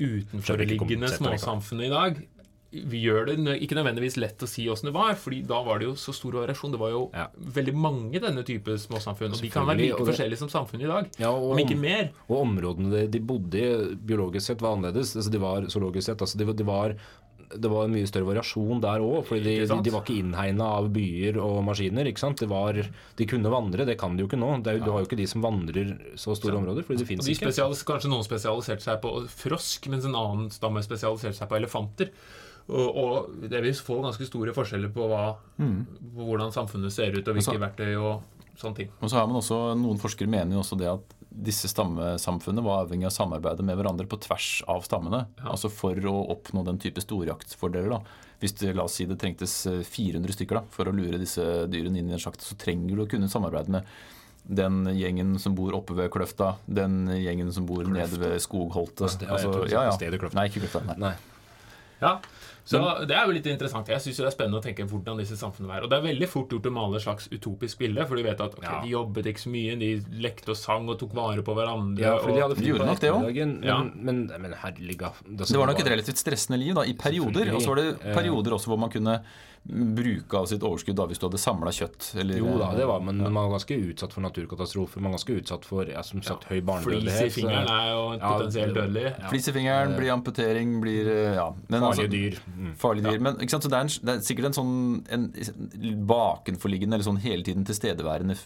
utenforliggende 0.00 1.12
småsamfunnene 1.12 1.90
i 1.90 1.94
dag 1.94 2.24
vi 2.70 2.98
gjør 3.00 3.30
det 3.30 3.36
ikke 3.64 3.78
nødvendigvis 3.78 4.18
lett 4.20 4.42
å 4.44 4.48
si 4.48 4.66
åssen 4.68 4.90
det 4.90 4.94
var, 4.96 5.14
Fordi 5.16 5.38
da 5.48 5.62
var 5.64 5.78
det 5.80 5.86
jo 5.88 5.94
så 5.96 6.12
stor 6.12 6.34
variasjon. 6.42 6.74
Det 6.74 6.80
var 6.80 6.90
jo 6.92 7.10
Ja. 7.14 7.28
veldig 7.38 7.72
mange 7.74 8.20
denne 8.20 8.44
type 8.44 8.68
småsamfunn. 8.76 9.32
Og 9.32 9.40
de 9.40 9.48
kan 9.48 9.64
være 9.66 9.80
like 9.80 10.04
forskjellige 10.04 10.36
som 10.42 10.48
samfunn 10.52 10.82
i 10.84 10.86
dag. 10.90 11.08
Ja, 11.18 11.30
og 11.32 11.52
om 11.52 11.58
ikke 11.58 11.78
mer. 11.80 12.10
Og 12.28 12.42
områdene 12.44 12.90
de, 12.90 13.06
de 13.08 13.20
bodde 13.20 13.54
i 13.56 13.94
biologisk 13.96 14.46
sett 14.50 14.60
var 14.60 14.76
annerledes. 14.76 15.16
Altså 15.16 15.30
de 15.32 15.38
var 15.40 15.62
zoologisk 15.72 16.10
sett. 16.10 16.20
Altså 16.20 16.36
de, 16.36 16.44
de 16.52 16.64
var, 16.68 16.92
det 17.56 17.70
var 17.72 17.86
en 17.86 17.94
mye 17.94 18.04
større 18.10 18.28
variasjon 18.28 18.82
der 18.84 19.00
òg. 19.00 19.24
For 19.24 19.40
de, 19.40 19.54
de, 19.64 19.78
de 19.88 19.94
var 19.94 20.04
ikke 20.04 20.18
innhegna 20.20 20.66
av 20.76 20.90
byer 20.92 21.38
og 21.40 21.62
maskiner. 21.64 22.04
ikke 22.04 22.20
sant? 22.20 22.36
Det 22.44 22.50
var, 22.52 22.76
de 23.16 23.26
kunne 23.30 23.48
vandre, 23.48 23.86
det 23.88 23.96
kan 23.98 24.12
de 24.14 24.26
jo 24.26 24.28
ikke 24.28 24.36
nå. 24.40 24.50
Det 24.62 24.74
er, 24.74 24.78
ja. 24.82 24.84
Du 24.84 24.92
har 24.92 25.00
jo 25.00 25.08
ikke 25.08 25.16
de 25.22 25.26
som 25.30 25.40
vandrer 25.40 25.94
så 26.20 26.36
store 26.36 26.60
områder, 26.60 26.84
fordi 26.84 27.00
det 27.00 27.08
fins 27.08 27.24
de 27.24 27.32
ikke. 27.32 27.48
kanskje 27.48 28.12
noen 28.12 28.28
spesialiserte 28.28 28.84
seg 28.84 29.00
på 29.00 29.14
frosk, 29.32 29.88
mens 29.88 30.04
en 30.04 30.20
annen 30.20 30.50
stamme 30.52 30.84
spesialiserte 30.84 31.40
seg 31.40 31.48
på 31.48 31.56
elefanter. 31.56 32.12
Og, 32.68 32.96
og 33.00 33.36
det 33.48 33.62
vil 33.64 33.72
få 33.80 34.00
ganske 34.04 34.26
store 34.28 34.52
forskjeller 34.52 34.90
på, 34.92 35.06
hva, 35.08 35.22
på 35.56 36.26
hvordan 36.26 36.52
samfunnet 36.52 36.92
ser 36.92 37.14
ut, 37.16 37.22
og 37.28 37.38
hvilke 37.38 37.54
Altså- 37.54 37.62
verktøy 37.62 37.94
og 37.96 38.22
sånne 38.60 38.76
ting. 38.76 38.90
Og 39.00 39.08
så 39.08 39.16
har 39.20 39.26
man 39.30 39.38
også, 39.40 39.60
Noen 39.78 39.98
forskere 40.02 40.28
mener 40.28 40.52
jo 40.56 40.60
også 40.64 40.76
det 40.78 40.88
at 40.90 41.14
disse 41.38 41.68
stammesamfunnene 41.70 42.64
var 42.64 42.82
avhengig 42.84 43.06
av 43.06 43.12
samarbeidet 43.14 43.62
med 43.64 43.76
hverandre 43.78 44.06
på 44.10 44.18
tvers 44.20 44.62
av 44.68 44.82
stammene. 44.82 45.26
Altså 45.46 45.70
for 45.70 45.94
å 45.94 46.14
oppnå 46.34 46.64
den 46.66 46.78
type 46.82 47.00
storjaktfordeler. 47.04 47.90
da. 47.90 48.00
Hvis 48.42 48.54
det, 48.58 48.74
la 48.76 48.84
oss 48.84 48.94
si 48.98 49.06
det 49.06 49.18
trengtes 49.18 49.54
eh, 49.66 49.80
400 49.86 50.34
stykker 50.34 50.58
da, 50.60 50.62
for 50.74 50.90
å 50.90 50.94
lure 50.94 51.18
disse 51.18 51.42
dyrene 51.70 51.98
inn 52.02 52.10
i 52.10 52.16
en 52.16 52.22
sjakt, 52.22 52.42
så 52.42 52.56
trenger 52.58 52.96
du 52.96 53.04
å 53.04 53.08
kunne 53.10 53.28
samarbeide 53.30 53.68
med 53.78 53.86
den 54.48 54.84
gjengen 54.96 55.38
som 55.38 55.54
bor 55.58 55.74
oppe 55.76 55.94
ved 55.98 56.10
Kløfta, 56.10 56.56
den 56.66 57.06
gjengen 57.12 57.50
som 57.52 57.66
bor 57.68 57.84
nede 57.84 58.18
ved 58.18 58.38
Skogholtet. 58.40 59.20
Ja, 59.22 59.36
var 59.36 59.92
stedet 59.98 60.20
Kløfta. 60.22 60.38
Nei, 60.38 60.46
ikke 60.48 60.62
Kløfta. 60.66 60.84
Nei. 60.88 60.96
Nei. 60.98 61.14
Ja, 62.00 62.12
så 62.68 62.80
Det 63.08 63.16
er 63.16 63.24
jo 63.24 63.32
litt 63.32 63.46
interessant. 63.48 63.88
Jeg 63.88 64.02
synes 64.04 64.18
det 64.20 64.26
er 64.28 64.34
spennende 64.34 64.60
å 64.60 64.64
tenke 64.64 64.84
hvordan 64.84 65.16
disse 65.22 65.38
samfunnene 65.40 65.78
er. 65.78 65.86
Og 65.86 65.90
det 65.92 65.96
er 65.98 66.04
veldig 66.04 66.28
fort 66.28 66.50
gjort 66.52 66.68
å 66.68 66.72
male 66.76 66.98
et 67.00 67.04
slags 67.06 67.28
utopisk 67.32 67.80
bilde, 67.80 68.04
for 68.06 68.20
du 68.20 68.22
vet 68.26 68.40
at 68.44 68.54
ok, 68.58 68.62
Ja. 68.66 68.80
de 68.84 68.92
jobbet 68.92 69.30
ikke 69.32 69.44
så 69.46 69.52
mye, 69.54 69.78
de 69.80 69.90
lekte 70.20 70.52
og 70.52 70.58
sang 70.60 70.88
og 70.92 70.98
tok 71.00 71.14
vare 71.16 71.40
på 71.46 71.54
hverandre. 71.56 72.04
Ja, 72.04 72.18
for 72.20 72.34
de 72.36 72.42
hadde 72.44 72.58
fri 72.60 72.68
gjorde 72.74 72.86
nok 72.90 73.00
det 73.00 73.10
også. 73.14 73.32
Men, 73.34 73.62
Ja. 73.64 73.78
Men, 73.82 74.26
men, 74.28 74.42
men 74.42 74.52
herligga 74.52 75.12
Det 75.24 75.56
var 75.56 75.66
nok 75.72 75.80
et 75.80 75.92
relativt 75.96 76.20
stressende 76.20 76.58
liv 76.60 76.74
da, 76.74 76.82
i 76.84 76.92
perioder. 76.92 77.54
Og 77.54 77.62
så 77.64 77.72
var 77.72 77.76
det 77.82 77.88
perioder 78.14 78.52
også 78.52 78.68
hvor 78.68 78.78
man 78.78 78.90
kunne 78.92 79.22
bruke 79.68 80.32
av 80.38 80.46
sitt 80.48 80.62
overskudd 80.64 80.96
da, 80.96 81.04
hvis 81.06 81.18
du 81.20 81.26
hadde 81.26 81.38
samla 81.38 81.70
kjøtt. 81.76 82.14
Eller, 82.20 82.38
Jo 82.40 82.54
da, 82.58 82.70
det 82.74 82.86
var, 82.88 83.00
men 83.04 83.18
man 83.20 83.34
var 83.34 83.50
ganske 83.58 83.76
utsatt 83.76 84.12
for 84.16 84.24
naturkatastrofer. 84.24 85.00
Man 85.00 85.12
var 85.12 85.18
ganske 85.18 85.36
utsatt 85.42 85.64
for 85.68 85.84
ja, 85.92 86.00
som 86.02 86.22
sagt, 86.24 86.44
høy 86.48 86.56
Flis 86.56 86.62
i 86.62 86.66
barnedødelighet. 86.70 87.32
så- 87.32 87.40
fingeren 87.40 87.68
er 87.68 87.90
jo 87.92 88.02
Ja, 88.18 88.32
potensielt 88.38 88.74
dødelig. 88.74 89.04
ja. 89.18 89.28
Flis 89.28 89.48
i 89.48 89.52
fingeren, 89.52 89.96
blir 89.98 90.12
amputering, 90.12 90.80
blir 90.80 91.06
eh, 91.12 91.34
ja. 91.36 91.50
Men 91.68 91.80
Farlige 91.80 92.08
altså- 92.08 92.10
dyr. 92.10 92.38
Mm. 92.56 92.74
Farlige 92.76 93.12
dyr. 93.12 93.20
Men 93.20 93.36
ikke 93.36 93.50
sant? 93.50 93.62
Så 93.64 93.68
det, 93.68 93.76
er 93.76 93.80
en, 93.80 94.06
det 94.06 94.14
er 94.16 94.20
sikkert 94.24 94.44
en 94.46 94.52
sånn 94.52 95.04
en 95.10 95.32
bakenforliggende 96.06 96.94
eller 96.96 97.04
sånn 97.04 97.20
hele 97.22 97.42
tiden 97.46 97.64
tilstedeværende 97.68 98.36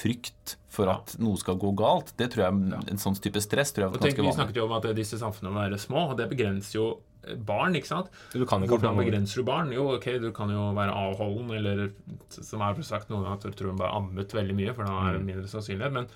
frykt 0.00 0.56
for 0.70 0.86
Ja. 0.86 0.92
at 0.96 1.16
noe 1.18 1.36
skal 1.36 1.56
gå 1.56 1.74
galt. 1.76 2.12
Det 2.16 2.30
tror 2.32 2.44
jeg, 2.46 2.82
En 2.90 2.96
sånn 2.96 3.20
type 3.20 3.40
stress 3.42 3.72
tror 3.72 3.90
jeg 3.90 3.94
er 3.94 3.98
ganske 3.98 4.16
vanlig. 4.22 4.36
Vi 4.36 4.42
snakket 4.42 4.54
jo 4.56 4.64
om 4.64 4.72
at 4.72 4.82
disse 4.96 5.18
samfunnene 5.18 5.52
må 5.52 5.68
være 5.68 5.78
små, 5.78 6.10
og 6.10 6.16
det 6.16 6.30
begrenser 6.30 6.72
jo 6.74 6.98
barn. 7.46 7.74
ikke 7.76 7.86
sant? 7.90 8.10
Du 8.32 8.44
kan 8.46 8.62
ikke 8.62 8.78
Hvordan 8.78 8.96
begrenser 9.00 9.42
du 9.42 9.44
barn? 9.44 9.72
Jo, 9.72 9.88
ok, 9.96 10.06
du 10.22 10.30
kan 10.32 10.50
jo 10.50 10.70
være 10.76 10.94
avholden, 10.96 11.50
eller 11.56 11.90
som 12.30 12.60
er 12.64 12.80
sagt 12.82 13.10
noen 13.10 13.24
ganger, 13.26 13.36
at 13.38 13.42
du 13.48 13.50
tror 13.60 13.72
hun 13.74 13.80
bare 13.80 13.96
ammet 13.96 14.32
veldig 14.34 14.56
mye, 14.56 14.74
for 14.74 14.84
da 14.88 15.08
er 15.08 15.18
det 15.18 15.24
mindre 15.26 15.48
sannsynlighet. 15.48 15.92
Men 15.92 16.06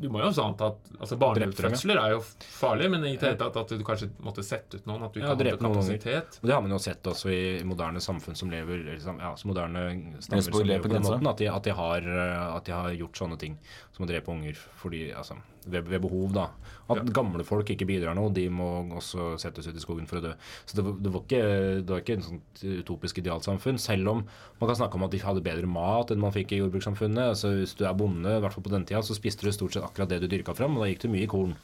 Du 0.00 0.08
må 0.08 0.22
jo 0.22 0.30
også 0.30 0.40
anta 0.48 0.70
at 0.72 0.86
altså 0.96 1.12
ja. 1.12 1.18
Barnefødsler 1.20 1.98
er 2.00 2.12
jo 2.14 2.20
farlig, 2.40 2.86
men 2.90 3.02
i 3.04 3.10
det 3.20 3.20
hele 3.20 3.36
tatt 3.36 3.56
at 3.60 3.68
du 3.68 3.82
kanskje 3.84 4.06
måtte 4.24 4.40
sette 4.40 4.78
ut 4.80 4.86
noen. 4.88 5.02
At 5.04 5.12
du 5.12 5.20
Ja, 5.20 5.34
ikke 5.34 5.34
hadde 5.34 5.44
noen 5.44 5.60
ganger. 5.60 5.74
kapasitet. 5.76 6.38
Og 6.40 6.46
det 6.48 6.54
har 6.54 6.62
man 6.64 6.70
jo 6.72 6.78
sett 6.80 7.02
også 7.04 7.28
i 7.28 7.42
moderne 7.68 8.00
samfunn 8.00 8.34
som 8.34 8.48
lever 8.48 8.80
liksom, 8.94 9.20
ja, 9.20 9.34
som 9.36 9.52
moderne 9.52 9.82
stammer 10.24 10.40
som 10.46 10.64
lever 10.64 10.86
på 10.88 10.88
den 10.94 11.04
måten. 11.04 11.28
At 11.28 11.36
de, 11.36 11.50
at, 11.52 11.62
de 11.68 11.76
har, 11.76 12.08
at 12.56 12.64
de 12.64 12.72
har 12.72 12.96
gjort 12.96 13.20
sånne 13.20 13.36
ting 13.38 13.58
som 13.92 14.06
å 14.06 14.08
drepe 14.08 14.32
unger 14.32 14.56
fordi, 14.80 15.12
altså, 15.12 15.36
ved, 15.66 15.88
ved 15.88 16.02
behov. 16.02 16.32
da 16.34 16.46
At 16.90 17.10
gamle 17.14 17.44
folk 17.46 17.70
ikke 17.70 17.88
bidrar 17.88 18.16
noe, 18.18 18.32
de 18.34 18.46
må 18.52 18.68
også 18.98 19.34
settes 19.40 19.68
ut 19.68 19.76
i 19.76 19.82
skogen 19.82 20.08
for 20.10 20.20
å 20.20 20.24
dø. 20.24 20.32
Så 20.64 20.78
det, 20.78 20.86
det, 21.04 21.12
var, 21.12 21.26
ikke, 21.26 21.42
det 21.82 21.94
var 21.94 22.02
ikke 22.04 22.18
en 22.18 22.26
sånn 22.26 22.40
utopisk 22.80 23.20
idealsamfunn. 23.22 23.78
Selv 23.82 24.14
om 24.14 24.24
man 24.24 24.72
kan 24.72 24.80
snakke 24.80 24.98
om 24.98 25.06
at 25.06 25.14
de 25.14 25.22
hadde 25.24 25.44
bedre 25.44 25.70
mat 25.70 26.10
enn 26.10 26.22
man 26.22 26.34
fikk 26.34 26.56
i 26.56 26.62
jordbrukssamfunnet. 26.62 27.36
Altså 27.36 27.54
Hvis 27.60 27.76
du 27.78 27.86
er 27.86 27.96
bonde, 27.98 28.38
i 28.38 28.42
hvert 28.42 28.56
fall 28.56 28.66
på 28.66 28.74
den 28.74 28.88
tida, 28.88 29.04
så 29.06 29.16
spiste 29.18 29.46
du 29.46 29.54
stort 29.54 29.76
sett 29.76 29.86
akkurat 29.86 30.10
det 30.10 30.22
du 30.24 30.28
dyrka 30.30 30.56
fram, 30.56 30.76
og 30.76 30.84
da 30.84 30.90
gikk 30.92 31.06
det 31.06 31.14
mye 31.14 31.28
i 31.28 31.30
korn. 31.30 31.56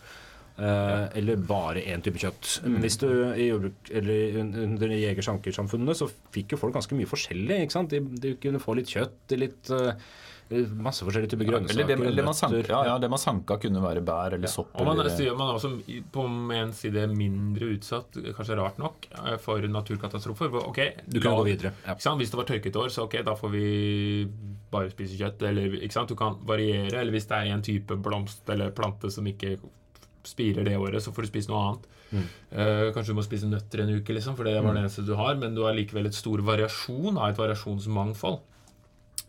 Uh, 0.57 1.13
Eller 1.13 1.37
bare 1.37 1.83
én 1.85 2.01
type 2.01 2.17
kjøtt. 2.17 2.63
Men 2.65 2.81
hvis 2.81 2.97
du 3.03 3.09
i 3.11 3.51
jordbruk, 3.51 3.91
eller 3.93 4.39
under 4.41 4.95
jeger-sankersamfunnene 4.97 5.97
så 5.99 6.09
fikk 6.33 6.55
jo 6.55 6.61
folk 6.63 6.79
ganske 6.79 6.97
mye 6.97 7.11
forskjellig. 7.11 7.59
ikke 7.67 7.77
sant? 7.77 7.93
De, 7.93 8.01
de 8.01 8.33
kunne 8.41 8.63
få 8.63 8.79
litt 8.79 8.89
kjøtt, 8.89 9.37
litt 9.37 9.69
eh, 9.77 9.93
masse 10.49 11.03
forskjellige 11.03 11.31
typer 11.33 11.49
grønnsaker. 11.49 11.75
Eller 11.75 11.87
det, 11.89 11.95
eller 12.07 12.17
det, 12.21 12.25
man 12.25 12.35
sanka, 12.39 12.61
ja, 12.71 12.81
ja, 12.87 12.99
det 13.03 13.09
man 13.11 13.19
sanka, 13.19 13.57
kunne 13.59 13.81
være 13.83 14.03
bær 14.07 14.37
eller 14.37 14.47
sopp. 14.53 14.69
Og 14.79 14.87
man 14.87 15.01
eller, 15.01 15.11
gjør 15.19 15.37
man 15.41 15.55
også 15.57 15.71
på 16.15 16.27
en 16.55 16.73
side 16.73 17.07
mindre 17.11 17.71
utsatt, 17.75 18.19
kanskje 18.37 18.57
rart 18.61 18.79
nok, 18.79 19.09
eh, 19.25 19.37
for 19.43 19.59
naturkatastrofer. 19.61 20.55
Ok, 20.63 20.79
Du 21.09 21.19
kan 21.21 21.33
la- 21.33 21.39
gå 21.41 21.45
videre. 21.51 21.73
Ja. 21.87 21.95
Ikke 21.97 22.03
sant? 22.07 22.21
Hvis 22.21 22.31
det 22.31 22.39
var 22.39 22.45
tørket 22.53 22.77
år, 22.77 22.89
så 22.95 23.05
ok, 23.09 23.19
da 23.25 23.35
får 23.35 23.51
vi 23.51 24.29
bare 24.71 24.91
spise 24.91 25.19
kjøtt. 25.19 25.43
Eller, 25.43 25.77
ikke 25.83 25.93
sant? 25.93 26.09
Du 26.09 26.15
kan 26.15 26.39
variere. 26.47 26.95
Eller 27.01 27.13
hvis 27.13 27.27
det 27.27 27.37
er 27.41 27.53
en 27.53 27.63
type 27.63 27.97
blomst 28.03 28.49
eller 28.49 28.71
plante 28.71 29.11
som 29.11 29.27
ikke 29.27 29.59
spirer 30.27 30.65
det 30.67 30.77
året, 30.79 31.03
så 31.03 31.13
får 31.15 31.23
du 31.23 31.29
spise 31.29 31.49
noe 31.51 31.63
annet. 31.73 31.87
Eh, 32.17 32.93
kanskje 32.95 33.13
du 33.13 33.19
må 33.19 33.25
spise 33.27 33.47
nøtter 33.51 33.83
en 33.83 33.91
uke, 33.99 34.15
liksom, 34.15 34.37
for 34.37 34.45
det 34.45 34.63
var 34.63 34.75
det 34.75 34.85
eneste 34.85 35.05
du 35.07 35.15
har. 35.19 35.35
Men 35.35 35.55
du 35.55 35.63
har 35.67 35.75
likevel 35.75 36.07
et 36.07 36.15
stor 36.15 36.39
variasjon 36.39 37.19
av 37.19 37.31
et 37.31 37.37
variasjonsmangfold. 37.37 38.39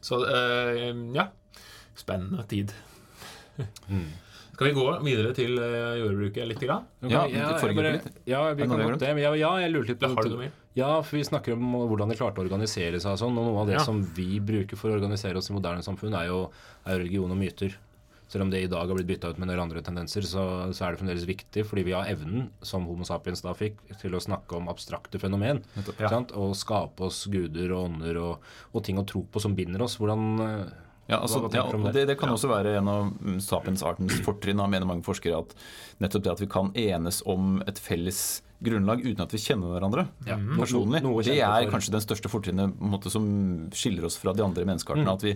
Så 0.01 0.21
eh, 0.27 0.93
ja. 1.15 1.29
Spennende 1.97 2.43
tid. 2.47 2.73
Skal 4.57 4.67
vi 4.67 4.73
gå 4.73 4.85
videre 5.05 5.33
til 5.37 5.57
eh, 5.61 5.97
jordbruket 6.01 6.47
litt? 6.49 6.61
Grann? 6.61 6.85
Ja, 7.05 7.25
ja, 7.29 7.51
det 7.53 7.67
jeg 7.69 7.77
bare-. 7.77 8.13
Ja, 8.25 8.39
vi 8.53 8.63
det 8.63 8.69
kan 8.69 8.81
godt 8.81 9.03
det. 9.03 9.11
Ja, 9.21 9.33
ja, 9.37 9.51
jeg 9.61 9.73
lurte 9.73 9.93
litt 9.93 10.01
på 10.01 10.09
Har 10.13 10.25
du 10.25 10.33
noe 10.33 10.43
mer? 10.47 10.55
Ja, 10.77 10.89
for 11.01 11.17
vi 11.17 11.23
snakker 11.25 11.55
om 11.57 11.73
hvordan 11.89 12.09
de 12.09 12.17
klarte 12.17 12.41
å 12.41 12.45
organisere 12.45 12.99
seg 13.01 13.15
og 13.15 13.21
sånn. 13.21 13.37
Og 13.37 13.49
noe 13.49 13.61
av 13.63 13.69
det 13.69 13.77
Ja. 13.79 13.83
som 13.85 14.03
vi 14.17 14.39
bruker 14.39 14.77
for 14.77 14.89
å 14.89 14.97
organisere 14.97 15.37
oss 15.37 15.49
i 15.49 15.55
moderne 15.57 15.85
samfunn, 15.85 16.13
er 16.17 16.29
jo, 16.29 16.51
er 16.85 16.99
religion 17.01 17.33
og 17.33 17.37
myter. 17.37 17.73
Selv 18.27 18.43
om 18.43 18.49
det 18.51 18.59
i 18.65 18.67
dag 18.67 18.83
har 18.89 18.97
blitt 18.97 19.07
bytta 19.07 19.29
ut 19.31 19.37
med 19.39 19.47
en 19.47 19.53
del 19.53 19.61
andre 19.63 19.81
tendenser, 19.85 20.25
så, 20.27 20.41
så 20.75 20.83
er 20.83 20.93
det 20.93 20.99
fremdeles 20.99 21.27
viktig, 21.29 21.63
fordi 21.67 21.85
vi 21.87 21.93
har 21.95 22.09
evnen, 22.11 22.49
som 22.65 22.83
Homo 22.89 23.07
sapiens 23.07 23.43
da 23.45 23.53
fikk, 23.55 23.79
til 24.01 24.17
å 24.17 24.23
snakke 24.23 24.57
om 24.57 24.67
abstrakte 24.71 25.21
fenomen. 25.21 25.61
Ja. 25.95 26.09
Sant? 26.11 26.33
Og 26.35 26.51
skape 26.59 27.07
oss 27.07 27.21
guder 27.31 27.71
og 27.77 27.85
ånder 27.87 28.19
og, 28.19 28.49
og 28.73 28.83
ting 28.83 28.99
å 28.99 29.05
tro 29.07 29.23
på 29.31 29.43
som 29.43 29.55
binder 29.55 29.85
oss. 29.87 29.95
Hvordan 30.01 30.27
eh, 30.43 30.75
Ja, 31.07 31.21
altså, 31.21 31.39
ja, 31.55 31.63
det? 31.95 32.03
det, 32.09 32.17
kan 32.19 32.33
også 32.33 32.49
være 32.51 32.75
en 32.81 32.91
av 32.91 33.13
mm, 33.13 33.37
sapiensartens 33.45 34.19
fortrinn. 34.27 34.59
Mener 34.59 34.89
mange 34.89 35.07
forskere 35.07 35.39
at 35.39 35.55
nettopp 36.03 36.25
det 36.25 36.33
at 36.33 36.43
vi 36.43 36.49
kan 36.51 36.73
enes 36.75 37.21
om 37.23 37.61
et 37.63 37.79
felles 37.79 38.41
grunnlag 38.59 39.03
uten 39.05 39.21
at 39.21 39.33
vi 39.35 39.37
kjenner 39.37 39.69
hverandre 39.69 40.07
Ja, 40.25 40.35
personlig, 40.57 41.03
noe- 41.05 41.19
noe 41.19 41.25
det 41.25 41.37
er 41.45 41.67
kanskje 41.69 41.93
den 41.93 42.01
største 42.01 42.31
fortrinnet 42.31 43.09
som 43.13 43.27
skiller 43.69 44.07
oss 44.09 44.17
fra 44.17 44.33
de 44.33 44.41
andre 44.43 44.65
menneskeartene. 44.65 45.05
Mm. 45.05 45.13
At 45.13 45.25
vi, 45.27 45.35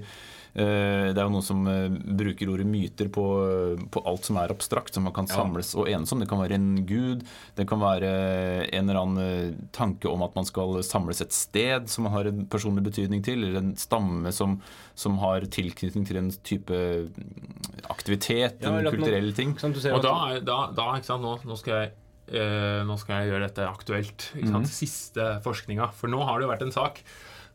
det 0.54 1.16
er 1.16 1.24
jo 1.24 1.32
noen 1.32 1.46
som 1.46 1.62
eh, 1.72 1.86
bruker 2.20 2.50
ordet 2.52 2.66
myter 2.68 3.08
på, 3.14 3.24
på 3.94 4.02
alt 4.10 4.26
som 4.28 4.36
er 4.42 4.52
abstrakt, 4.52 4.94
som 4.94 5.06
man 5.08 5.14
kan 5.16 5.30
Ja. 5.32 5.38
samles 5.40 5.70
og 5.80 5.88
enes 5.88 6.12
om. 6.12 6.20
Det 6.20 6.28
kan 6.28 6.42
være 6.42 6.58
en 6.58 6.86
gud, 6.90 7.24
det 7.56 7.66
kan 7.70 7.80
være 7.80 8.10
en 8.68 8.90
eller 8.90 9.00
annen 9.00 9.22
eh, 9.24 9.54
tanke 9.72 10.10
om 10.12 10.26
at 10.28 10.36
man 10.36 10.44
skal 10.50 10.82
samles 10.84 11.22
et 11.24 11.32
sted 11.32 11.88
som 11.88 12.04
man 12.04 12.14
har 12.18 12.28
en 12.28 12.44
personlig 12.52 12.84
betydning 12.90 13.24
til, 13.24 13.44
eller 13.48 13.62
en 13.62 13.74
stamme 13.80 14.34
som, 14.36 14.58
som 14.96 15.18
har 15.24 15.48
tilknytning 15.48 16.06
til 16.10 16.20
en 16.20 16.32
type 16.44 16.76
mm, 16.76 17.88
aktivitet, 17.90 18.60
Ja, 18.62 18.70
en 18.70 18.80
eller 18.82 18.92
at 18.92 18.98
kulturell 19.00 19.32
ting. 19.38 19.56
sant, 19.60 19.78
Og 19.88 20.04
da, 20.04 20.14
er- 20.36 20.44
da, 20.46 20.60
da 20.76 20.90
ikke 20.98 21.06
sant, 21.14 21.24
nå, 21.24 21.38
nå, 21.48 21.58
skal 21.60 21.80
jeg, 21.80 21.92
Uh, 22.32 22.86
nå 22.88 22.96
skal 22.96 23.26
jeg 23.26 23.32
gjøre 23.34 23.44
dette 23.50 23.64
aktuelt. 23.68 24.26
Ikke 24.40 24.52
sant? 24.54 24.70
Siste 24.72 25.24
forskninga. 25.44 25.90
For 25.98 26.08
nå 26.08 26.22
har 26.24 26.40
det 26.40 26.46
jo 26.46 26.52
vært 26.54 26.62
en 26.64 26.72
sak 26.72 27.02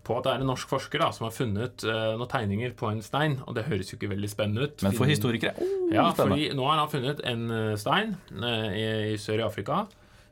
på 0.07 0.17
at 0.17 0.27
det 0.27 0.33
er 0.33 0.43
en 0.45 0.51
norsk 0.53 0.71
forsker 0.71 1.03
da, 1.03 1.11
som 1.15 1.27
har 1.27 1.35
funnet 1.35 1.83
uh, 1.87 2.15
noen 2.15 2.31
tegninger 2.31 2.75
på 2.79 2.89
en 2.93 3.03
stein. 3.05 3.39
Og 3.47 3.57
det 3.59 3.67
høres 3.67 3.91
jo 3.91 3.99
ikke 3.99 4.13
veldig 4.15 4.31
spennende 4.31 4.69
ut. 4.69 4.87
Men 4.87 4.97
for 4.97 5.11
historikere 5.11 5.57
oh, 5.59 5.93
Ja, 5.95 6.09
fordi 6.17 6.51
nå 6.55 6.67
har 6.71 6.81
han 6.81 6.91
funnet 6.93 7.23
en 7.27 7.47
eh, 7.51 7.77
stein 7.81 8.15
uh, 8.39 8.69
i, 8.71 8.87
i 9.13 9.17
sør 9.21 9.43
i 9.43 9.47
Afrika 9.47 9.87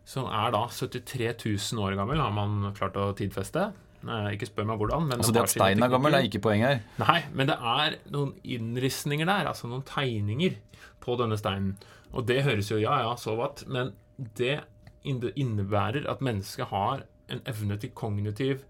som 0.04 0.28
er 0.28 0.52
da 0.52 0.66
73 0.68 1.32
000 1.72 1.80
år 1.80 1.96
gammel, 1.96 2.20
har 2.20 2.32
man 2.36 2.74
klart 2.76 2.96
å 3.00 3.08
tidfeste. 3.16 3.70
Ikke 4.04 4.48
spør 4.50 4.66
meg 4.68 4.80
hvordan. 4.82 5.06
Men 5.08 5.22
Altså 5.22 5.32
Det 5.32 5.44
at 5.46 5.54
steinen 5.54 5.86
er 5.86 5.92
gammel, 5.92 6.12
er 6.12 6.26
ikke 6.28 6.42
poenget 6.44 6.68
her. 6.68 6.82
Nei, 7.00 7.22
men 7.32 7.48
det 7.48 7.56
er 7.56 7.96
noen 8.12 8.34
innristninger 8.44 9.28
der, 9.28 9.48
altså 9.48 9.70
noen 9.70 9.86
tegninger 9.88 10.58
på 11.04 11.16
denne 11.20 11.38
steinen. 11.40 11.78
Og 12.12 12.28
det 12.28 12.42
høres 12.44 12.68
jo 12.70 12.78
ja, 12.82 12.98
ja, 13.06 13.16
så 13.16 13.32
what, 13.38 13.64
men 13.66 13.94
det 14.36 14.60
innebærer 15.04 16.04
at 16.08 16.22
mennesket 16.24 16.68
har 16.70 17.04
en 17.32 17.40
evne 17.48 17.80
til 17.80 17.92
kognitiv 17.96 18.62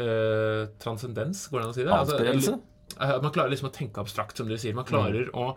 eh, 0.00 0.66
transcendens, 0.82 1.48
går 1.52 1.60
det 1.60 1.64
an 1.66 1.72
å 1.72 1.76
si 1.76 1.84
det? 1.84 1.92
Altså, 1.92 2.58
at 3.00 3.22
man 3.24 3.32
klarer 3.32 3.50
liksom 3.54 3.70
å 3.70 3.74
tenke 3.74 4.00
abstrakt, 4.02 4.36
som 4.36 4.48
dere 4.48 4.58
sier. 4.60 4.74
Man 4.76 4.84
klarer 4.88 5.30
å 5.32 5.54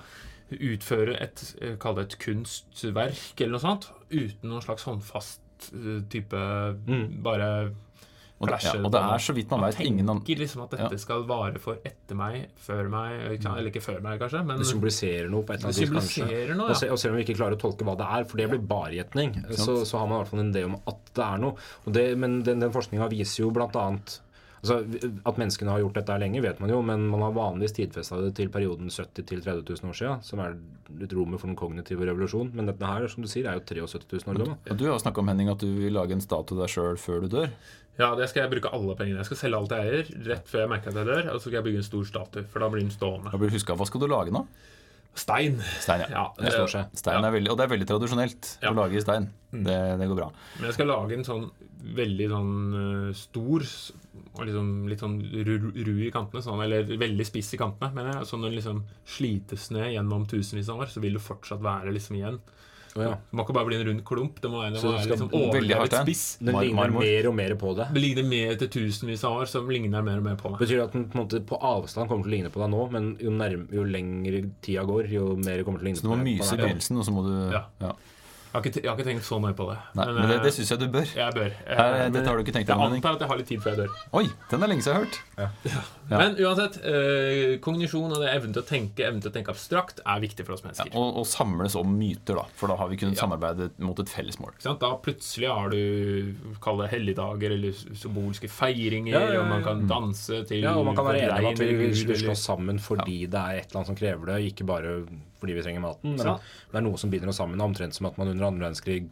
utføre 0.56 1.16
et, 1.22 1.42
eh, 1.62 1.74
et 1.76 2.20
kunstverk 2.22 3.42
eller 3.42 3.56
noe 3.58 3.64
sånt, 3.64 3.90
uten 4.12 4.50
noen 4.52 4.62
slags 4.64 4.84
håndfast 4.88 5.42
type 5.72 6.10
type 6.12 6.42
bare 7.24 7.72
Og 8.38 8.50
det, 8.52 8.58
ja, 8.66 8.74
og 8.84 8.92
det 8.92 9.00
er 9.00 9.22
så 9.24 9.34
vidt 9.34 9.50
man 9.50 9.62
man 9.64 9.72
vet 9.72 9.80
ingen 9.88 10.10
an- 10.12 10.20
tenker 10.20 10.42
liksom 10.42 10.64
at 10.66 10.72
dette 10.76 10.92
Ja. 10.92 10.98
skal 11.00 11.24
vare 11.24 11.58
for 11.58 11.78
etter 11.86 12.16
meg, 12.20 12.50
før 12.60 12.90
meg 12.92 13.40
ikke? 13.40 13.54
Eller 13.58 13.72
ikke 13.72 13.82
før 13.82 14.02
meg, 14.04 14.20
kanskje, 14.20 14.46
men 14.46 14.58
det 14.60 14.68
symboliserer 14.68 15.30
noe 15.32 15.44
på 15.48 15.54
et 15.54 15.64
eller 15.64 15.72
annet 15.72 15.80
vis, 15.80 15.90
kanskje. 15.90 16.56
Noe, 16.56 16.68
ja. 16.68 16.70
Og, 16.70 16.76
se, 16.76 16.90
og 16.92 17.00
selv 17.00 17.14
om 17.14 17.18
vi 17.18 17.24
ikke 17.24 17.38
klarer 17.40 17.56
å 17.56 17.62
tolke 17.64 17.86
hva 17.88 17.96
det 17.98 18.06
er, 18.06 18.26
for 18.26 18.38
det 18.38 18.50
blir 18.52 18.60
bare 18.68 18.92
gjetning, 18.92 19.32
så, 19.56 19.86
så 19.88 19.98
har 19.98 20.08
man 20.08 20.20
i 20.20 20.24
hvert 20.24 20.30
fall 20.34 20.40
en 20.44 20.52
idé 20.54 20.66
om 20.66 20.76
at 20.86 21.00
det 21.16 21.24
er 21.24 21.38
noe. 21.38 21.56
Det, 21.88 22.18
men 22.18 22.44
den, 22.44 22.60
den 22.60 22.72
forskninga 22.76 23.10
viser 23.10 23.46
jo 23.46 23.52
blant 23.56 23.74
annet 23.80 24.20
Altså, 24.66 25.12
At 25.30 25.38
menneskene 25.38 25.70
har 25.72 25.84
gjort 25.84 26.00
dette 26.00 26.18
lenge, 26.20 26.42
vet 26.42 26.60
man 26.60 26.74
jo, 26.74 26.82
men 26.82 27.06
man 27.12 27.22
har 27.22 27.36
vanligvis 27.38 27.76
tidfesta 27.78 28.18
det 28.24 28.34
til 28.40 28.50
perioden 28.50 28.90
70 28.90 29.22
000 29.22 29.30
til 29.30 29.44
30 29.46 29.62
000 29.70 29.92
år 29.94 29.98
siden, 30.02 30.24
som 30.26 30.42
er 30.42 30.58
litt 31.00 31.14
rommet 31.14 31.40
for 31.40 31.48
den 31.52 31.56
kognitive 31.60 32.06
revolusjon. 32.10 32.50
Men 32.58 32.68
dette 32.72 32.90
her, 32.90 33.08
som 33.12 33.22
du 33.26 33.30
sier, 33.30 33.48
er 33.52 33.60
jo 33.60 33.64
73 33.64 34.26
000 34.26 34.34
år 34.34 34.42
gammel. 34.44 34.58
Og 34.74 34.78
Du 34.82 34.86
har 34.90 35.00
snakka 35.02 35.22
om 35.22 35.30
Henning 35.32 35.50
at 35.54 35.62
du 35.62 35.70
vil 35.80 35.94
lage 35.94 36.18
en 36.18 36.24
statue 36.26 36.58
deg 36.60 36.72
sjøl 36.74 36.98
før 36.98 37.22
du 37.26 37.28
dør. 37.38 37.50
ja, 38.00 38.10
det 38.20 38.28
skal 38.30 38.44
jeg 38.44 38.52
bruke 38.58 38.74
alle 38.76 38.96
pengene. 39.00 39.22
Jeg 39.22 39.30
skal 39.30 39.38
selge 39.46 39.60
alt 39.62 39.72
jeg 39.78 39.92
eier, 39.92 40.14
rett 40.34 40.50
før 40.52 40.66
jeg 40.66 40.72
merker 40.74 40.90
at 40.92 41.00
jeg 41.00 41.12
dør, 41.14 41.30
og 41.34 41.38
så 41.40 41.46
skal 41.48 41.60
jeg 41.62 41.68
bygge 41.70 41.84
en 41.84 41.90
stor 41.92 42.08
statue, 42.10 42.48
for 42.52 42.60
da 42.66 42.70
blir 42.74 42.84
den 42.84 42.92
stående. 42.92 43.32
Da 43.32 43.38
blir 43.40 43.54
huska, 43.56 43.78
Hva 43.80 43.88
skal 43.88 44.02
du 44.04 44.08
lage 44.12 44.34
nå? 44.36 44.42
Stein. 45.16 45.62
Stein, 45.80 46.02
ja. 46.02 46.08
Ja, 46.12 46.24
Det 46.38 46.52
slår 46.54 46.68
seg. 46.68 46.90
Stein 47.00 47.22
Ja. 47.22 47.28
er 47.30 47.32
veldig, 47.38 47.52
og 47.52 47.58
det 47.58 47.64
er 47.66 47.72
veldig 47.78 47.88
tradisjonelt 47.88 48.50
Ja. 48.62 48.72
å 48.72 48.76
lage 48.76 48.98
i 49.00 49.02
stein. 49.02 49.30
Det, 49.52 49.78
det 50.00 50.08
går 50.10 50.16
bra. 50.20 50.32
Men 50.60 50.66
jeg 50.68 50.74
skal 50.74 50.88
lage 50.88 51.14
en 51.16 51.24
sånn 51.24 51.46
veldig 51.96 52.28
sånn 52.30 52.54
eh, 53.10 53.14
stor 53.14 53.64
og 54.36 54.46
liksom 54.46 54.90
litt 54.90 55.00
sånn 55.00 55.16
ru, 55.46 55.72
ru 55.72 55.94
i 56.04 56.12
kantene, 56.12 56.42
sånn, 56.44 56.62
eller 56.66 56.84
veldig 56.84 57.26
spiss 57.26 57.54
i 57.54 57.58
kantene. 57.62 57.94
mener 57.96 58.12
jeg, 58.20 58.28
sånn 58.28 58.42
den 58.44 58.56
liksom 58.58 58.84
slites 59.06 59.70
ned 59.72 59.94
gjennom 59.94 60.28
tusenvis 60.28 60.68
av 60.70 60.82
år, 60.84 60.88
så 60.92 61.00
vil 61.00 61.14
det 61.14 61.22
fortsatt 61.24 61.62
være 61.64 61.94
liksom 61.94 62.18
igjen. 62.20 62.40
Å 62.96 63.02
ja. 63.04 63.12
Det 63.20 63.36
må 63.36 63.44
ikke 63.44 63.54
bare 63.58 63.68
bli 63.68 63.76
en 63.76 63.88
rund 63.90 64.04
klump. 64.08 64.38
Det 64.40 64.50
må 64.50 64.62
være, 64.62 64.72
det 64.78 64.80
Så 64.80 64.88
må 64.88 64.94
være 64.96 65.10
liksom 65.12 65.34
overlevet 65.36 65.82
hardt, 65.82 65.96
spiss. 66.08 66.22
Den 66.40 66.56
Mar- 66.56 66.64
ligner 66.64 66.80
marmor. 66.80 67.04
mer 67.04 67.28
og 67.28 67.36
mer 67.36 67.56
på 67.60 67.74
det. 67.76 67.88
Det 67.92 68.02
ligner 68.06 68.28
mer 68.30 68.54
etter 68.56 68.70
tusenvis 68.72 69.24
av 69.28 69.36
år, 69.42 69.46
så 69.52 69.62
ligner 69.68 69.98
den 70.00 70.06
mer 70.08 70.18
og 70.22 70.24
mer 70.30 70.38
på 70.40 70.52
det 70.54 70.60
Betyr 70.64 70.78
det 70.80 70.86
at 70.86 70.94
den 70.96 71.06
på, 71.12 71.18
en 71.20 71.26
måte, 71.26 71.42
på 71.46 71.60
avstand 71.60 72.08
kommer 72.08 72.24
til 72.24 72.32
å 72.32 72.36
ligne 72.38 72.52
på 72.56 72.64
deg 72.64 72.72
nå, 72.72 72.86
men 72.96 73.10
jo, 73.20 73.32
nærmere, 73.36 73.68
jo 73.76 73.84
lengre 73.84 74.42
tida 74.64 74.86
går, 74.88 75.10
jo 75.12 75.36
mer 75.36 75.64
kommer 75.68 75.84
til 75.84 75.86
å 75.86 75.90
ligne 75.92 76.00
Så 76.00 76.08
du 76.08 76.12
må 76.14 76.22
myse 76.24 76.48
i 76.54 76.56
på 76.56 76.64
begynnelsen, 76.64 76.98
og 76.98 77.04
så 77.10 77.12
må 77.18 77.26
du 77.28 77.34
Ja. 77.52 77.66
ja. 77.84 77.92
Jeg 78.56 78.62
har 78.62 78.70
ikke, 78.70 78.82
jeg 78.86 78.88
har 78.88 78.96
ikke 79.02 79.08
tenkt 79.10 79.26
så 79.28 79.36
nøye 79.44 79.56
på 79.58 79.66
det. 79.68 79.74
Nei, 80.00 80.06
men 80.16 80.30
det, 80.30 80.36
eh, 80.38 80.44
det 80.46 80.52
syns 80.56 80.70
jeg 80.72 80.80
du 80.80 80.86
bør. 80.94 81.10
jeg 81.12 81.34
bør. 81.36 81.50
Eh, 81.68 81.76
Her, 81.76 81.96
men 82.06 82.14
dette 82.16 82.30
har 82.32 82.38
du 82.40 82.44
ikke 82.46 82.54
tenkt 82.56 82.70
jeg 82.72 82.78
antar 82.86 83.18
at 83.18 83.20
jeg 83.20 83.28
har 83.28 83.38
litt 83.42 83.48
tid 83.52 83.60
før 83.60 83.74
jeg 83.76 83.80
dør. 83.82 83.98
Oi, 84.16 84.30
den 84.54 84.64
er 84.64 84.68
lenge 84.72 84.86
siden 84.86 84.96
jeg 84.96 84.96
har 84.96 85.06
hørt. 85.06 85.20
Ja. 85.76 85.82
Men 86.06 86.36
uansett, 86.38 86.76
eh, 86.86 87.56
kognisjon 87.66 88.12
og 88.14 88.20
det 88.22 88.30
evnen 88.30 88.54
til 88.54 88.62
å 88.62 88.66
tenke 88.70 89.08
evnen 89.08 89.24
til 89.24 89.32
å 89.32 89.34
tenke 89.34 89.50
abstrakt 89.50 90.00
er 90.06 90.20
viktig 90.22 90.46
for 90.46 90.54
oss 90.54 90.62
Ja, 90.62 90.68
mennesker. 90.70 90.92
og, 91.02 91.18
og 91.18 91.26
samles 91.26 91.76
om 91.76 91.96
myter, 91.98 92.38
da. 92.38 92.44
For 92.56 92.70
da 92.70 92.76
har 92.78 92.88
vi 92.92 93.00
kunnet 93.02 93.18
Ja. 93.18 93.26
samarbeide 93.26 93.72
mot 93.82 94.00
et 94.00 94.08
felles 94.14 94.38
mål. 94.40 94.54
Ikke? 94.60 94.76
Da 94.80 94.92
plutselig 95.02 95.50
har 95.50 95.70
du 95.74 96.36
kall 96.62 96.78
det 96.84 96.92
helligdager 96.94 97.56
eller 97.58 97.74
symbolske 97.74 98.48
feiringer, 98.54 99.12
Ja, 99.18 99.20
ja, 99.26 99.34
ja. 99.34 99.42
og 99.42 99.50
man 99.50 99.64
kan 99.66 99.82
danse 99.90 100.44
til 100.48 100.62
Ja, 100.62 100.76
og 100.78 100.86
man 100.86 100.96
kan 100.96 101.06
være 101.10 101.26
enig 101.26 101.40
om 101.42 101.52
at 101.52 101.60
vi, 101.66 101.74
vil 101.74 102.16
slå 102.22 102.38
sammen 102.38 102.78
fordi 102.80 103.26
det 103.26 103.42
er 103.42 103.64
et 103.64 103.72
eller 103.74 103.82
annet 103.82 103.88
som 103.92 103.96
krever 103.98 104.26
det, 104.30 104.54
ikke 104.54 104.64
bare 104.70 105.00
fordi 105.42 105.54
vi 105.58 105.62
trenger 105.66 105.82
maten. 105.84 106.16
Men 106.16 106.26
Sant. 106.26 106.42
det 106.72 106.78
er 106.80 106.82
noe 106.86 106.98
som 106.98 107.10
binder 107.12 107.30
oss 107.30 107.38
sammen, 107.42 107.60
omtrent 107.62 107.94
som 107.94 108.06
at 108.08 108.18
man 108.18 108.30
under 108.32 108.45
andre 108.48 108.68
verdenskrig 108.70 109.10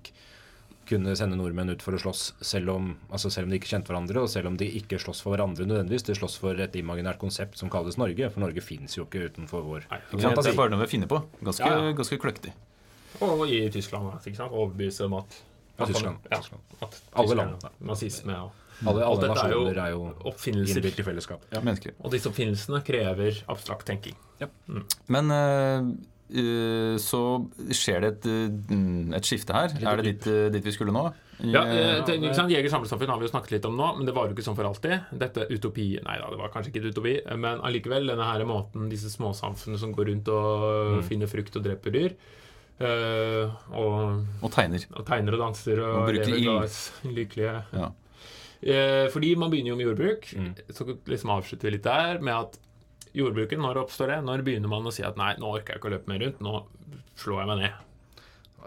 kunne 0.89 1.13
sende 1.15 1.37
nordmenn 1.39 1.71
ut 1.71 1.81
for 1.83 1.95
å 1.95 1.99
slåss, 2.01 2.33
selv 2.43 2.73
om, 2.73 2.89
altså 3.09 3.29
selv 3.31 3.47
om 3.47 3.53
de 3.53 3.59
ikke 3.59 3.69
kjente 3.71 3.87
hverandre, 3.87 4.19
og 4.25 4.27
selv 4.31 4.49
om 4.49 4.57
de 4.59 4.67
ikke 4.81 4.99
slåss 4.99 5.21
for 5.23 5.31
hverandre 5.35 5.63
nødvendigvis. 5.69 6.03
De 6.09 6.15
slåss 6.17 6.35
for 6.41 6.59
et 6.59 6.75
imaginært 6.75 7.21
konsept 7.21 7.55
som 7.57 7.71
kalles 7.71 7.95
Norge, 7.97 8.27
for 8.33 8.43
Norge 8.43 8.61
fins 8.65 8.97
jo 8.97 9.05
ikke 9.07 9.29
utenfor 9.31 9.63
vår 9.63 9.87
Nei, 9.89 10.01
Ikke? 10.11 10.33
Det 10.35 10.51
er 10.51 10.59
bare 10.59 10.73
noe 10.73 10.83
vi 10.83 10.89
finner 10.91 11.07
på. 11.07 11.21
Ganske, 11.41 11.63
Ja, 11.63 11.85
ja. 11.87 11.95
ganske 11.95 12.19
kløktig. 12.19 12.51
Og 13.23 13.45
i 13.47 13.61
Tyskland, 13.71 14.11
ikke 14.25 14.35
sant? 14.41 14.51
overbevise 14.51 15.05
om 15.07 15.13
at 15.21 15.39
Ja, 15.79 15.85
at 15.85 15.89
Tyskland, 15.89 16.17
Ja, 16.29 16.37
Tyskland. 16.41 16.61
at 16.81 17.01
Alle 17.15 17.35
land. 17.35 17.63
Nazisme 17.81 18.35
og 18.43 18.51
Alle, 18.85 19.05
alle 19.05 19.23
er 19.23 19.33
nasjoner 19.33 19.77
er 19.77 19.89
jo 19.91 20.13
oppfinnelser. 20.25 20.75
innbilt 20.77 20.99
i 20.99 21.03
fellesskap. 21.03 21.41
Ja. 21.53 21.59
Og 22.03 22.11
disse 22.11 22.27
oppfinnelsene 22.29 22.83
krever 22.83 23.43
abstrakt 23.47 23.85
tenking. 23.87 24.15
Men 25.07 25.31
eh, 25.31 25.79
eh, 25.79 25.81
så 26.33 27.19
skjer 27.69 28.01
det 28.01 28.09
et, 28.13 28.25
eh, 28.25 29.15
et 29.19 29.23
skifte 29.27 29.53
her. 29.53 29.69
Er 29.85 30.01
det 30.01 30.05
dit, 30.07 30.27
eh, 30.27 30.49
dit 30.49 30.63
vi 30.65 30.71
skulle 30.73 30.91
nå? 30.95 31.03
Ja, 31.43 31.61
eh, 31.65 31.97
eh, 31.99 32.05
det, 32.05 32.15
ikke 32.21 32.35
sant? 32.37 32.51
Jeger 32.53 32.69
samlesamfunn 32.69 33.09
har 33.09 33.19
vi 33.19 33.25
jo 33.27 33.31
snakket 33.33 33.51
litt 33.57 33.65
om 33.65 33.75
nå, 33.77 33.87
men 33.97 34.05
det 34.05 34.13
var 34.15 34.27
jo 34.29 34.33
ikke 34.35 34.45
sånn 34.45 34.55
for 34.57 34.65
alltid. 34.69 35.01
Dette 35.19 35.47
utopi 35.49 35.99
Nei 36.05 36.17
da, 36.21 36.29
det 36.31 36.39
var 36.39 36.49
kanskje 36.53 36.71
ikke 36.71 36.83
et 36.85 36.93
utopi, 36.93 37.15
men 37.37 37.59
allikevel, 37.61 38.07
denne 38.07 38.23
her 38.31 38.45
måten, 38.45 38.89
disse 38.89 39.09
småsamfunnene 39.13 39.79
som 39.81 39.93
går 39.93 40.09
rundt 40.11 40.29
og 40.29 41.03
finner 41.09 41.27
frukt 41.27 41.55
og 41.59 41.63
dreper 41.65 41.91
dyr, 41.91 42.15
eh, 42.79 43.49
og, 43.73 44.23
og 44.41 44.51
tegner. 44.53 44.85
og 44.95 45.05
tegner 45.09 45.33
og 45.37 45.39
danser 45.47 45.81
og, 45.83 45.95
Og 46.03 46.07
bruker 46.13 46.31
lever 46.33 46.63
ild. 46.63 47.13
lykkelige 47.17 47.55
Ja. 47.73 47.91
Eh, 48.63 49.09
fordi 49.11 49.33
man 49.35 49.51
begynner 49.51 49.73
jo 49.73 49.75
med 49.75 49.87
jordbruk, 49.89 50.29
Mm. 50.37 50.53
så 50.71 50.85
liksom 51.05 51.29
avslutter 51.35 51.67
vi 51.67 51.71
litt 51.77 51.83
der 51.83 52.19
med 52.23 52.33
at 52.33 52.57
jordbruket, 53.13 53.59
når 53.61 53.81
oppstår 53.83 54.07
det? 54.15 54.19
Når 54.25 54.43
begynner 54.47 54.71
man 54.71 54.85
å 54.89 54.93
si 54.93 55.03
at 55.05 55.17
nei, 55.19 55.33
nå 55.39 55.51
orker 55.53 55.73
jeg 55.75 55.81
ikke 55.81 55.89
å 55.91 55.93
løpe 55.95 56.09
mer 56.13 56.23
rundt, 56.25 56.39
nå 56.41 56.63
slår 57.21 57.43
jeg 57.43 57.51
meg 57.53 57.61
ned. 57.63 57.81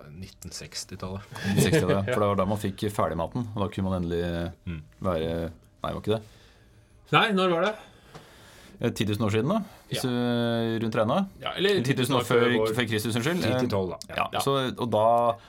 1960-tallet. 0.07 1.21
60-tallet, 1.57 1.91
ja. 1.97 2.15
For 2.15 2.23
det 2.23 2.29
var 2.31 2.39
da 2.39 2.47
man 2.49 2.61
fikk 2.63 2.87
ferdigmaten. 2.95 3.47
Og 3.55 3.65
da 3.65 3.69
kunne 3.73 3.91
man 3.91 4.03
endelig 4.03 4.23
Mm. 4.69 4.81
være 5.03 5.51
Nei, 5.83 5.93
var 5.93 6.01
ikke 6.01 6.17
det. 6.17 6.23
Nei, 7.15 7.29
når 7.37 7.51
var 7.53 7.63
det? 7.69 7.75
Eh, 8.81 8.91
10 8.91 9.07
000 9.17 9.25
år 9.27 9.31
siden, 9.33 9.49
da? 9.49 9.59
Hvis 9.89 10.03
du 10.03 10.11
rundt 10.83 10.97
regna? 10.99 11.19
Ja, 11.41 11.53
eller 11.57 11.79
10 11.81 11.95
000 12.11 12.19
år 12.19 12.25
før, 12.27 12.75
før 12.77 12.89
Kristus, 12.91 13.15
unnskyld. 13.17 13.41
10 13.41 13.53
til 13.63 13.69
Eh, 13.69 13.71
12, 13.71 13.91
da. 13.93 13.99
Ja, 14.17 14.27
Ja. 14.35 14.41
så, 14.45 14.57
og 14.77 14.91
da, 14.91 15.05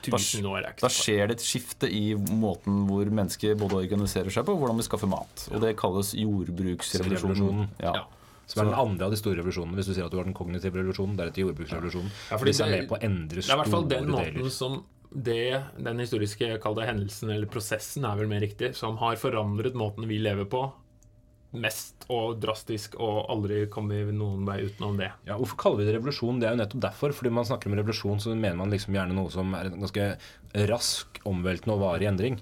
da, 0.06 0.16
1000 0.16 0.46
år 0.46 0.68
ikke 0.70 0.80
da 0.86 0.88
skjer 0.94 1.26
det 1.28 1.36
et 1.40 1.44
skifte 1.44 1.90
i 1.90 2.14
måten 2.14 2.86
hvor 2.88 3.04
mennesker 3.10 3.58
både 3.58 3.82
organiserer 3.82 4.30
seg 4.30 4.46
på, 4.46 4.54
og 4.54 4.62
hvordan 4.62 4.78
vi 4.78 4.86
skaffer 4.86 5.10
mat. 5.10 5.48
Og 5.52 5.60
det 5.60 5.76
kalles 5.76 6.14
jordbruksrevolusjonen. 6.14 7.34
Revolusjonen. 7.34 7.68
Ja. 7.82 8.04
Som 8.48 8.62
er 8.64 8.70
den 8.70 8.78
andre 8.80 9.04
av 9.04 9.12
de 9.12 9.18
store 9.20 9.42
revolusjonene. 9.42 9.76
Hvis 9.76 9.90
du 9.90 9.94
sier 9.94 10.06
at 10.06 10.10
du 10.14 10.16
har 10.16 10.24
den 10.24 10.34
kognitive 10.36 10.80
revolusjonen, 10.80 11.16
deretter 11.18 11.44
jordbruksrevolusjonen. 11.44 12.10
Ja, 12.30 12.38
Disse 12.48 12.64
er 12.64 12.70
det- 12.70 12.80
med 12.80 12.88
på 12.88 12.96
å 12.98 13.02
endre 13.04 13.42
store 13.42 13.44
Det 13.44 13.52
er 13.52 13.54
i 13.54 13.62
hvert 13.62 13.74
fall 13.76 13.88
den 13.88 14.08
måten 14.08 14.34
deler. 14.34 14.50
som 14.50 14.84
det, 15.14 15.64
den 15.78 15.98
historiske 15.98 16.58
det 16.60 16.86
hendelsen, 16.88 17.30
eller 17.30 17.46
prosessen 17.46 18.04
er 18.04 18.16
vel 18.16 18.28
mer 18.28 18.40
riktig, 18.40 18.74
som 18.74 18.96
har 18.98 19.16
forandret 19.16 19.74
måten 19.74 20.06
vi 20.08 20.18
lever 20.18 20.44
på 20.44 20.72
mest 21.56 22.04
og 22.12 22.40
drastisk, 22.42 22.94
og 23.00 23.28
aldri 23.32 23.62
kommer 23.72 24.04
vi 24.04 24.12
noen 24.12 24.44
vei 24.44 24.58
utenom 24.68 24.98
det. 24.98 25.10
Ja, 25.26 25.36
Hvorfor 25.38 25.56
kaller 25.56 25.78
vi 25.80 25.86
det 25.88 25.94
revolusjon? 25.96 26.40
Det 26.40 26.48
er 26.48 26.56
jo 26.56 26.60
nettopp 26.60 26.80
derfor. 26.84 27.14
Fordi 27.16 27.32
man 27.32 27.44
snakker 27.48 27.66
om 27.70 27.78
revolusjon, 27.78 28.20
så 28.20 28.34
mener 28.36 28.56
man 28.56 28.70
liksom 28.70 28.92
gjerne 28.94 29.14
noe 29.16 29.30
som 29.30 29.54
er 29.54 29.70
en 29.70 29.80
ganske 29.80 30.18
rask, 30.68 31.20
omveltende 31.24 31.72
og 31.76 31.80
varig 31.80 32.08
endring. 32.10 32.38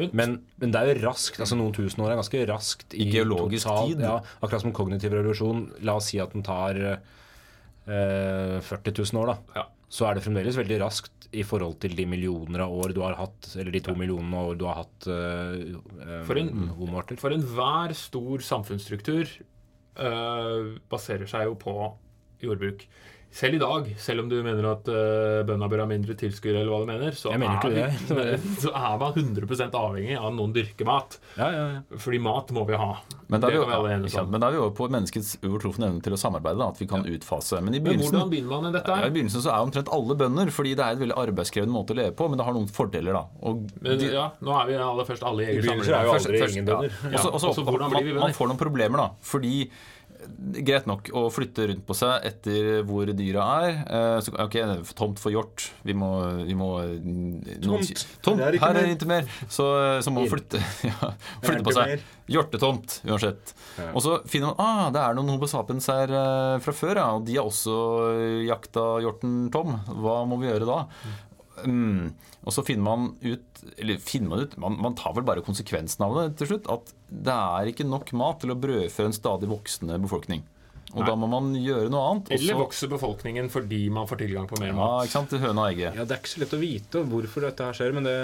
Men- 0.00 0.10
Men, 0.16 0.34
men 0.58 0.70
det 0.72 0.80
er 0.80 0.94
jo 0.94 1.06
raskt. 1.08 1.38
altså 1.40 1.56
Noen 1.60 1.72
tusen 1.76 2.00
år 2.04 2.10
er 2.12 2.20
ganske 2.20 2.42
raskt 2.48 2.94
i 2.96 3.04
I 3.06 3.10
geologisk 3.12 3.68
tid. 3.86 4.00
Ja, 4.00 4.20
akkurat 4.42 4.60
som 4.64 4.72
kognitiv 4.72 5.12
revolusjon. 5.12 5.66
La 5.82 5.94
oss 6.00 6.08
si 6.10 6.18
at 6.22 6.32
den 6.32 6.42
tar 6.46 6.74
eh, 7.86 8.60
40 8.60 8.92
000 9.12 9.22
år, 9.22 9.26
da. 9.34 9.38
Ja. 9.60 9.66
Så 9.90 10.06
er 10.06 10.14
det 10.14 10.22
fremdeles 10.24 10.56
veldig 10.58 10.78
raskt 10.84 11.28
i 11.34 11.42
forhold 11.46 11.76
til 11.82 11.94
de 11.98 12.04
millioner 12.10 12.60
av 12.64 12.72
år 12.74 12.92
du 12.94 13.00
har 13.02 13.14
hatt, 13.18 13.52
eller 13.58 13.70
de 13.74 13.80
to 13.86 13.94
millionene 13.98 14.34
av 14.38 14.50
år 14.52 14.58
du 14.58 14.64
har 14.66 14.80
hatt 14.84 15.06
eh, 15.10 15.76
eh, 16.06 16.24
For 16.26 16.38
en- 16.38 16.68
homoarter. 16.78 17.18
For 17.18 17.30
enhver 17.34 17.94
stor 17.98 18.38
samfunnsstruktur 18.46 19.26
eh, 19.96 20.78
baserer 20.90 21.26
seg 21.30 21.44
jo 21.50 21.54
på 21.58 21.74
jordbruk. 22.42 22.86
Selv 23.30 23.54
i 23.54 23.58
dag, 23.62 23.86
selv 24.02 24.24
om 24.24 24.28
du 24.28 24.34
mener 24.42 24.66
at 24.72 24.88
uh, 24.90 25.44
bøndene 25.46 25.68
bør 25.70 25.84
ha 25.84 25.86
mindre 25.86 26.16
tilskuere, 26.18 26.64
eller 26.64 26.72
hva 26.72 26.80
du 26.82 26.88
mener, 26.88 27.14
så, 27.14 27.30
mener 27.38 27.62
er, 27.62 27.74
det. 27.76 28.08
vi, 28.10 28.54
så 28.64 28.72
er 28.74 28.96
man 28.98 29.12
100 29.14 29.68
avhengig 29.70 30.16
av 30.18 30.32
noen 30.34 30.50
dyrker 30.56 30.88
mat. 30.88 31.14
Ja, 31.38 31.46
ja, 31.54 31.60
ja. 31.76 31.98
Fordi 32.02 32.18
mat 32.26 32.50
må 32.56 32.64
vi 32.66 32.74
ha. 32.80 32.88
Men 33.30 33.38
da 33.44 33.46
er 33.46 33.54
vi, 33.54 33.60
vi 33.62 33.76
alle 33.76 33.92
ja, 33.92 33.98
enes 34.00 34.10
ikke 34.10 34.16
sant, 34.16 34.26
om. 34.26 34.32
men 34.34 34.42
da 34.42 34.48
er 34.50 34.56
vi 34.56 34.60
over 34.64 34.74
på 34.80 34.88
menneskets 34.90 35.30
uovertrufne 35.46 35.86
evne 35.92 36.02
til 36.02 36.16
å 36.16 36.18
samarbeide. 36.18 36.58
Da, 36.58 36.68
at 36.74 36.82
vi 36.82 36.88
kan 36.90 37.06
utfase. 37.06 37.60
Men 37.62 37.78
i 37.78 37.82
Men 37.86 38.02
hvordan 38.02 38.32
begynner 38.34 38.50
man 38.56 38.66
med 38.66 38.76
dette? 38.80 38.98
ja, 38.98 39.06
I 39.06 39.14
begynnelsen 39.14 39.46
så 39.46 39.54
er 39.54 39.68
omtrent 39.68 39.92
alle 39.94 40.18
bønder, 40.24 40.50
fordi 40.58 40.74
det 40.74 40.88
er 40.88 40.98
et 40.98 41.04
veldig 41.04 41.18
arbeidskrevende 41.22 41.76
måte 41.76 41.94
å 41.94 42.00
leve 42.00 42.16
på, 42.18 42.26
men 42.34 42.42
det 42.42 42.48
har 42.50 42.58
noen 42.58 42.66
fordeler, 42.80 43.14
da. 43.20 43.22
Og 43.46 43.62
Men, 43.78 43.94
de- 44.02 44.10
ja, 44.10 44.26
nå 44.42 44.58
er 44.58 44.66
vi 44.72 44.80
aller 44.90 45.06
først 45.12 45.22
alle 45.30 45.46
I 45.46 45.52
jeger 45.52 45.68
begynnelsen 45.68 45.94
er 46.00 46.10
jo 46.10 46.18
aldri 46.18 46.42
først- 46.42 46.58
ingen 46.58 46.68
bønder. 46.72 46.98
Og 46.98 47.14
så- 47.14 47.14
Ja, 47.14 47.30
og 47.30 47.40
så- 47.46 47.64
hvordan 47.70 47.86
man, 47.94 48.02
blir 48.02 48.10
vi 48.10 48.18
man 48.26 48.34
får 48.42 48.50
noen 48.50 48.58
problemer, 48.66 49.04
da. 49.06 49.08
Fordi 49.22 49.54
Greit 50.60 50.86
nok 50.88 51.08
å 51.16 51.26
flytte 51.32 51.66
rundt 51.70 51.84
på 51.88 51.94
seg 51.96 52.24
etter 52.28 52.80
hvor 52.88 53.08
dyra 53.16 53.44
er. 53.66 53.78
Eh, 53.86 54.16
Så, 54.24 54.34
ok, 54.34 54.56
Tomt 54.98 55.20
for 55.22 55.32
hjort. 55.34 55.66
Vi 55.86 55.94
må, 55.96 56.10
vi 56.46 56.56
må 56.58 56.70
eh, 56.82 56.96
noen 57.04 57.84
Tomt. 57.84 58.04
Tomt. 58.24 58.42
Er 58.44 58.58
Her 58.60 58.76
er 58.80 58.88
det 58.88 58.96
ikke 58.98 59.10
mer. 59.10 59.28
Så, 59.48 59.66
så 60.04 60.12
må 60.12 60.24
man 60.24 60.32
flytte, 60.32 60.60
ja, 60.90 61.12
flytte 61.44 61.66
på 61.66 61.76
seg. 61.76 62.04
Hjortetomt, 62.30 63.00
uansett. 63.10 63.54
Ja. 63.78 63.88
Og 63.94 64.04
så 64.04 64.18
finner 64.30 64.52
man 64.52 64.60
ah, 64.62 64.84
det 64.94 65.00
er 65.02 65.16
noen 65.18 65.32
Homo 65.34 65.48
sapiens 65.50 65.88
her 65.90 66.12
eh, 66.14 66.58
fra 66.62 66.74
før, 66.76 67.00
ja, 67.02 67.08
og 67.16 67.26
de 67.26 67.38
har 67.40 67.48
også 67.50 67.78
eh, 68.12 68.44
jakta 68.50 68.86
hjorten 69.02 69.48
Tom. 69.54 69.74
Hva 70.02 70.20
må 70.30 70.38
vi 70.42 70.50
gjøre 70.50 70.68
da? 70.68 70.84
Mm. 71.66 72.12
Og 72.46 72.54
så 72.56 72.62
finner 72.64 72.84
man 72.86 73.08
ut 73.20 73.60
Eller 73.76 73.98
finner 74.00 74.30
man 74.32 74.40
ut 74.46 74.54
man, 74.56 74.78
man 74.80 74.94
tar 74.96 75.12
vel 75.18 75.26
bare 75.28 75.42
konsekvensen 75.44 76.04
av 76.06 76.14
det 76.16 76.24
til 76.40 76.52
slutt. 76.54 76.70
At 76.72 76.94
det 77.10 77.34
er 77.36 77.68
ikke 77.72 77.84
nok 77.88 78.12
mat 78.16 78.40
til 78.44 78.54
å 78.54 78.56
brødfø 78.60 79.04
en 79.10 79.16
stadig 79.16 79.50
voksende 79.50 79.98
befolkning. 80.00 80.42
Og 80.90 81.04
Nei. 81.04 81.06
da 81.06 81.14
må 81.14 81.28
man 81.30 81.52
gjøre 81.54 81.90
noe 81.92 82.02
annet. 82.10 82.32
Eller 82.34 82.56
også... 82.56 82.62
vokser 82.64 82.90
befolkningen 82.90 83.50
fordi 83.52 83.84
man 83.94 84.08
får 84.10 84.24
tilgang 84.24 84.48
på 84.50 84.58
mer 84.58 84.72
Ja, 84.72 84.78
mat? 84.78 85.04
ikke 85.06 85.18
sant? 85.18 85.36
Høna 85.38 85.66
og 85.66 85.68
egget. 85.70 85.94
Ja, 86.00 86.06
Det 86.08 86.16
er 86.16 86.22
ikke 86.24 86.32
så 86.32 86.40
lett 86.42 86.56
å 86.56 86.60
vite 86.64 87.02
hvorfor 87.12 87.46
dette 87.46 87.68
her 87.68 87.78
skjer, 87.78 87.94
men 87.94 88.08
det, 88.08 88.16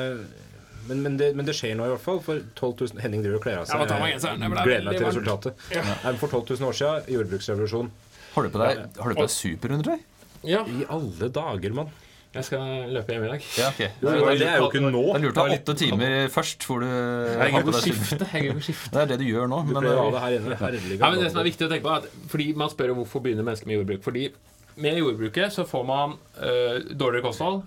men, 0.88 1.04
men 1.04 1.20
det, 1.20 1.28
men 1.38 1.46
det 1.46 1.54
skjer 1.58 1.76
nå 1.78 1.86
i 1.86 1.92
hvert 1.94 2.02
fall. 2.02 2.18
For 2.26 2.42
12 2.58 2.74
000 2.96 3.04
Henning 3.04 3.22
driver 3.22 3.38
og 3.38 3.44
kler 3.46 3.60
av 3.62 3.68
seg. 3.70 3.84
Gleder 3.86 4.88
meg 4.88 4.98
til 4.98 5.06
resultatet. 5.06 5.62
resultatet. 5.68 6.02
Nei, 6.08 6.16
For 6.24 6.32
12 6.40 6.56
000 6.56 6.68
år 6.72 6.80
siden, 6.80 7.06
jordbruksrevolusjon. 7.14 7.92
Har 8.34 8.48
du 8.48 8.52
på 8.56 8.64
deg, 8.64 8.82
har 8.98 9.14
du 9.14 9.20
på 9.20 9.28
deg 9.28 9.34
superundertøy? 9.36 10.02
Ja, 10.46 10.64
I 10.66 10.84
alle 10.92 11.30
dager, 11.32 11.78
mann. 11.78 11.94
Jeg 12.36 12.46
skal 12.48 12.92
løpe 12.92 13.14
hjem 13.14 13.26
i 13.26 13.30
dag. 13.32 13.46
Ja, 13.58 13.68
okay. 13.72 13.88
det, 14.00 14.12
men 14.12 14.40
det 14.40 14.48
er 14.48 14.58
jo 14.60 14.68
ikke 14.70 14.82
nå. 14.84 15.04
Det 15.06 15.18
er 15.18 15.24
lurt 15.26 15.38
å 15.40 15.46
ha 15.46 15.56
åtte 15.56 15.76
timer 15.80 16.16
først 16.32 16.66
hvor 16.68 16.82
du 16.84 16.88
Jeg 16.88 17.38
har 17.40 17.54
glemmer 17.54 17.70
på 17.72 18.66
skifte. 18.66 18.90
Det 18.92 19.04
er 19.04 19.12
det 19.12 19.20
du 19.22 19.28
gjør 19.28 19.48
nå. 19.52 19.62
Men 19.68 19.80
pleier 19.80 20.02
å 20.02 20.10
ha 20.10 20.32
eh, 20.32 20.42
det 20.50 20.58
her 20.60 20.76
inne. 20.80 20.98
Ja, 20.98 21.08
men 21.08 21.22
det 21.22 21.30
som 21.32 21.40
er 21.42 21.48
viktig 21.48 21.68
å 21.68 21.72
tenke 21.72 21.86
på 21.86 21.94
er 21.94 22.04
at 22.04 22.28
Fordi 22.32 22.50
Man 22.58 22.72
spør 22.72 22.92
jo 22.92 22.98
hvorfor 23.00 23.24
begynner 23.24 23.46
mennesker 23.46 23.70
med 23.70 23.80
jordbruk. 23.80 24.04
Fordi 24.06 24.28
med 24.76 25.00
jordbruket 25.00 25.54
så 25.54 25.64
får 25.68 25.86
man 25.88 26.18
øh, 26.44 26.92
dårligere 26.92 27.24
kosthold. 27.24 27.62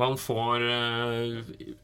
Man 0.00 0.16
får 0.18 0.64
øh, 0.66 1.36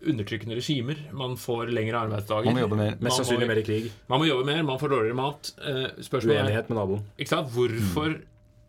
undertrykkende 0.08 0.56
regimer. 0.56 0.94
Man 1.12 1.36
får 1.36 1.70
lengre 1.76 1.98
arbeidsdager. 1.98 2.44
man 2.44 2.54
må 2.54 2.64
jobbe 2.64 2.80
mer. 2.80 2.96
Mest 2.96 3.02
Man 3.02 3.16
sannsynlig 3.20 3.48
mer 3.50 3.60
i 3.60 3.66
krig. 3.66 3.92
Man 4.08 4.22
må 4.22 4.26
jobbe 4.30 4.48
mer, 4.48 4.62
man 4.62 4.80
får 4.80 4.94
dårligere 4.94 5.18
mat. 5.18 5.52
Uh, 5.60 5.84
er 5.84 6.26
Uenighet 6.26 6.70
med 6.70 6.78
naboen. 6.80 7.06
ikke 7.18 7.34
sant? 7.34 7.52
Hvorfor 7.52 8.16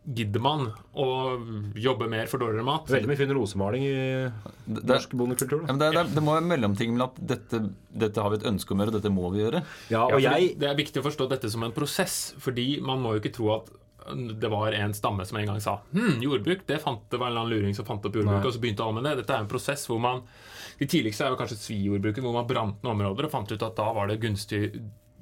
gidder 0.09 0.41
man 0.41 0.63
å 0.97 1.05
jobbe 1.77 2.07
mer 2.09 2.29
for 2.31 2.41
dårligere 2.41 2.65
mat? 2.65 2.87
Veldig 2.89 3.09
mye 3.11 3.19
fin 3.19 3.33
rosemaling 3.37 3.83
i 3.85 3.93
Det, 3.93 4.79
det, 4.79 4.85
norsk 4.89 5.11
bondekultur. 5.19 5.59
ja, 5.61 5.67
Da. 5.67 5.73
men 5.73 5.81
det, 5.83 5.89
det, 5.97 6.03
det 6.17 6.23
må 6.25 6.33
være 6.37 6.47
mellomting 6.49 6.95
mellom 6.95 7.11
at 7.11 7.19
dette, 7.33 7.59
dette 8.05 8.23
har 8.25 8.33
vi 8.33 8.39
et 8.41 8.47
ønske 8.49 8.73
om 8.73 8.79
å 8.79 8.85
gjøre, 8.85 8.93
og 8.95 9.01
dette 9.01 9.11
må 9.13 9.29
vi 9.35 9.43
gjøre. 9.43 9.61
Ja, 9.93 10.05
og 10.07 10.21
jeg 10.23 10.55
Det 10.59 10.69
er 10.71 10.79
viktig 10.79 11.03
å 11.03 11.05
forstå 11.05 11.29
dette 11.29 11.51
som 11.53 11.63
en 11.67 11.75
prosess, 11.75 12.33
fordi 12.41 12.79
man 12.81 13.03
må 13.03 13.13
jo 13.15 13.21
ikke 13.23 13.35
tro 13.37 13.51
at 13.59 13.69
det 14.09 14.49
var 14.49 14.73
en 14.73 14.93
stamme 14.97 15.21
som 15.27 15.37
en 15.37 15.45
gang 15.45 15.59
sa 15.61 15.75
hm, 15.93 16.15
jordbruk, 16.23 16.63
det, 16.65 16.79
fant, 16.81 17.03
det 17.11 17.19
var 17.21 17.27
en 17.29 17.35
eller 17.35 17.43
annen 17.45 17.59
luring 17.59 17.75
som 17.77 17.85
fant 17.85 18.01
opp 18.07 18.15
jordbruket, 18.17 18.41
Nei. 18.41 18.47
og 18.49 18.55
så 18.55 18.61
begynte 18.63 18.81
alle 18.87 18.95
med 18.97 19.05
det. 19.05 19.11
Dette 19.21 19.35
er 19.35 19.43
en 19.43 19.51
prosess 19.51 19.83
hvor 19.91 19.99
man 20.01 20.23
De 20.79 20.87
tidligste 20.89 21.27
er 21.27 21.35
jo 21.35 21.37
kanskje 21.37 21.59
svijordbruket, 21.61 22.23
hvor 22.23 22.33
man 22.33 22.47
brant 22.49 22.81
noen 22.81 22.95
områder 22.95 23.27
og 23.27 23.33
fant 23.35 23.51
ut 23.51 23.61
at 23.67 23.75
da 23.77 23.89
var 23.93 24.07
det 24.09 24.17
gunstig 24.23 24.71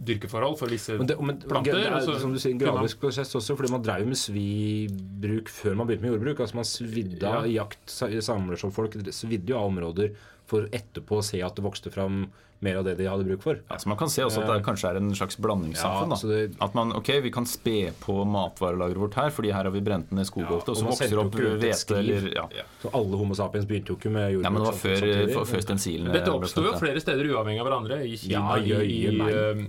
dyrkeforhold 0.06 0.58
for 0.60 0.68
visse 0.70 0.98
Men 0.98 1.08
det, 1.10 1.16
men, 1.20 1.40
planter. 1.42 1.74
det 1.74 1.86
er 1.88 1.96
også, 1.98 2.20
som 2.22 2.34
du 2.34 2.40
sier, 2.40 2.52
en 2.54 2.60
gradvis 2.62 2.94
prosess 3.02 3.34
også, 3.36 3.56
fordi 3.58 3.72
man 3.74 3.82
drev 3.82 4.06
med 4.06 4.18
svibruk 4.20 5.50
før 5.52 5.76
man 5.80 5.88
begynte 5.90 6.06
med 6.08 6.14
jordbruk. 6.16 6.42
Altså 6.46 6.56
Man 6.60 6.68
svidde 6.70 7.24
av 7.28 7.48
Ja. 7.48 7.64
jakt, 7.64 7.86
som 7.90 8.72
folk 8.72 8.94
svidde 9.12 9.48
jo 9.50 9.58
av 9.58 9.72
områder 9.72 10.12
for 10.46 10.68
etterpå 10.72 11.18
å 11.20 11.24
se 11.24 11.42
at 11.42 11.56
det 11.56 11.64
vokste 11.66 11.92
fram 11.92 12.28
mer 12.60 12.78
av 12.80 12.86
det 12.86 12.96
de 12.98 13.06
hadde 13.06 13.24
bruk 13.24 13.42
for. 13.44 13.60
Ja, 13.70 13.76
så 13.78 13.86
Man 13.88 13.98
kan 13.98 14.10
se 14.10 14.24
også 14.24 14.42
at 14.42 14.48
det 14.50 14.64
kanskje 14.66 14.90
er 14.90 14.96
en 14.98 15.12
slags 15.14 15.36
blandingssamfunn. 15.38 16.10
Ja, 16.10 16.28
det- 16.48 16.56
At 16.60 16.74
man, 16.74 16.92
ok, 16.92 17.22
Vi 17.22 17.30
kan 17.30 17.46
spe 17.46 17.92
på 18.02 18.26
matvarelageret 18.26 18.98
vårt 18.98 19.14
her, 19.14 19.30
fordi 19.30 19.52
her 19.54 19.64
har 19.64 19.70
vi 19.70 19.80
brent 19.80 20.12
ned 20.12 20.26
skog 20.26 20.46
ofte, 20.50 20.70
og 20.72 20.78
så 20.78 20.86
vokser 20.88 21.20
opp 21.20 21.34
hvete 21.34 21.98
eller 21.98 22.34
ja. 22.34 22.48
Så 22.82 22.90
alle 22.94 23.16
Homo 23.16 23.36
sapiens 23.36 23.66
begynte 23.68 23.90
jo 23.90 23.96
ikke 23.98 24.10
med 24.12 24.34
jordbruk. 24.34 24.44
ja, 24.44 24.50
men 24.50 24.64
det 24.64 24.72
var 24.72 24.74
før, 24.74 25.34
for, 25.34 25.46
før 25.46 25.62
stensilene 25.62 26.14
Dette 26.14 26.30
oppsto 26.34 26.64
jo 26.64 26.74
flere 26.80 27.00
steder 27.00 27.26
uavhengig 27.30 27.60
av 27.62 27.68
hverandre. 27.68 28.02
I 28.08 28.16
Kina, 28.18 28.58
Ja, 28.58 28.78
i, 28.80 29.06
i, 29.06 29.20
eh, 29.20 29.68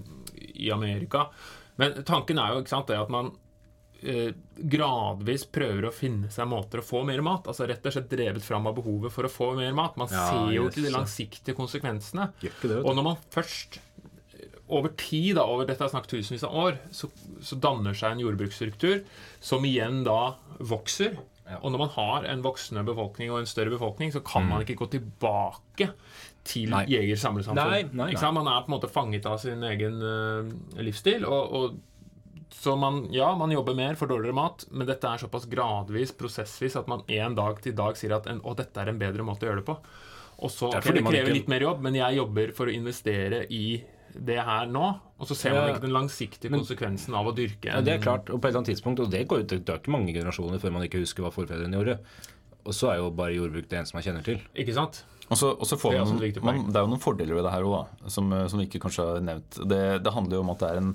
i 0.59 0.71
Amerika. 0.75 1.29
Men 1.79 2.01
tanken 2.07 2.41
er 2.43 2.57
jo 2.57 2.65
sant, 2.67 2.91
at 2.91 3.11
man 3.13 3.31
eh, 4.03 4.33
gradvis 4.59 5.47
prøver 5.55 5.89
å 5.89 5.95
finne 5.95 6.31
seg 6.35 6.49
måter 6.51 6.83
å 6.83 6.87
få 6.87 7.05
mer 7.07 7.23
mat. 7.25 7.47
Altså 7.51 7.69
Rett 7.71 7.87
og 7.87 7.95
slett 7.95 8.11
drevet 8.11 8.45
fram 8.47 8.67
av 8.71 8.77
behovet 8.79 9.15
for 9.15 9.29
å 9.29 9.33
få 9.33 9.53
mer 9.59 9.75
mat. 9.79 9.99
Man 10.01 10.11
Ja, 10.11 10.27
ser 10.31 10.53
jo 10.57 10.67
ikke 10.69 10.87
de 10.89 10.95
langsiktige 10.95 11.59
konsekvensene. 11.59 12.33
Det. 12.43 12.83
Og 12.83 12.95
når 12.99 13.07
man 13.13 13.23
først 13.35 13.79
eh, 13.79 14.59
over 14.67 14.95
tid, 14.99 15.37
da, 15.39 15.47
over 15.47 15.71
dette 15.71 15.87
er 15.87 15.95
snakk 15.95 16.11
tusenvis 16.11 16.47
av 16.49 16.55
år, 16.67 16.79
så, 16.91 17.11
så 17.41 17.59
danner 17.63 17.95
seg 17.97 18.17
en 18.17 18.27
jordbruksstruktur 18.27 19.03
som 19.41 19.67
igjen 19.67 20.03
da 20.07 20.35
vokser. 20.59 21.19
Og 21.63 21.71
når 21.73 21.81
man 21.81 21.93
har 21.95 22.27
en 22.29 22.43
voksende 22.45 22.83
befolkning 22.85 23.31
og 23.33 23.39
en 23.41 23.49
større 23.49 23.73
befolkning, 23.73 24.11
så 24.13 24.21
kan 24.21 24.45
man 24.51 24.67
ikke 24.67 24.77
gå 24.83 24.91
tilbake 24.99 25.87
til. 26.49 26.73
Nei. 26.73 26.85
jegersamlesamfunn. 26.91 27.93
Nei, 27.93 28.13
nei? 28.15 28.33
Man 28.35 28.49
er 28.51 28.65
på 28.65 28.73
en 28.73 28.77
måte 28.77 28.91
fanget 28.93 29.29
av 29.29 29.39
sin 29.43 29.63
egen 29.69 30.01
uh, 30.03 30.81
livsstil. 30.81 31.27
Og, 31.29 31.55
og 31.59 31.79
så 32.55 32.77
man, 32.77 33.05
ja, 33.13 33.29
man 33.37 33.53
jobber 33.53 33.77
mer 33.77 33.99
for 34.01 34.11
dårligere 34.11 34.37
mat, 34.37 34.65
men 34.73 34.89
dette 34.89 35.09
er 35.09 35.21
såpass 35.21 35.45
gradvis, 35.51 36.15
prosessvis, 36.17 36.79
at 36.81 36.89
man 36.91 37.05
en 37.07 37.37
dag 37.37 37.61
til 37.63 37.77
dag 37.77 37.99
sier 38.01 38.17
at 38.17 38.29
en, 38.31 38.41
å, 38.41 38.57
dette 38.59 38.81
er 38.81 38.91
en 38.93 39.01
bedre 39.01 39.27
måte 39.27 39.47
å 39.47 39.51
gjøre 39.51 39.63
det 39.63 39.69
på. 39.69 39.77
Og 40.39 40.51
så, 40.55 40.71
Det 40.73 40.81
er 40.81 40.99
det 41.01 41.05
krever 41.07 41.35
litt 41.35 41.51
mer 41.51 41.65
jobb, 41.67 41.85
men 41.85 41.99
jeg 41.99 42.19
jobber 42.21 42.53
for 42.57 42.71
å 42.71 42.75
investere 42.75 43.45
i 43.53 43.81
det 44.15 44.39
her 44.41 44.71
nå. 44.71 44.87
Og 45.19 45.29
så 45.29 45.37
ser 45.37 45.55
man 45.55 45.73
ikke 45.73 45.85
den 45.85 45.95
langsiktige 45.95 46.53
konsekvensen 46.55 47.15
av 47.19 47.29
å 47.29 47.35
dyrke 47.37 47.73
Ja, 47.73 47.83
det 47.85 47.97
er 47.97 48.03
klart, 48.03 48.31
og 48.31 48.41
på 48.41 48.47
et 48.47 48.53
eller 48.53 48.63
annet 48.63 48.73
tidspunkt, 48.73 49.03
og 49.03 49.11
det 49.13 49.25
går 49.29 49.45
ut, 49.45 49.53
det 49.53 49.75
er 49.75 49.81
ikke 49.83 49.95
mange 49.95 50.15
generasjoner 50.15 50.63
før 50.63 50.75
man 50.79 50.87
ikke 50.87 51.03
husker 51.03 51.27
hva 51.27 51.33
forfedrene 51.35 51.79
gjorde. 51.79 51.99
Og 52.69 52.77
så 52.77 52.93
er 52.93 52.99
jo 53.01 53.09
bare 53.17 53.37
jordbruk 53.37 53.69
det 53.71 53.81
eneste 53.81 53.97
man 53.97 54.05
kjenner 54.05 54.27
til. 54.27 54.43
Ikke 54.59 54.77
sant? 54.77 55.03
Og 55.29 55.37
så, 55.37 55.51
og 55.53 55.67
så 55.69 55.77
får 55.77 55.93
Det 55.93 55.99
er 56.01 56.45
man, 56.45 56.61
man, 56.63 56.71
det 56.73 56.79
er 56.79 56.87
jo 56.87 56.91
noen 56.93 57.03
fordeler 57.03 57.37
ved 57.37 57.45
det 57.45 57.53
her 57.53 57.67
òg, 57.69 57.91
som, 58.09 58.31
eh, 58.33 58.47
som 58.49 58.61
vi 58.61 58.69
ikke 58.69 58.81
kanskje 58.81 59.05
har 59.05 59.25
nevnt. 59.25 59.59
Det, 59.69 59.81
det 60.05 60.15
handler 60.15 60.39
jo 60.39 60.45
om 60.45 60.53
at 60.55 60.63
det 60.63 60.71
er 60.71 60.81
en 60.81 60.95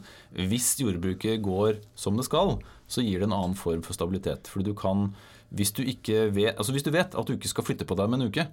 Hvis 0.50 0.72
jordbruket 0.82 1.44
går 1.46 1.84
som 1.94 2.18
det 2.18 2.26
skal, 2.26 2.58
så 2.90 3.06
gir 3.06 3.22
det 3.22 3.30
en 3.30 3.38
annen 3.38 3.58
form 3.58 3.84
for 3.86 3.98
stabilitet. 3.98 4.50
Fordi 4.50 4.72
du 4.72 4.78
kan 4.78 5.12
Hvis 5.54 5.74
du 5.78 5.84
ikke 5.86 6.32
vet 6.34 6.58
Altså 6.58 6.74
hvis 6.74 6.86
du 6.86 6.90
vet 6.94 7.14
at 7.14 7.28
du 7.30 7.36
ikke 7.36 7.52
skal 7.52 7.66
flytte 7.68 7.86
på 7.86 7.98
deg 8.00 8.10
om 8.10 8.18
en 8.18 8.26
uke, 8.30 8.48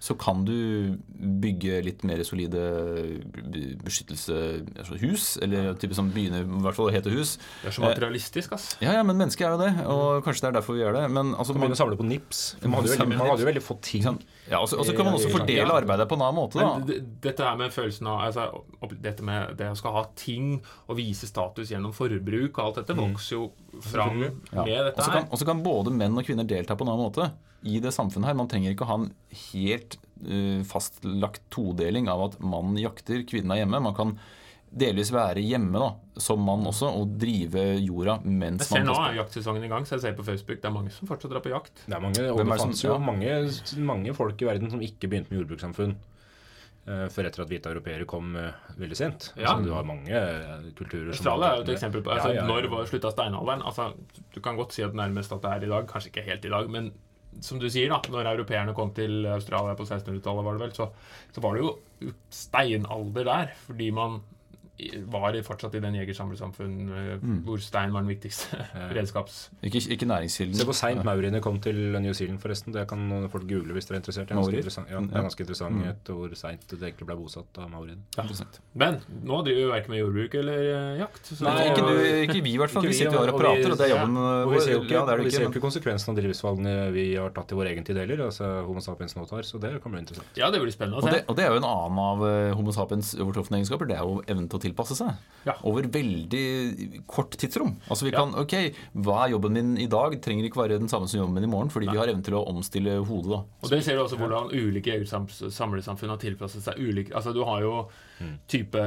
så 0.00 0.14
kan 0.16 0.44
du 0.48 0.96
bygge 1.42 1.82
litt 1.84 2.02
mer 2.08 2.22
solide 2.24 2.60
beskyttelse 3.84 4.36
altså 4.80 4.96
eller 5.44 5.74
type 5.80 5.96
som 5.96 6.08
begynner 6.14 6.46
i 6.46 6.60
hvert 6.64 6.76
fall 6.78 6.88
å 6.88 6.94
hete 6.94 7.12
hus. 7.12 7.34
Det 7.60 7.68
er 7.68 7.74
så 7.76 7.84
materialistisk, 7.84 8.54
ass. 8.56 8.70
Ja, 8.80 8.94
ja, 8.96 9.02
men 9.04 9.18
mennesket 9.20 9.44
er 9.44 9.52
jo 9.52 9.60
det, 9.60 9.70
og 9.84 10.22
kanskje 10.24 10.46
det 10.46 10.48
er 10.50 10.56
derfor 10.56 10.78
vi 10.78 10.80
gjør 10.86 10.96
det. 10.96 11.04
Men 11.12 11.34
altså, 11.34 11.52
Man 11.52 11.68
man, 11.68 11.76
samle 11.76 11.98
på 12.00 12.06
nips. 12.08 12.40
Man 12.64 12.78
hadde 12.78 12.94
jo 12.94 13.08
man 13.10 13.20
hadde 13.20 13.44
jo 13.44 13.50
veldig 13.50 13.64
få 13.66 13.76
ting. 13.84 14.06
ja, 14.48 14.62
og 14.62 14.70
så 14.72 14.96
kan 14.96 15.10
man 15.10 15.18
også 15.18 15.34
fordele 15.34 15.76
arbeidet 15.82 16.08
på 16.08 16.16
en 16.16 16.24
annen 16.24 16.38
måte. 16.40 16.64
Da. 16.64 16.98
dette 17.28 17.50
her 17.50 17.60
med 17.60 17.76
følelsen 17.76 18.08
av 18.08 18.24
altså, 18.30 18.48
Dette 19.04 19.24
med 19.26 19.52
det 19.60 19.68
å 19.68 19.76
skal 19.78 19.94
ha 19.98 20.06
ting 20.16 20.56
og 20.88 20.96
vise 20.96 21.28
status 21.28 21.70
gjennom 21.74 21.92
forbruk 21.96 22.56
og 22.56 22.64
alt 22.64 22.80
dette 22.80 22.96
vokser 22.96 23.36
jo 23.36 23.50
fram 23.84 24.16
med 24.24 24.40
Ja. 24.56 24.64
dette 24.88 25.04
her. 25.04 25.12
kan, 25.20 25.28
og 25.30 25.38
så 25.38 25.44
kan 25.46 25.62
både 25.62 25.92
menn 25.92 26.16
og 26.16 26.24
kvinner 26.24 26.48
delta 26.48 26.74
på 26.74 26.88
en 26.88 26.92
annen 26.94 27.06
måte 27.10 27.28
i 27.62 27.80
det 27.82 27.92
samfunnet 27.94 28.30
her. 28.30 28.38
Man 28.38 28.50
trenger 28.50 28.74
ikke 28.74 28.86
å 28.86 28.90
ha 28.90 28.98
en 29.02 29.08
helt 29.52 29.96
uh, 30.24 30.60
fastlagt 30.68 31.42
todeling 31.52 32.10
av 32.12 32.28
at 32.30 32.38
mannen 32.42 32.78
jakter, 32.80 33.24
kvinnen 33.28 33.54
er 33.54 33.64
hjemme. 33.64 33.82
Man 33.84 33.96
kan 33.96 34.14
delvis 34.70 35.10
være 35.10 35.42
hjemme 35.42 35.80
da, 35.82 35.88
som 36.22 36.44
mann 36.46 36.62
også, 36.70 36.92
og 36.94 37.16
drive 37.18 37.64
jorda 37.82 38.20
Jeg 38.22 38.36
mens 38.38 38.68
ser 38.68 38.84
man 38.84 38.92
nå 38.92 38.98
er 39.02 39.16
jaktsesongen 39.18 39.66
i 39.66 39.70
gang, 39.72 39.86
så 39.88 39.96
jeg 39.96 40.04
ser 40.04 40.14
på 40.18 40.26
Facebook 40.28 40.60
det 40.62 40.68
er 40.70 40.76
mange 40.76 40.94
som 40.94 41.10
fortsatt 41.10 41.32
drar 41.32 41.42
på 41.42 41.50
jakt. 41.50 41.74
Det 41.86 41.96
er 41.96 42.04
mange, 42.04 42.22
og 42.30 42.38
det 42.38 42.46
er 42.46 42.62
fantes 42.62 42.84
jo 42.84 42.94
ja. 42.94 43.00
mange, 43.02 43.34
mange 43.90 44.14
folk 44.14 44.44
i 44.44 44.46
verden 44.46 44.70
som 44.70 44.84
ikke 44.84 45.10
begynte 45.10 45.34
med 45.34 45.42
jordbrukssamfunn 45.42 45.98
for 45.98 47.10
før 47.12 47.28
etter 47.28 47.42
at 47.44 47.50
hvite 47.50 47.70
europeere 47.70 48.06
kom 48.08 48.32
uh, 48.38 48.54
veldig 48.80 48.96
sent. 48.98 49.28
Ja. 49.36 49.52
Altså, 49.52 49.66
du 49.68 49.74
har 49.76 49.84
mange 49.86 50.10
eh, 50.10 50.70
kulturer 50.78 51.12
som 51.12 51.18
Australia 51.18 51.50
er 51.50 51.60
jo 51.60 51.66
et 51.66 51.72
eksempel 51.74 52.02
på 52.02 52.14
altså, 52.14 52.32
Ja, 52.32 52.46
ja, 52.46 52.56
ja. 52.56 52.70
Når 52.70 52.88
slutta 52.90 53.12
steinalderen? 53.14 53.62
Altså, 53.68 53.90
du 54.34 54.40
kan 54.42 54.58
godt 54.58 54.74
si 54.74 54.82
at 54.86 54.96
nærmest 54.96 55.32
at 55.36 55.44
det 55.44 55.52
er 55.52 55.66
i 55.66 55.70
dag, 55.70 55.86
kanskje 55.90 56.10
ikke 56.10 56.26
helt 56.26 56.48
i 56.48 56.52
dag, 56.54 56.70
men 56.72 56.90
som 57.44 57.60
du 57.62 57.68
sier, 57.70 57.92
da, 57.92 58.00
når 58.10 58.32
europeerne 58.32 58.74
kom 58.76 58.92
til 58.96 59.24
Australia 59.30 59.76
på 59.78 59.86
1600-tallet, 59.86 60.46
var 60.46 60.58
det 60.58 60.64
vel, 60.64 60.74
så, 60.76 60.88
så 61.34 61.44
var 61.44 61.56
det 61.56 61.64
jo 61.64 62.12
steinalder 62.34 63.28
der, 63.28 63.54
fordi 63.68 63.90
man 63.94 64.20
var 65.10 65.34
i- 65.36 65.42
fortsatt 65.46 65.74
i 65.74 65.80
den 65.80 65.94
jegersamlersamfunn 65.94 66.74
eh, 66.90 67.16
Mm. 67.20 67.42
hvor 67.44 67.58
stein 67.60 67.92
var 67.92 68.00
den 68.04 68.10
viktigste 68.14 68.56
redskaps... 68.96 69.50
Ikke, 69.62 69.80
ikke 69.92 70.06
næringskilden. 70.08 70.54
Se 70.56 70.64
hvor 70.64 70.76
seint 70.78 71.02
mauriene 71.04 71.40
kom 71.44 71.58
til 71.60 71.76
New 72.00 72.12
Zealand, 72.16 72.40
forresten. 72.40 72.72
Det 72.72 72.86
kan 72.88 73.28
folk 73.32 73.44
google 73.50 73.74
hvis 73.76 73.86
dere 73.88 73.98
er 73.98 74.02
interessert. 74.02 74.28
Det 74.28 74.36
er 74.36 74.40
ganske 74.40 74.56
interessant, 74.60 74.88
ja, 74.90 75.00
det 75.00 75.16
er 75.16 75.26
ganske 75.26 75.44
interessant 75.44 75.86
et 75.90 76.10
hvor 76.14 76.34
seint 76.38 76.64
det 76.70 76.78
egentlig 76.80 77.06
ble 77.10 77.16
bosatt 77.20 77.58
av 77.60 77.70
mauriene. 77.72 78.00
Ja. 78.16 78.24
Men 78.74 79.00
nå 79.26 79.40
driver 79.46 79.60
vi 79.60 79.70
verken 79.74 79.90
med 79.94 80.00
jordbruk 80.02 80.34
eller 80.40 80.62
eh, 80.70 80.98
jakt. 81.02 81.22
Så 81.34 81.44
Nei, 81.44 81.66
ikke, 81.70 81.84
du, 81.86 82.00
ikke 82.28 82.40
vi 82.46 82.54
i 82.54 82.60
hvert 82.62 82.72
fall. 82.74 82.86
Vi 82.88 82.96
sitter 82.96 83.18
her 83.18 83.32
og 83.32 83.34
og 83.34 83.40
vi- 83.40 83.44
prater, 83.44 83.72
og 83.74 83.78
det 83.80 83.86
er 83.88 83.94
jobben 83.96 84.16
Og 84.20 84.52
vi 84.54 84.60
ser 84.64 84.72
jo 84.76 84.80
ikke, 84.84 84.94
Ja, 84.96 85.04
er 85.10 85.24
ikke, 85.26 85.44
ikke 85.50 85.62
konsekvensen 85.66 86.10
av 86.14 86.16
de 86.20 86.26
livsvalgene 86.28 86.74
vi 86.94 87.04
har 87.16 87.30
tatt 87.36 87.52
i 87.52 87.58
vår 87.58 87.70
egen 87.74 87.84
tid 87.86 87.96
heller. 88.00 88.24
Altså 88.30 88.48
Homo 88.66 88.80
sapiens 88.84 89.14
nå 89.16 89.26
tar, 89.28 89.42
så 89.46 89.60
det 89.60 89.74
kan 89.82 89.92
bli 89.92 90.00
interessant. 90.04 90.26
Ja, 90.40 90.50
det 90.50 90.60
blir 90.62 90.72
spennende 90.74 90.98
å 90.98 91.04
Og 91.04 91.08
se. 91.10 91.14
det, 91.18 91.24
og 91.28 91.36
det 91.36 91.44
er 91.46 91.52
jo 91.54 91.60
en 91.60 91.68
annen 91.68 92.00
av 92.06 92.24
eh, 92.28 92.52
Homo 92.56 92.72
sapiens 92.72 93.12
overtrufne 93.20 93.60
egenskaper. 93.60 93.86
Det 93.90 93.96
er 93.98 94.04
jo 94.08 94.22
evnen 94.26 94.48
til 94.50 94.58
å 94.58 94.62
tilpasse 94.70 94.96
seg. 94.98 95.12
Ja. 95.46 95.54
Over 95.64 95.86
veldig 95.92 97.02
kort 97.08 97.36
tidsrom. 97.40 97.74
Altså 97.88 98.06
vi 98.06 98.12
kan, 98.14 98.34
ok, 98.36 98.54
Hva 99.00 99.24
er 99.24 99.34
jobben 99.34 99.56
min 99.56 99.70
i 99.80 99.88
dag? 99.90 100.16
Trenger 100.22 100.48
ikke 100.48 100.62
være 100.62 100.78
den 100.80 100.90
samme 100.92 101.08
som 101.08 101.20
jobben 101.22 101.38
min 101.38 101.48
i 101.48 101.52
morgen. 101.52 101.72
Fordi 101.72 101.88
vi 101.90 101.98
har 102.00 102.10
evnen 102.10 102.24
til 102.26 102.36
å 102.38 102.44
omstille 102.50 102.98
hodet. 103.00 103.30
da. 103.32 103.40
Og 103.64 103.72
det 103.72 103.82
ser 103.84 103.96
du 103.96 104.04
også 104.04 104.20
hvordan 104.20 104.52
ulike 104.52 105.00
samlesamfunn 105.06 106.14
har 106.14 106.20
tilpasset 106.20 106.64
seg 106.64 106.80
ulike 106.80 107.14
Altså 107.16 107.32
Du 107.34 107.42
har 107.44 107.62
jo 107.64 107.74
type 108.50 108.80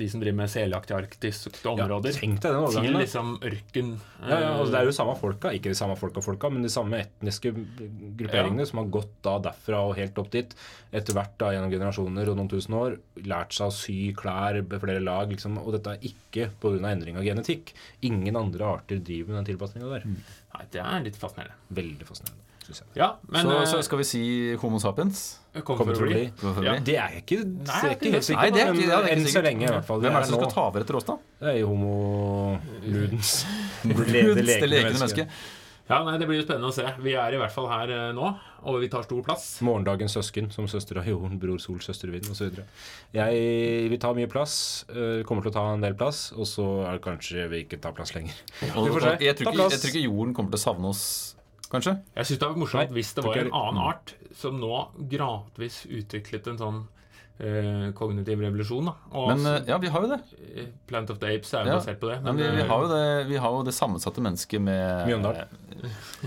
de 0.00 0.08
som 0.08 0.22
driver 0.22 0.36
med 0.38 0.50
seljakt 0.52 0.90
i 0.92 0.96
arktiske 0.96 1.52
områder. 1.68 2.14
tenk 2.16 2.40
deg 2.40 2.54
den 2.54 2.60
overgangen, 2.60 2.90
Til 2.90 3.00
liksom 3.04 3.32
ørken. 3.50 3.90
Ja, 4.22 4.38
ja, 4.40 4.50
altså 4.54 4.72
Det 4.72 4.80
er 4.80 4.88
jo 4.88 4.94
samme 4.96 5.16
folka, 5.20 5.52
ikke 5.56 5.72
de 5.72 5.78
samme 5.78 5.96
folka, 6.00 6.22
folka 6.24 6.50
men 6.52 6.64
de 6.64 6.72
samme 6.72 7.00
etniske 7.00 7.52
grupperingene 7.52 8.66
som 8.68 8.82
har 8.82 8.90
gått 8.98 9.12
da 9.26 9.36
derfra 9.50 9.82
og 9.88 9.96
helt 9.98 10.18
opp 10.22 10.30
dit, 10.32 10.54
etter 10.92 11.16
hvert 11.16 11.36
da 11.40 11.52
gjennom 11.54 11.72
generasjoner 11.72 12.30
og 12.32 12.38
noen 12.40 12.50
tusen 12.52 12.76
år, 12.80 12.98
lært 13.24 13.56
seg 13.56 13.68
å 13.68 13.76
sy 13.76 13.98
klær 14.16 14.60
med 14.62 14.80
flere 14.82 15.02
lag, 15.04 15.30
liksom, 15.30 15.58
og 15.60 15.74
dette 15.76 15.96
er 15.96 16.10
ikke 16.10 16.50
pga. 16.60 16.78
endring 16.90 17.18
av 17.20 17.26
genetikk. 17.26 17.74
Ingen 18.06 18.36
andre 18.36 18.64
arter 18.76 18.98
driver 18.98 19.34
med 19.34 19.42
den 19.42 19.50
tilpasninga 19.52 19.90
der. 19.98 20.06
Nei, 20.06 20.64
det 20.72 20.80
er 20.82 21.04
litt 21.04 21.18
fascinerende. 21.20 21.58
Veldig 21.76 22.06
fascinerende, 22.08 22.49
syns. 22.78 22.96
Ja, 22.96 23.08
men 23.28 23.46
så, 23.46 23.56
eh, 23.60 23.66
så 23.66 23.82
skal 23.84 23.98
vi 23.98 24.04
si 24.04 24.22
Homo 24.62 24.78
sapiens. 24.78 25.38
kom 25.64 25.76
Kommer 25.76 25.94
til 25.94 26.06
å 26.06 26.10
bli. 26.10 26.24
Ja. 26.64 26.78
Det 26.78 26.96
er 26.96 27.08
jeg 27.16 27.24
ikke, 27.24 27.38
er 27.40 27.80
helt 27.90 28.24
sikker 28.24 28.50
på, 28.50 28.54
det 28.54 28.62
er 28.62 28.72
ikke- 28.72 28.88
ja, 28.88 29.00
det 29.02 29.10
er 29.10 29.16
ikke 29.24 29.34
så 29.34 29.42
lenge 29.42 29.62
i 29.62 29.72
hvert 29.72 29.84
fall. 29.84 30.00
Hvem 30.00 30.14
er 30.16 30.20
det 30.20 30.28
som 30.28 30.38
skal 30.40 30.50
ta 30.50 30.66
over 30.68 30.80
etter 30.80 30.96
oss, 30.96 31.04
da? 31.04 31.16
Det 31.40 31.48
er 31.54 31.58
jo 31.60 31.66
homo 31.68 32.58
ludens. 32.84 33.44
Det 33.82 34.44
lekende 34.44 34.92
mennesket. 34.98 35.28
Ja, 35.90 36.04
nei, 36.06 36.18
Det 36.18 36.26
blir 36.28 36.38
jo 36.38 36.44
spennende 36.46 36.68
å 36.70 36.74
se. 36.74 36.84
Vi 37.02 37.16
er 37.18 37.34
i 37.34 37.38
hvert 37.40 37.50
fall 37.50 37.66
her 37.66 37.90
eh, 37.90 38.12
nå, 38.14 38.28
og 38.62 38.76
vi 38.78 38.86
tar 38.92 39.02
stor 39.02 39.24
plass. 39.26 39.46
Morgendagens 39.66 40.14
søsken, 40.14 40.46
som 40.54 40.68
søster 40.70 41.00
av 41.00 41.08
jorden, 41.10 41.34
bror 41.42 41.58
sol, 41.58 41.80
søster 41.82 42.12
vind 42.14 42.28
osv. 42.30 42.60
Jeg 43.16 43.88
vil 43.90 43.98
ta 43.98 44.12
mye 44.14 44.28
plass, 44.30 44.84
øh, 44.94 45.24
kommer 45.26 45.42
til 45.42 45.50
å 45.50 45.56
ta 45.56 45.64
en 45.74 45.82
del 45.82 45.94
plass, 45.98 46.28
og 46.36 46.46
så 46.46 46.86
er 46.86 46.92
det 46.94 47.02
kanskje 47.08 47.48
vi 47.50 47.64
ikke 47.64 47.80
tar 47.82 47.90
plass 47.98 48.14
lenger. 48.14 48.38
Og, 48.76 48.86
Vi 48.86 48.92
får 48.94 49.00
og 49.00 49.02
se. 49.02 49.16
jeg, 49.26 49.36
tror 49.40 49.50
ikke, 49.50 49.66
jeg 49.74 49.80
tror 49.82 49.90
ikke 49.90 50.04
jorden 50.06 50.34
kommer 50.38 50.54
til 50.54 50.60
å 50.60 50.66
savne 50.68 50.92
oss, 50.94 51.02
kanskje. 51.70 51.96
Jeg 52.16 52.26
syns 52.28 52.40
det 52.42 52.48
var 52.48 52.56
morsomt 52.60 52.94
hvis 52.96 53.12
det 53.16 53.24
var 53.26 53.36
en 53.44 53.52
annen 53.52 53.82
art 53.90 54.14
som 54.36 54.56
nå 54.60 54.88
gradvis 55.10 55.84
utviklet 55.86 56.46
en 56.50 56.58
sånn 56.60 56.80
uh, 57.40 57.86
kognitiv 57.96 58.42
revolusjon. 58.44 58.90
da 58.90 58.94
Og 59.16 59.28
Men 59.32 59.46
eh, 59.46 59.68
ja, 59.70 59.78
vi 59.82 59.88
har 59.94 60.04
jo 60.04 60.10
det. 60.12 60.20
eh, 60.54 60.66
Plant 60.90 61.10
of 61.14 61.18
the 61.22 61.30
Apes 61.34 61.52
er 61.54 61.64
jo 61.64 61.72
Ja. 61.72 61.78
basert 61.80 62.00
på 62.02 62.10
det. 62.10 62.18
Men 62.26 62.36
vi, 62.36 62.42
vi, 62.42 62.60
eh, 62.64 62.68
har 62.68 62.82
jo 62.84 62.88
det, 62.92 63.04
vi 63.30 63.36
har 63.36 63.50
jo 63.56 63.62
det 63.66 63.74
sammensatte 63.76 64.20
mennesket 64.24 64.60
med 64.60 65.06
Mjøndalen. 65.08 65.56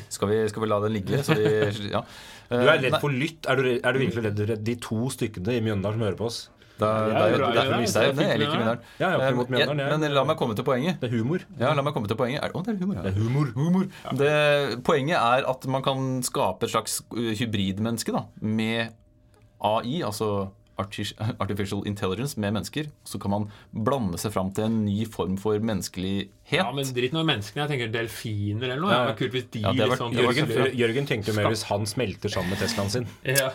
Skal 0.09 0.27
vi, 0.31 0.39
skal 0.49 0.63
vi 0.63 0.67
la 0.71 0.79
den 0.81 0.93
ligge? 0.95 1.19
Så 1.23 1.35
vi, 1.37 1.91
ja. 1.91 2.01
Du 2.49 2.57
er 2.69 2.79
redd 2.81 2.99
for 3.01 3.09
lytt? 3.13 3.45
Er 3.49 3.55
du, 3.61 3.69
er 3.79 3.93
du 3.93 3.99
virkelig 3.99 4.23
redd 4.29 4.41
for 4.43 4.55
de 4.67 4.75
to 4.81 4.97
stykkene 5.13 5.55
i 5.57 5.61
Mjøndalen 5.65 5.99
som 5.99 6.05
hører 6.07 6.17
på 6.19 6.25
oss? 6.31 6.41
Da, 6.79 6.87
Jeg 7.05 7.13
det 7.13 7.13
er 7.13 7.23
er 7.23 7.31
jo 7.31 7.37
glad 7.37 7.53
i 7.53 7.69
det, 7.69 7.79
vi 7.79 7.85
så 7.85 7.93
sier 7.93 8.03
jeg 8.07 8.15
det. 8.17 8.27
Jeg 8.27 8.39
liker 8.39 8.57
Mjøndalen. 8.57 8.79
Ja, 8.99 9.09
jeg 9.09 9.19
Eh, 9.19 9.57
jeg- 9.59 9.99
Men 9.99 10.13
la 10.13 10.23
meg 10.23 10.37
komme 10.37 10.55
til 10.55 10.63
poenget. 10.65 10.99
Det 10.99 11.11
er 11.11 11.17
humor. 11.17 11.39
Ja, 11.59 11.73
la 11.73 11.81
meg 11.85 11.93
komme 11.93 12.07
til 12.07 12.17
poenget. 12.17 12.43
Er, 12.43 12.49
å, 12.49 12.63
det 12.65 12.73
er 12.73 12.79
humor, 12.81 12.95
ja. 12.95 13.01
Det 13.03 13.13
er 13.13 13.19
humor. 13.21 13.45
humor. 13.53 13.85
Det, 14.17 14.83
poenget 14.83 15.17
er 15.21 15.47
at 15.49 15.67
man 15.67 15.81
kan 15.83 16.21
skape 16.23 16.63
et 16.63 16.71
slags 16.73 17.01
uh, 17.13 17.31
hybridmenneske 17.37 18.11
da, 18.11 18.23
med 18.41 18.89
AI, 19.63 20.01
altså 20.03 20.49
artificial 21.39 21.83
intelligence, 21.85 22.35
med 22.39 22.51
mennesker. 22.53 22.87
Så 23.05 23.19
kan 23.21 23.29
man 23.31 23.51
blande 23.71 24.17
seg 24.17 24.33
fram 24.33 24.49
til 24.51 24.65
en 24.65 24.83
ny 24.85 25.05
form 25.05 25.37
for 25.37 25.59
menneskelighet. 25.59 26.31
Ja, 26.51 26.71
men 26.73 26.83
dritt 26.85 27.13
nå 27.13 27.21
med 27.23 27.35
menneskene. 27.37 27.67
Jeg 27.67 27.69
tenker 27.69 27.93
delfiner 27.93 28.63
eller 28.73 28.81
noe. 28.81 28.91
Ja. 28.91 29.05
Det 29.05 29.13
var 29.13 29.19
kult 29.21 29.31
hvis 29.37 29.51
de 29.51 29.59
Ja, 29.61 29.71
det 29.71 29.79
har 29.79 29.89
vært- 29.93 30.11
liksom 30.11 30.49
Jørgen, 30.49 30.75
Jørgen 30.81 31.05
tenkte 31.07 31.27
jo 31.27 31.33
mer 31.37 31.49
hvis 31.53 31.63
han 31.69 31.85
smelter 31.85 32.29
sammen 32.33 32.49
med 32.49 32.57
Teslaen 32.59 32.89
sin. 32.89 33.07
ja. 33.23 33.51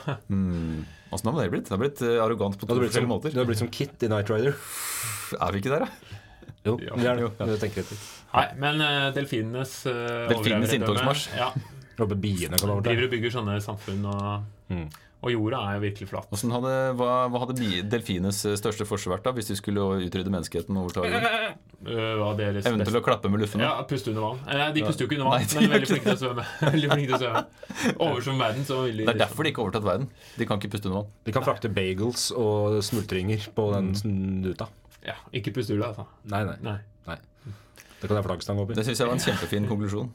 Åssen 1.11 1.31
har 1.33 1.41
det 1.41 1.51
blitt? 1.55 1.69
Det 1.69 1.75
har 1.75 1.81
blitt 1.81 2.03
uh, 2.05 2.19
arrogant 2.25 2.59
på 2.59 2.67
to 2.67 2.75
forskjellige 2.77 3.01
som, 3.01 3.09
måter. 3.11 3.33
det 3.33 3.41
har 3.41 3.49
blitt 3.49 3.63
som 3.63 3.71
Kit 3.73 4.05
i 4.05 4.11
Night 4.13 4.31
Rider. 4.33 4.59
Er 5.39 5.55
vi 5.55 5.63
ikke 5.63 5.73
der, 5.73 5.87
da? 5.87 6.21
Jo, 6.67 6.77
det 6.77 7.09
er 7.09 7.23
det. 7.23 7.59
Tenker 7.63 7.83
jeg. 7.83 7.99
Nei, 8.35 8.47
men 8.61 8.83
uh, 8.85 9.09
delfinenes 9.17 9.75
uh, 9.89 10.29
Delfinenes 10.29 10.75
inntogsmarsj. 10.77 11.29
Ja, 11.39 11.51
biene 12.13 12.61
kan 12.61 12.75
overta. 12.75 12.91
driver 12.91 13.09
og 13.09 13.13
bygger 13.17 13.37
sånne 13.39 13.59
samfunn, 13.65 14.05
og, 14.13 14.55
Mm. 14.69 14.85
Og 15.19 15.33
jorda 15.33 15.61
er 15.67 15.79
jo 15.79 15.83
virkelig 15.83 16.07
flat. 16.13 16.35
Hadde, 16.55 16.75
hva, 16.99 17.13
hva 17.27 17.41
hadde 17.43 17.57
delfinenes 17.91 18.39
uh, 18.47 18.53
største 18.59 18.87
forsvar 18.87 19.17
vært 19.17 19.25
da, 19.27 19.33
hvis 19.35 19.49
de 19.51 19.57
skulle 19.59 19.83
utrydde 20.05 20.31
menneskeheten 20.31 20.77
og 20.79 20.87
overta 20.87 21.09
jorden? 21.09 21.57
deres 22.39 22.67
Evnen 22.69 22.87
til 22.87 22.99
å 22.99 23.03
klappe 23.03 23.31
med 23.31 23.43
luffene? 23.43 23.67
Ja, 23.67 23.83
puste 23.89 24.13
under 24.13 24.25
vann. 24.29 24.43
Eh, 24.47 24.65
de 24.77 24.85
puster 24.87 25.05
jo 25.05 25.09
ikke 25.09 25.19
under 25.19 25.31
vann, 25.31 25.43
Nei, 25.43 25.49
de 25.49 25.57
men 25.59 25.67
gjør 25.67 25.75
veldig 25.75 25.89
flinke 25.91 26.07
til 26.07 26.15
å 26.15 26.23
svømme. 26.23 26.45
Veldig 26.77 26.91
flinke 26.93 27.09
til 27.09 27.17
å 27.17 27.21
svømme. 27.23 27.43
Oversvømme 28.07 28.45
verden, 28.45 28.69
så 28.69 28.79
vil 28.85 29.01
de 29.01 29.09
Det 29.09 29.15
er 29.15 29.21
derfor 29.25 29.47
de 29.47 29.53
ikke 29.53 29.63
har 29.63 29.69
overtatt 29.69 29.89
verden. 29.89 30.09
De 30.39 30.49
kan 30.51 30.63
ikke 30.63 30.73
puste 30.75 30.91
under 30.91 31.01
vann. 31.01 31.13
De 31.27 31.35
kan 31.35 31.47
frakte 31.47 31.73
bagels 31.81 32.29
og 32.39 32.79
smultringer 32.87 33.51
på 33.59 33.69
den 33.75 33.91
snuta. 33.99 34.71
Ja, 35.07 35.19
ikke 35.35 35.55
puste 35.59 35.75
under, 35.75 35.91
altså. 35.91 36.07
Nei, 36.31 36.45
nei. 36.47 36.57
Nei. 36.67 36.79
nei. 37.11 37.19
Det 37.99 38.07
kan 38.07 38.19
jeg 38.21 38.27
flaggstang 38.27 38.63
oppi. 38.63 38.79
Det 38.79 38.87
syns 38.87 39.03
jeg 39.03 39.11
var 39.11 39.19
en 39.19 39.25
kjempefin 39.27 39.71
konklusjon. 39.71 40.11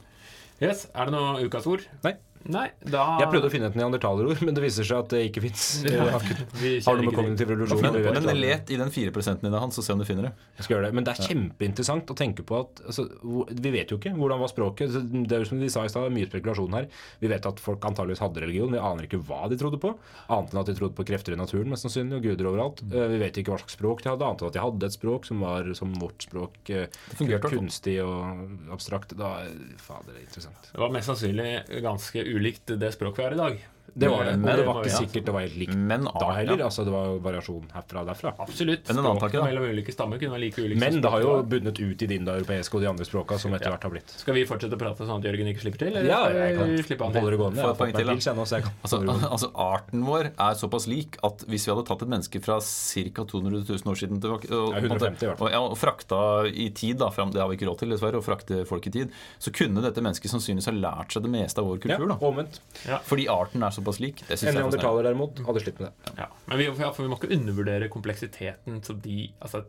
Yes, 0.62 0.86
Er 0.94 1.10
det 1.10 1.16
noe 1.16 1.42
ukas 1.44 1.66
ord? 1.68 1.84
Nei. 2.04 2.14
Nei, 2.52 2.66
da 2.84 3.04
Jeg 3.22 3.30
prøvde 3.32 3.48
å 3.48 3.52
finne 3.52 3.68
et 3.70 3.76
neandertalerord, 3.78 4.42
men 4.44 4.56
det 4.56 4.64
viser 4.64 4.84
seg 4.84 4.98
at 5.04 5.12
det 5.14 5.20
ikke 5.30 5.42
fins. 5.46 5.64
Har 5.84 6.20
vi 6.60 6.74
noe 6.84 7.06
med 7.06 7.16
kognitiv 7.16 7.52
revolusjon 7.52 7.80
Men, 7.84 8.18
men 8.26 8.40
let 8.40 8.72
i 8.74 8.78
den 8.80 8.92
4 8.92 9.12
dine 9.40 9.60
hans 9.62 9.78
og 9.80 9.86
se 9.86 9.94
om 9.94 10.02
du 10.02 10.06
finner 10.08 10.28
det. 10.28 10.32
Jeg 10.58 10.66
skal 10.66 10.76
gjøre 10.76 10.88
det. 10.90 10.96
Men 10.98 11.06
det 11.06 11.14
er 11.14 11.28
kjempeinteressant 11.30 12.12
å 12.12 12.16
tenke 12.18 12.44
på 12.46 12.58
at 12.60 12.82
altså, 12.84 13.06
Vi 13.48 13.72
vet 13.74 13.92
jo 13.92 13.98
ikke 14.00 14.12
hvordan 14.18 14.42
var 14.42 14.52
språket. 14.52 14.98
Det 15.24 15.38
er 15.38 15.44
jo 15.44 15.48
som 15.48 15.62
de 15.62 15.70
sa 15.72 15.84
i 15.86 15.92
stad, 15.92 16.12
mye 16.14 16.28
spekulasjon 16.28 16.76
her. 16.76 16.88
Vi 17.22 17.30
vet 17.32 17.48
at 17.48 17.62
folk 17.62 17.84
antageligvis 17.88 18.22
hadde 18.24 18.44
religion. 18.44 18.72
Vi 18.74 18.82
aner 18.82 19.08
ikke 19.08 19.22
hva 19.24 19.44
de 19.50 19.58
trodde 19.60 19.80
på. 19.82 19.94
Annet 20.28 20.52
enn 20.54 20.62
at 20.62 20.70
de 20.70 20.76
trodde 20.78 20.96
på 20.98 21.06
krefter 21.08 21.36
i 21.36 21.40
naturen, 21.40 21.70
mest 21.72 21.86
sannsynlig, 21.86 22.20
og 22.20 22.28
guder 22.28 22.50
overalt. 22.52 22.84
Eh, 22.90 23.08
Vi 23.14 23.20
vet 23.22 23.40
ikke 23.40 23.54
hva 23.54 23.60
slags 23.62 23.78
språk 23.78 24.04
de 24.04 24.12
hadde, 24.12 24.28
annet 24.28 24.44
enn 24.44 24.52
at 24.52 24.58
de 24.58 24.64
hadde 24.64 24.90
et 24.90 24.96
språk 24.98 25.28
som 25.28 25.40
var 25.44 25.72
som 25.78 25.96
vårt 26.00 26.28
språk. 26.28 26.60
Det 26.68 26.86
fungerte. 27.16 27.52
Kunstig 27.54 27.96
og 28.04 28.68
abstrakt. 28.74 29.16
Da, 29.18 29.34
fader, 29.80 30.12
det 30.12 30.20
er 30.22 30.26
interessant. 30.28 30.70
Det 30.72 30.82
var 30.82 30.92
mest 30.94 31.10
sannsynlig 31.10 31.50
ganske 31.84 32.24
ulikt 32.34 32.74
det 32.80 32.92
språket 32.92 33.18
vi 33.18 33.24
har 33.28 33.32
i 33.32 33.42
dag. 33.42 33.64
Det 33.96 34.08
var 34.10 34.24
det. 34.24 34.36
Men- 34.38 34.56
det 34.58 34.66
var 34.66 34.82
ikke 34.82 34.90
sikkert 35.06 35.24
det 35.24 35.32
var 35.34 35.40
helt 35.46 35.56
likt 35.56 35.74
Men, 35.76 36.04
da 36.04 36.30
heller. 36.34 36.58
ja. 36.58 36.64
Altså, 36.66 36.84
det 36.84 36.92
var 36.92 37.18
variasjon 37.22 37.66
herfra 37.72 38.00
og 38.02 38.06
derfra. 38.08 38.32
Absolutt. 38.40 38.88
Men 38.88 39.04
da. 39.04 39.14
Men 39.14 41.00
det 41.00 41.10
har 41.10 41.20
jo 41.22 41.42
bundet 41.42 41.78
ut 41.80 42.02
i 42.02 42.06
det 42.06 42.16
indoeuropeiske 42.20 42.74
og 42.74 42.80
de 42.82 42.88
andre 42.90 43.04
språka 43.06 43.38
som 43.38 43.52
etter 43.54 43.66
Ja. 43.70 43.76
hvert 43.76 43.82
har 43.84 43.90
blitt. 43.90 44.10
Skal 44.10 44.34
vi 44.34 44.44
fortsette 44.44 44.74
å 44.74 44.78
prate 44.78 44.98
sånn 45.06 45.18
at 45.18 45.24
Jørgen 45.24 45.46
ikke 45.54 45.60
slipper 45.62 45.78
til? 45.78 45.88
Eller 45.96 46.08
Ja, 46.10 46.28
jeg 46.28 46.56
kan 46.58 46.76
slippe 46.84 47.04
han 47.04 47.12
til? 47.12 47.22
gående. 47.38 47.76
Poeng 47.76 47.94
til, 47.94 48.06
da. 48.06 48.14
jeg 48.14 48.62
kan 48.62 48.72
Altså, 48.84 49.30
altså 49.30 49.50
Arten 49.54 50.04
vår 50.04 50.24
er 50.38 50.54
såpass 50.54 50.86
lik 50.86 51.16
at 51.22 51.38
hvis 51.48 51.66
vi 51.66 51.72
hadde 51.74 51.86
tatt 51.86 52.02
et 52.02 52.08
menneske 52.08 52.40
fra 52.42 52.58
ca. 52.60 53.24
200 53.24 53.64
000 53.68 53.92
år 53.92 53.96
siden 53.96 54.20
til, 54.20 54.30
og, 54.32 54.44
Ja, 54.44 54.80
150 54.80 55.22
i 55.22 55.26
og, 55.28 55.50
ja, 55.50 55.60
og 55.60 55.76
frakta 55.78 56.46
i 56.50 56.68
tid, 56.70 56.98
da, 56.98 57.10
fram, 57.10 57.30
det 57.30 57.40
har 57.40 57.48
vi 57.48 57.56
ikke 57.56 57.68
råd 57.68 57.78
til 57.78 57.88
dessverre, 57.90 58.18
å 58.20 58.24
frakte 58.24 58.66
folk 58.66 58.86
i 58.86 58.90
tid, 58.90 59.10
så 59.40 59.52
kunne 59.52 59.80
dette 59.82 60.00
mennesket 60.02 60.30
sannsynligvis 60.30 60.66
ha 60.66 60.72
lært 60.72 61.12
seg 61.12 61.22
det 61.22 61.30
meste 61.30 61.58
av 61.58 61.66
vår 61.66 61.78
Ja, 61.84 61.96
kultur. 61.96 62.08
da 62.08 62.26
omvendt. 62.26 62.60
Fordi 63.04 63.26
arten 63.28 63.62
er 63.62 63.70
såpass 63.84 64.00
lik. 64.02 64.24
Det 64.24 64.38
synes 64.38 64.48
En 64.48 64.56
er 64.56 64.60
neandertaler 64.62 65.08
derimot 65.10 65.44
hadde 65.46 65.64
slitt 65.64 65.82
med 65.82 65.90
det. 65.90 66.14
Ja. 66.18 66.30
Men 66.48 66.60
vi, 66.60 66.70
ja, 66.70 66.88
for 66.90 67.04
vi 67.04 67.12
må 67.12 67.20
ikke 67.20 67.32
undervurdere 67.36 67.90
kompleksiteten 67.92 68.80
som 68.86 68.98
de, 69.04 69.28
altså, 69.38 69.64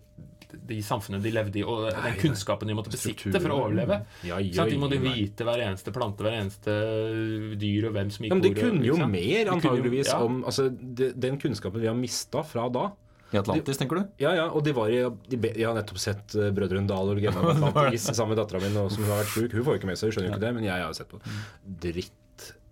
de 0.55 0.80
samfunnene 0.86 1.24
de 1.24 1.32
levde 1.34 1.59
i, 1.59 1.63
og 1.68 1.88
den 1.91 2.18
kunnskapen 2.22 2.70
de 2.70 2.76
måtte 2.78 2.93
besitte 2.93 3.32
for 3.41 3.53
å 3.53 3.61
overleve. 3.66 4.01
Ja, 4.28 4.39
Ikke 4.41 4.61
sant? 4.61 4.74
De 4.74 4.82
måtte 4.82 4.99
vite 5.03 5.47
hver 5.47 5.63
eneste 5.68 5.93
plante, 5.95 6.26
hver 6.26 6.38
eneste 6.39 6.76
dyr 7.61 7.89
og 7.89 7.97
hvem 7.97 8.11
som 8.13 8.26
gikk 8.26 8.32
Ja, 8.34 8.38
men 8.39 8.45
de 8.45 8.53
kunne 8.57 8.86
jo 8.88 8.99
mer, 9.03 9.41
jo- 9.45 9.55
antageligvis, 9.57 10.11
ja. 10.13 10.22
om 10.24 10.43
altså, 10.45 10.70
de, 10.72 11.11
den 11.28 11.39
kunnskapen 11.41 11.84
vi 11.84 11.91
har 11.91 11.97
mista 11.97 12.43
fra 12.47 12.70
da. 12.70 12.91
I 13.34 13.39
Atlantis, 13.41 13.80
tenker 13.82 13.99
du? 13.99 14.03
Ja, 14.22 14.36
ja, 14.38 14.43
og 14.53 14.61
de 14.63 14.72
var 14.78 14.91
i 14.93 14.99
de, 15.28 15.39
Jeg 15.49 15.66
har 15.66 15.74
nettopp 15.76 15.97
sett 15.99 16.36
uh, 16.38 16.51
Brødrene 16.55 16.88
Dal 16.88 17.09
og 17.09 17.24
om 17.32 17.66
Atlantis 17.72 18.05
sammen 18.11 18.36
med 18.36 18.39
dattera 18.39 18.61
mi, 18.61 18.70
som 18.72 19.07
har 19.09 19.24
vært 19.24 19.34
sjuk. 19.34 19.55
Hun 19.57 19.66
får 19.66 19.76
jo 19.76 19.82
ikke 19.82 19.89
med 19.89 19.99
seg, 19.99 20.11
hun 20.11 20.16
skjønner 20.16 20.30
jo 20.30 20.36
ikke 20.38 20.45
det, 20.45 20.53
men 20.59 20.68
jeg 20.68 20.78
har 20.78 20.86
jo 20.86 20.99
sett 20.99 21.11
på 21.11 21.20
dritt 21.86 22.22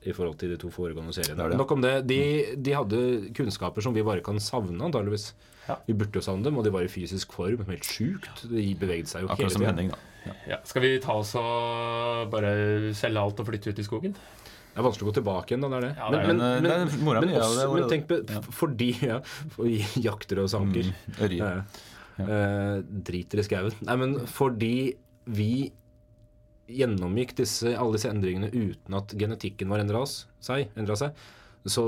i 0.06 0.14
forhold 0.16 0.38
til 0.42 0.54
de 0.54 0.60
to 0.62 0.70
foregående 0.74 1.14
seriene. 1.16 1.38
Det 1.40 1.46
er 1.46 1.54
det. 1.54 1.60
Nok 1.62 1.74
om 1.76 1.84
det. 1.84 1.94
De, 2.10 2.20
de 2.60 2.76
hadde 2.76 3.02
kunnskaper 3.38 3.86
som 3.86 3.96
vi 3.96 4.04
bare 4.06 4.24
kan 4.26 4.40
savne, 4.44 4.80
antageligvis. 4.84 5.32
Ja. 5.68 5.78
Vi 5.88 5.96
burde 5.96 6.20
jo 6.20 6.24
savne 6.26 6.44
dem, 6.44 6.58
og 6.60 6.66
de 6.66 6.74
var 6.76 6.84
i 6.84 6.92
fysisk 6.92 7.36
form. 7.38 7.64
Helt 7.70 7.88
sjukt. 7.88 8.46
De 8.52 8.66
beveget 8.80 9.12
seg 9.12 9.24
jo 9.24 9.30
hele 9.30 9.38
Akkurat 9.38 9.56
som 9.56 9.64
tiden. 9.64 9.72
Henning, 9.72 9.94
da. 9.94 10.36
Ja. 10.48 10.58
Skal 10.68 10.84
vi 10.86 10.94
ta 11.04 11.16
oss 11.20 11.34
og 11.40 12.32
bare 12.32 12.56
selge 12.96 13.24
alt 13.24 13.40
og 13.44 13.48
flytte 13.48 13.72
ut 13.72 13.80
i 13.80 13.86
skogen? 13.88 14.16
Det 14.74 14.82
er 14.82 14.86
vanskelig 14.88 15.06
å 15.06 15.12
gå 15.12 15.16
tilbake 15.20 15.54
igjen, 15.54 15.64
da. 15.64 15.70
Det 15.70 15.78
er 15.78 15.86
det. 15.86 15.94
Ja, 16.00 16.10
det 16.10 16.20
er 16.20 16.28
men, 16.28 16.42
Men, 16.42 16.54
men, 16.56 16.64
det 16.66 16.76
er 16.98 17.06
mora 17.06 17.22
mi, 17.22 17.30
men, 17.30 17.42
også, 17.46 17.68
men 17.76 17.90
tenk 17.92 18.08
på 18.10 18.20
Ja. 18.34 18.42
fordi 18.58 18.90
ja, 19.06 19.20
for 19.54 19.70
jakter 20.08 20.42
og 20.44 20.50
sanker. 20.50 20.90
Mm, 21.20 21.36
ja. 21.38 21.52
eh, 22.26 22.76
driter 23.12 23.44
i 23.44 23.46
skauen. 23.46 23.78
Nei, 23.86 23.98
men 24.02 24.18
fordi 24.34 24.76
vi 25.38 25.52
gjennomgikk 26.72 27.36
disse, 27.38 27.74
alle 27.76 27.98
disse 27.98 28.12
endringene 28.12 28.52
uten 28.54 28.98
at 28.98 29.16
genetikken 29.20 29.72
vår 29.72 29.84
endra 29.84 30.04
seg, 30.08 30.70
seg, 31.00 31.24
så 31.66 31.86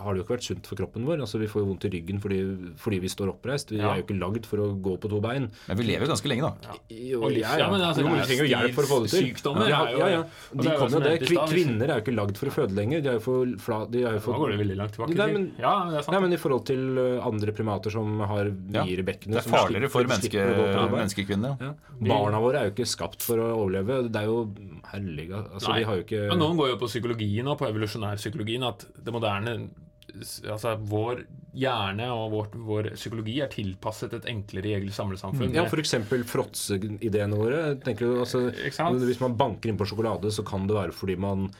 har 0.00 0.14
det 0.14 0.20
jo 0.20 0.24
ikke 0.24 0.36
vært 0.36 0.46
sunt 0.48 0.66
for 0.66 0.76
kroppen 0.80 1.04
vår. 1.06 1.20
Altså 1.20 1.38
Vi 1.40 1.46
får 1.46 1.62
jo 1.62 1.66
vondt 1.70 1.84
i 1.86 1.90
ryggen 1.94 2.20
fordi, 2.20 2.40
fordi 2.76 2.98
vi 3.00 3.08
står 3.12 3.32
oppreist. 3.34 3.70
Vi 3.70 3.78
Ja. 3.78 3.92
er 3.92 4.00
jo 4.00 4.04
ikke 4.06 4.18
lagd 4.18 4.46
for 4.46 4.58
å 4.58 4.68
gå 4.80 4.96
på 5.00 5.08
to 5.08 5.20
bein. 5.20 5.50
Men 5.68 5.76
vi 5.76 5.84
lever 5.84 6.06
jo 6.06 6.12
ganske 6.12 6.28
lenge, 6.28 6.42
da. 6.48 6.74
Jo, 6.90 7.22
Og 7.24 7.32
ja, 7.32 7.70
men 7.70 7.80
altså, 7.80 8.00
jo, 8.02 8.08
vi 8.14 8.20
trenger 8.26 8.44
jo 8.46 8.50
hjelp 8.56 8.74
for 8.74 8.82
å 8.82 8.90
få 8.90 8.98
det 9.04 9.10
til. 9.10 9.24
sykdommer 9.30 9.68
ja, 9.68 9.80
ja, 9.90 10.08
ja. 10.08 10.22
De 10.54 10.68
er 10.68 10.72
jo 10.72 10.78
kommer 10.80 11.00
det. 11.04 11.20
hvis- 11.28 11.50
Kvinner 11.50 11.88
er 11.90 12.00
jo 12.00 12.02
ikke 12.04 12.16
lagd 12.16 12.36
for 12.36 12.46
å 12.46 12.52
føde 12.52 12.74
lenger. 12.74 13.02
De 13.02 13.08
er 13.08 13.12
jo 13.14 13.20
for 13.20 13.46
fla, 13.58 13.86
de 13.90 13.98
er 14.04 14.12
jo 14.14 14.20
for 14.20 14.34
går 14.34 14.56
det 14.56 14.60
veldig 14.66 14.76
langt 14.76 14.92
tilbake. 14.96 15.14
Nei, 15.16 15.32
men- 15.32 15.52
ja, 15.58 15.74
det 15.90 15.98
er 15.98 16.02
sant. 16.02 16.12
Nei, 16.12 16.20
men 16.20 16.32
i 16.32 16.36
forhold 16.36 16.64
til 16.66 16.98
uh, 16.98 17.26
andre 17.26 17.52
primater 17.52 17.90
som 17.90 18.20
har 18.20 18.44
Ja. 18.70 18.84
videre 18.84 19.04
bekkene 19.04 19.32
Det 19.36 19.46
er 19.46 19.50
farligere 19.50 19.90
for 19.90 20.04
menneske, 20.04 20.40
menneskekvinner. 20.90 21.60
Ja. 21.60 21.74
Ja. 22.00 22.08
Barna 22.08 22.40
våre 22.40 22.56
er 22.60 22.70
jo 22.70 22.72
ikke 22.72 22.86
skapt 22.88 23.22
for 23.22 23.36
å 23.36 23.48
overleve. 23.56 24.10
Det 24.10 24.16
er 24.22 24.26
jo 24.26 24.48
Herlige 24.90 25.36
altså, 25.54 25.68
Nei. 25.68 25.78
De 25.80 25.84
har 25.84 25.96
jo 25.96 26.02
ikke 26.02 26.28
Men 26.30 26.38
noen 26.38 26.56
går 26.56 26.68
jo 26.70 26.76
på 26.76 26.88
psykologien 26.88 27.46
og 27.46 27.58
på 27.58 27.66
evolusjonærpsykologien 27.70 28.66
at 28.66 28.86
det 29.04 29.12
moderne 29.12 29.70
Altså 30.50 30.74
vår 30.90 31.24
hjerne 31.54 32.06
og 32.14 32.30
vår, 32.34 32.46
vår 32.68 32.90
psykologi 32.94 33.38
er 33.42 33.50
tilpasset 33.52 34.12
et 34.20 34.28
enklere 34.30 34.70
jegerlig 34.74 34.94
samlesamfunn. 34.94 35.54
Ja, 35.54 35.64
f.eks. 35.66 35.94
fråtseideene 36.30 37.38
våre. 37.40 37.64
Jo, 37.98 38.20
altså, 38.24 38.46
hvis 39.06 39.20
man 39.22 39.36
banker 39.40 39.72
inn 39.72 39.80
på 39.80 39.88
sjokolade, 39.88 40.30
så 40.34 40.44
kan 40.46 40.66
det 40.70 40.76
være 40.78 40.92
fordi 40.96 41.16
man 41.20 41.50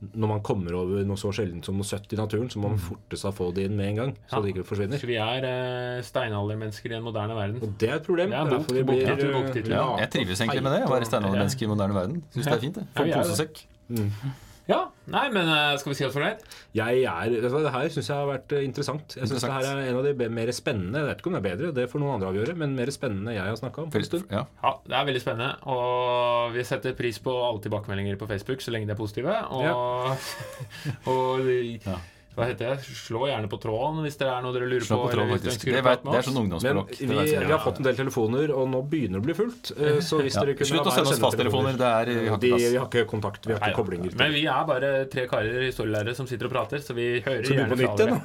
når 0.00 0.28
man 0.30 0.40
kommer 0.40 0.72
over 0.78 1.02
noe 1.04 1.20
så 1.20 1.28
sjeldent 1.36 1.66
som 1.68 1.76
noe 1.76 1.84
søtt 1.84 2.08
i 2.14 2.16
naturen, 2.16 2.48
så 2.48 2.56
må 2.56 2.70
man 2.72 2.80
forte 2.80 3.18
seg 3.20 3.34
å 3.34 3.36
få 3.36 3.50
det 3.52 3.66
inn 3.68 3.74
med 3.76 3.90
en 3.90 3.98
gang, 3.98 4.12
så 4.30 4.38
Ja. 4.38 4.40
det 4.40 4.54
ikke 4.54 4.64
forsvinner. 4.64 4.96
Så 5.02 5.06
vi 5.10 5.18
er 5.20 5.44
eh, 5.44 6.00
steinaldermennesker 6.08 6.94
i 6.94 6.96
en 6.96 7.04
moderne 7.04 7.36
verden. 7.36 7.60
Og 7.60 7.76
det 7.76 7.90
er 7.90 7.96
et 7.96 8.06
problem. 8.06 8.30
Det 8.30 8.38
er 8.38 8.46
er 8.46 8.56
bok- 8.56 8.72
vi 8.72 8.82
blir 8.82 9.04
bok, 9.04 9.20
uh, 9.20 9.52
bok, 9.52 9.68
Ja, 9.68 9.96
jeg 10.00 10.10
trives 10.10 10.40
egentlig 10.40 10.62
med 10.64 10.72
det. 10.72 10.86
Å 10.88 10.94
være 10.94 11.04
steinaldermenneske 11.04 11.62
i 11.62 11.68
moderne 11.68 11.92
verden. 11.94 12.22
Syns 12.32 12.44
det 12.48 12.54
er 12.54 12.64
fint. 12.64 12.74
det. 12.80 12.86
Ja, 12.86 12.96
Få 12.96 13.04
vi 13.04 13.12
er 13.12 14.00
det. 14.00 14.49
Ja, 14.70 14.78
nei, 15.10 15.24
men 15.34 15.48
eh, 15.50 15.72
skal 15.80 15.90
vi 15.90 15.96
si 15.98 16.04
oss 16.06 16.14
fornøyd? 16.14 16.44
Jeg 16.78 17.00
er, 17.10 17.32
Det 17.42 17.72
her 17.74 17.88
syns 17.90 18.10
jeg 18.10 18.14
har 18.16 18.28
vært 18.28 18.54
eh, 18.54 18.62
interessant. 18.68 19.16
Jeg 19.18 19.26
synes 19.26 19.42
det 19.42 19.50
her 19.50 19.66
er 19.72 19.80
en 19.88 19.98
av 19.98 20.06
de 20.06 20.28
mer 20.30 20.52
spennende 20.54 21.02
Jeg 21.02 21.08
vet 21.08 21.22
ikke 21.24 21.32
om 21.32 21.36
det 21.36 21.40
er 21.42 21.48
bedre, 21.48 21.72
det 21.80 21.88
får 21.90 22.02
noen 22.04 22.14
andre 22.18 22.30
avgjøre, 22.30 22.54
men 22.60 22.76
mer 22.78 22.92
spennende 22.94 23.34
jeg 23.34 23.42
har 23.48 23.58
snakka 23.58 23.84
om. 23.84 23.90
på 23.90 23.98
en 23.98 24.06
stund. 24.06 24.30
Ja. 24.30 24.44
Ja, 24.62 24.72
det 24.86 24.96
er 25.00 25.10
veldig 25.10 25.24
spennende. 25.24 25.50
Og 25.74 26.54
vi 26.54 26.64
setter 26.68 26.94
pris 26.98 27.18
på 27.24 27.34
alle 27.48 27.64
tilbakemeldinger 27.66 28.20
på 28.20 28.30
Facebook 28.30 28.62
så 28.62 28.74
lenge 28.74 28.86
de 28.86 28.94
er 28.94 29.00
positive. 29.00 29.36
Og, 29.50 30.16
og 31.16 31.52
Ja. 31.84 31.98
Hva 32.40 32.46
heter 32.50 32.70
det? 32.72 32.84
Slå 33.00 33.26
gjerne 33.28 33.48
på 33.52 33.58
tråden 33.62 34.00
hvis 34.04 34.16
det 34.20 34.26
er 34.30 34.40
noe 34.44 34.52
dere 34.56 34.68
lurer 34.70 34.86
Slå 34.88 34.96
på. 34.98 35.06
på 35.06 35.12
tråden, 35.14 35.40
Det, 35.44 35.56
det 35.70 36.18
er 36.20 36.26
sånn 36.26 36.40
ungdomsspråk. 36.42 36.90
vi, 36.96 37.06
Det 37.06 37.16
vet 37.20 37.28
jeg. 37.34 37.46
vi 37.46 37.52
har 37.52 37.62
fått 37.64 37.78
en 37.82 37.86
del 37.90 37.96
telefoner, 38.00 38.54
og 38.56 38.68
nå 38.72 38.80
begynner 38.90 39.20
det 39.20 39.22
å 39.22 39.26
bli 39.28 39.36
fullt. 39.36 39.72
Eh, 39.76 40.00
Så 40.08 40.20
hvis 40.24 40.34
Ja. 40.34 40.44
dere 40.44 40.56
kunne 40.58 40.70
Slutt 40.72 40.88
å 40.88 40.94
sende 40.96 41.12
oss 41.14 41.20
fasttelefoner. 41.22 41.76
Er, 41.80 42.04
vi 42.10 42.28
har 42.32 42.38
De, 42.40 42.52
vi 42.56 42.76
har 42.80 42.88
ikke 42.88 43.04
kontakt, 43.10 43.46
vi 43.46 43.52
har 43.54 43.60
ikke 43.70 43.76
koblinger. 43.82 44.16
Men 44.16 44.32
vi 44.32 44.46
er 44.46 44.64
bare 44.66 44.90
tre 45.12 45.26
karer 45.30 45.68
historielærere 45.68 46.14
som 46.16 46.26
sitter 46.26 46.46
og 46.48 46.52
prater, 46.56 46.78
så 46.80 46.94
vi 46.96 47.20
hører 47.20 47.44
så 47.44 47.54
gjerne 47.54 47.76
fra? 47.76 48.20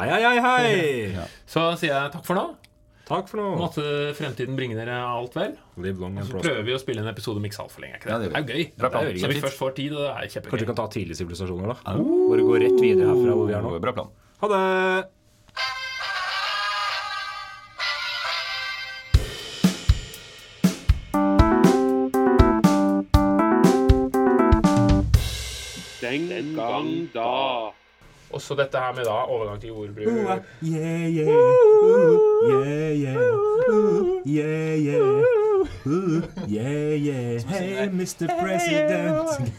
Hei, 0.00 0.08
hei, 0.08 0.40
hei! 0.40 1.12
hei. 1.14 1.28
Så 1.46 1.68
sier 1.78 1.92
jeg 1.94 2.12
takk 2.16 2.24
for 2.24 2.34
nå. 2.40 2.48
Takk 3.10 3.26
for 3.26 3.40
nå. 3.40 3.46
Måtte 3.58 3.82
fremtiden 4.14 4.54
bringe 4.54 4.76
dere 4.78 4.94
alt 5.02 5.34
vel. 5.34 5.56
Live 5.82 5.98
long 5.98 6.18
and 6.20 6.28
Så 6.30 6.38
prøver 6.38 6.62
vi 6.68 6.76
å 6.76 6.78
spille 6.78 7.02
en 7.02 7.10
episode 7.10 7.42
om 7.42 7.48
ikke 7.48 7.58
så 7.58 7.64
altfor 7.66 7.82
lenge. 7.82 7.98
er 7.98 8.04
det? 8.04 8.12
Ja, 8.12 8.18
det? 8.22 8.28
det 8.30 8.30
det 8.30 8.38
er 8.38 8.44
jo 8.46 8.54
gøy. 8.54 8.68
Bra 8.78 8.90
plan. 8.94 9.08
Så 9.18 9.30
vi 9.32 9.40
først 9.42 9.58
får 9.58 9.74
tid, 9.80 9.96
og 9.96 10.04
det 10.06 10.10
er 10.14 10.44
Kanskje 10.46 10.62
vi 10.62 10.68
kan 10.70 10.78
ta 10.78 10.86
tidlige 10.94 11.18
sivilisasjoner, 11.18 11.74
da? 11.74 11.96
Bare 12.30 12.44
gå 12.46 12.60
rett 12.62 12.78
videre 12.78 13.10
herfra 13.10 13.34
hvor 13.34 13.50
vi 13.50 13.56
er 13.58 13.66
nå. 13.66 13.74
Bra 13.82 13.96
plan. 13.98 14.14
Ha 14.44 14.52
det! 14.54 14.60
Den 26.00 26.54
gang 26.54 26.94
da. 27.14 27.79
Også 28.32 28.54
dette 28.54 28.78
her 28.78 28.92
med 28.94 29.04
da 29.04 29.10
overgang 29.10 29.60
til 29.60 29.68
jordbruk. 29.68 30.06
Yeah, 30.62 31.16
yeah. 31.16 31.28
Uh, 31.82 32.14
yeah, 32.50 33.00
yeah. 33.02 33.16
Uh, 33.68 34.06
yeah, 34.26 34.78
yeah. 34.86 35.22
Uh, 35.86 36.22
yeah, 36.48 36.94
yeah. 37.06 37.40
Hey, 37.48 37.88
Mr. 37.88 38.28
President. 38.42 39.52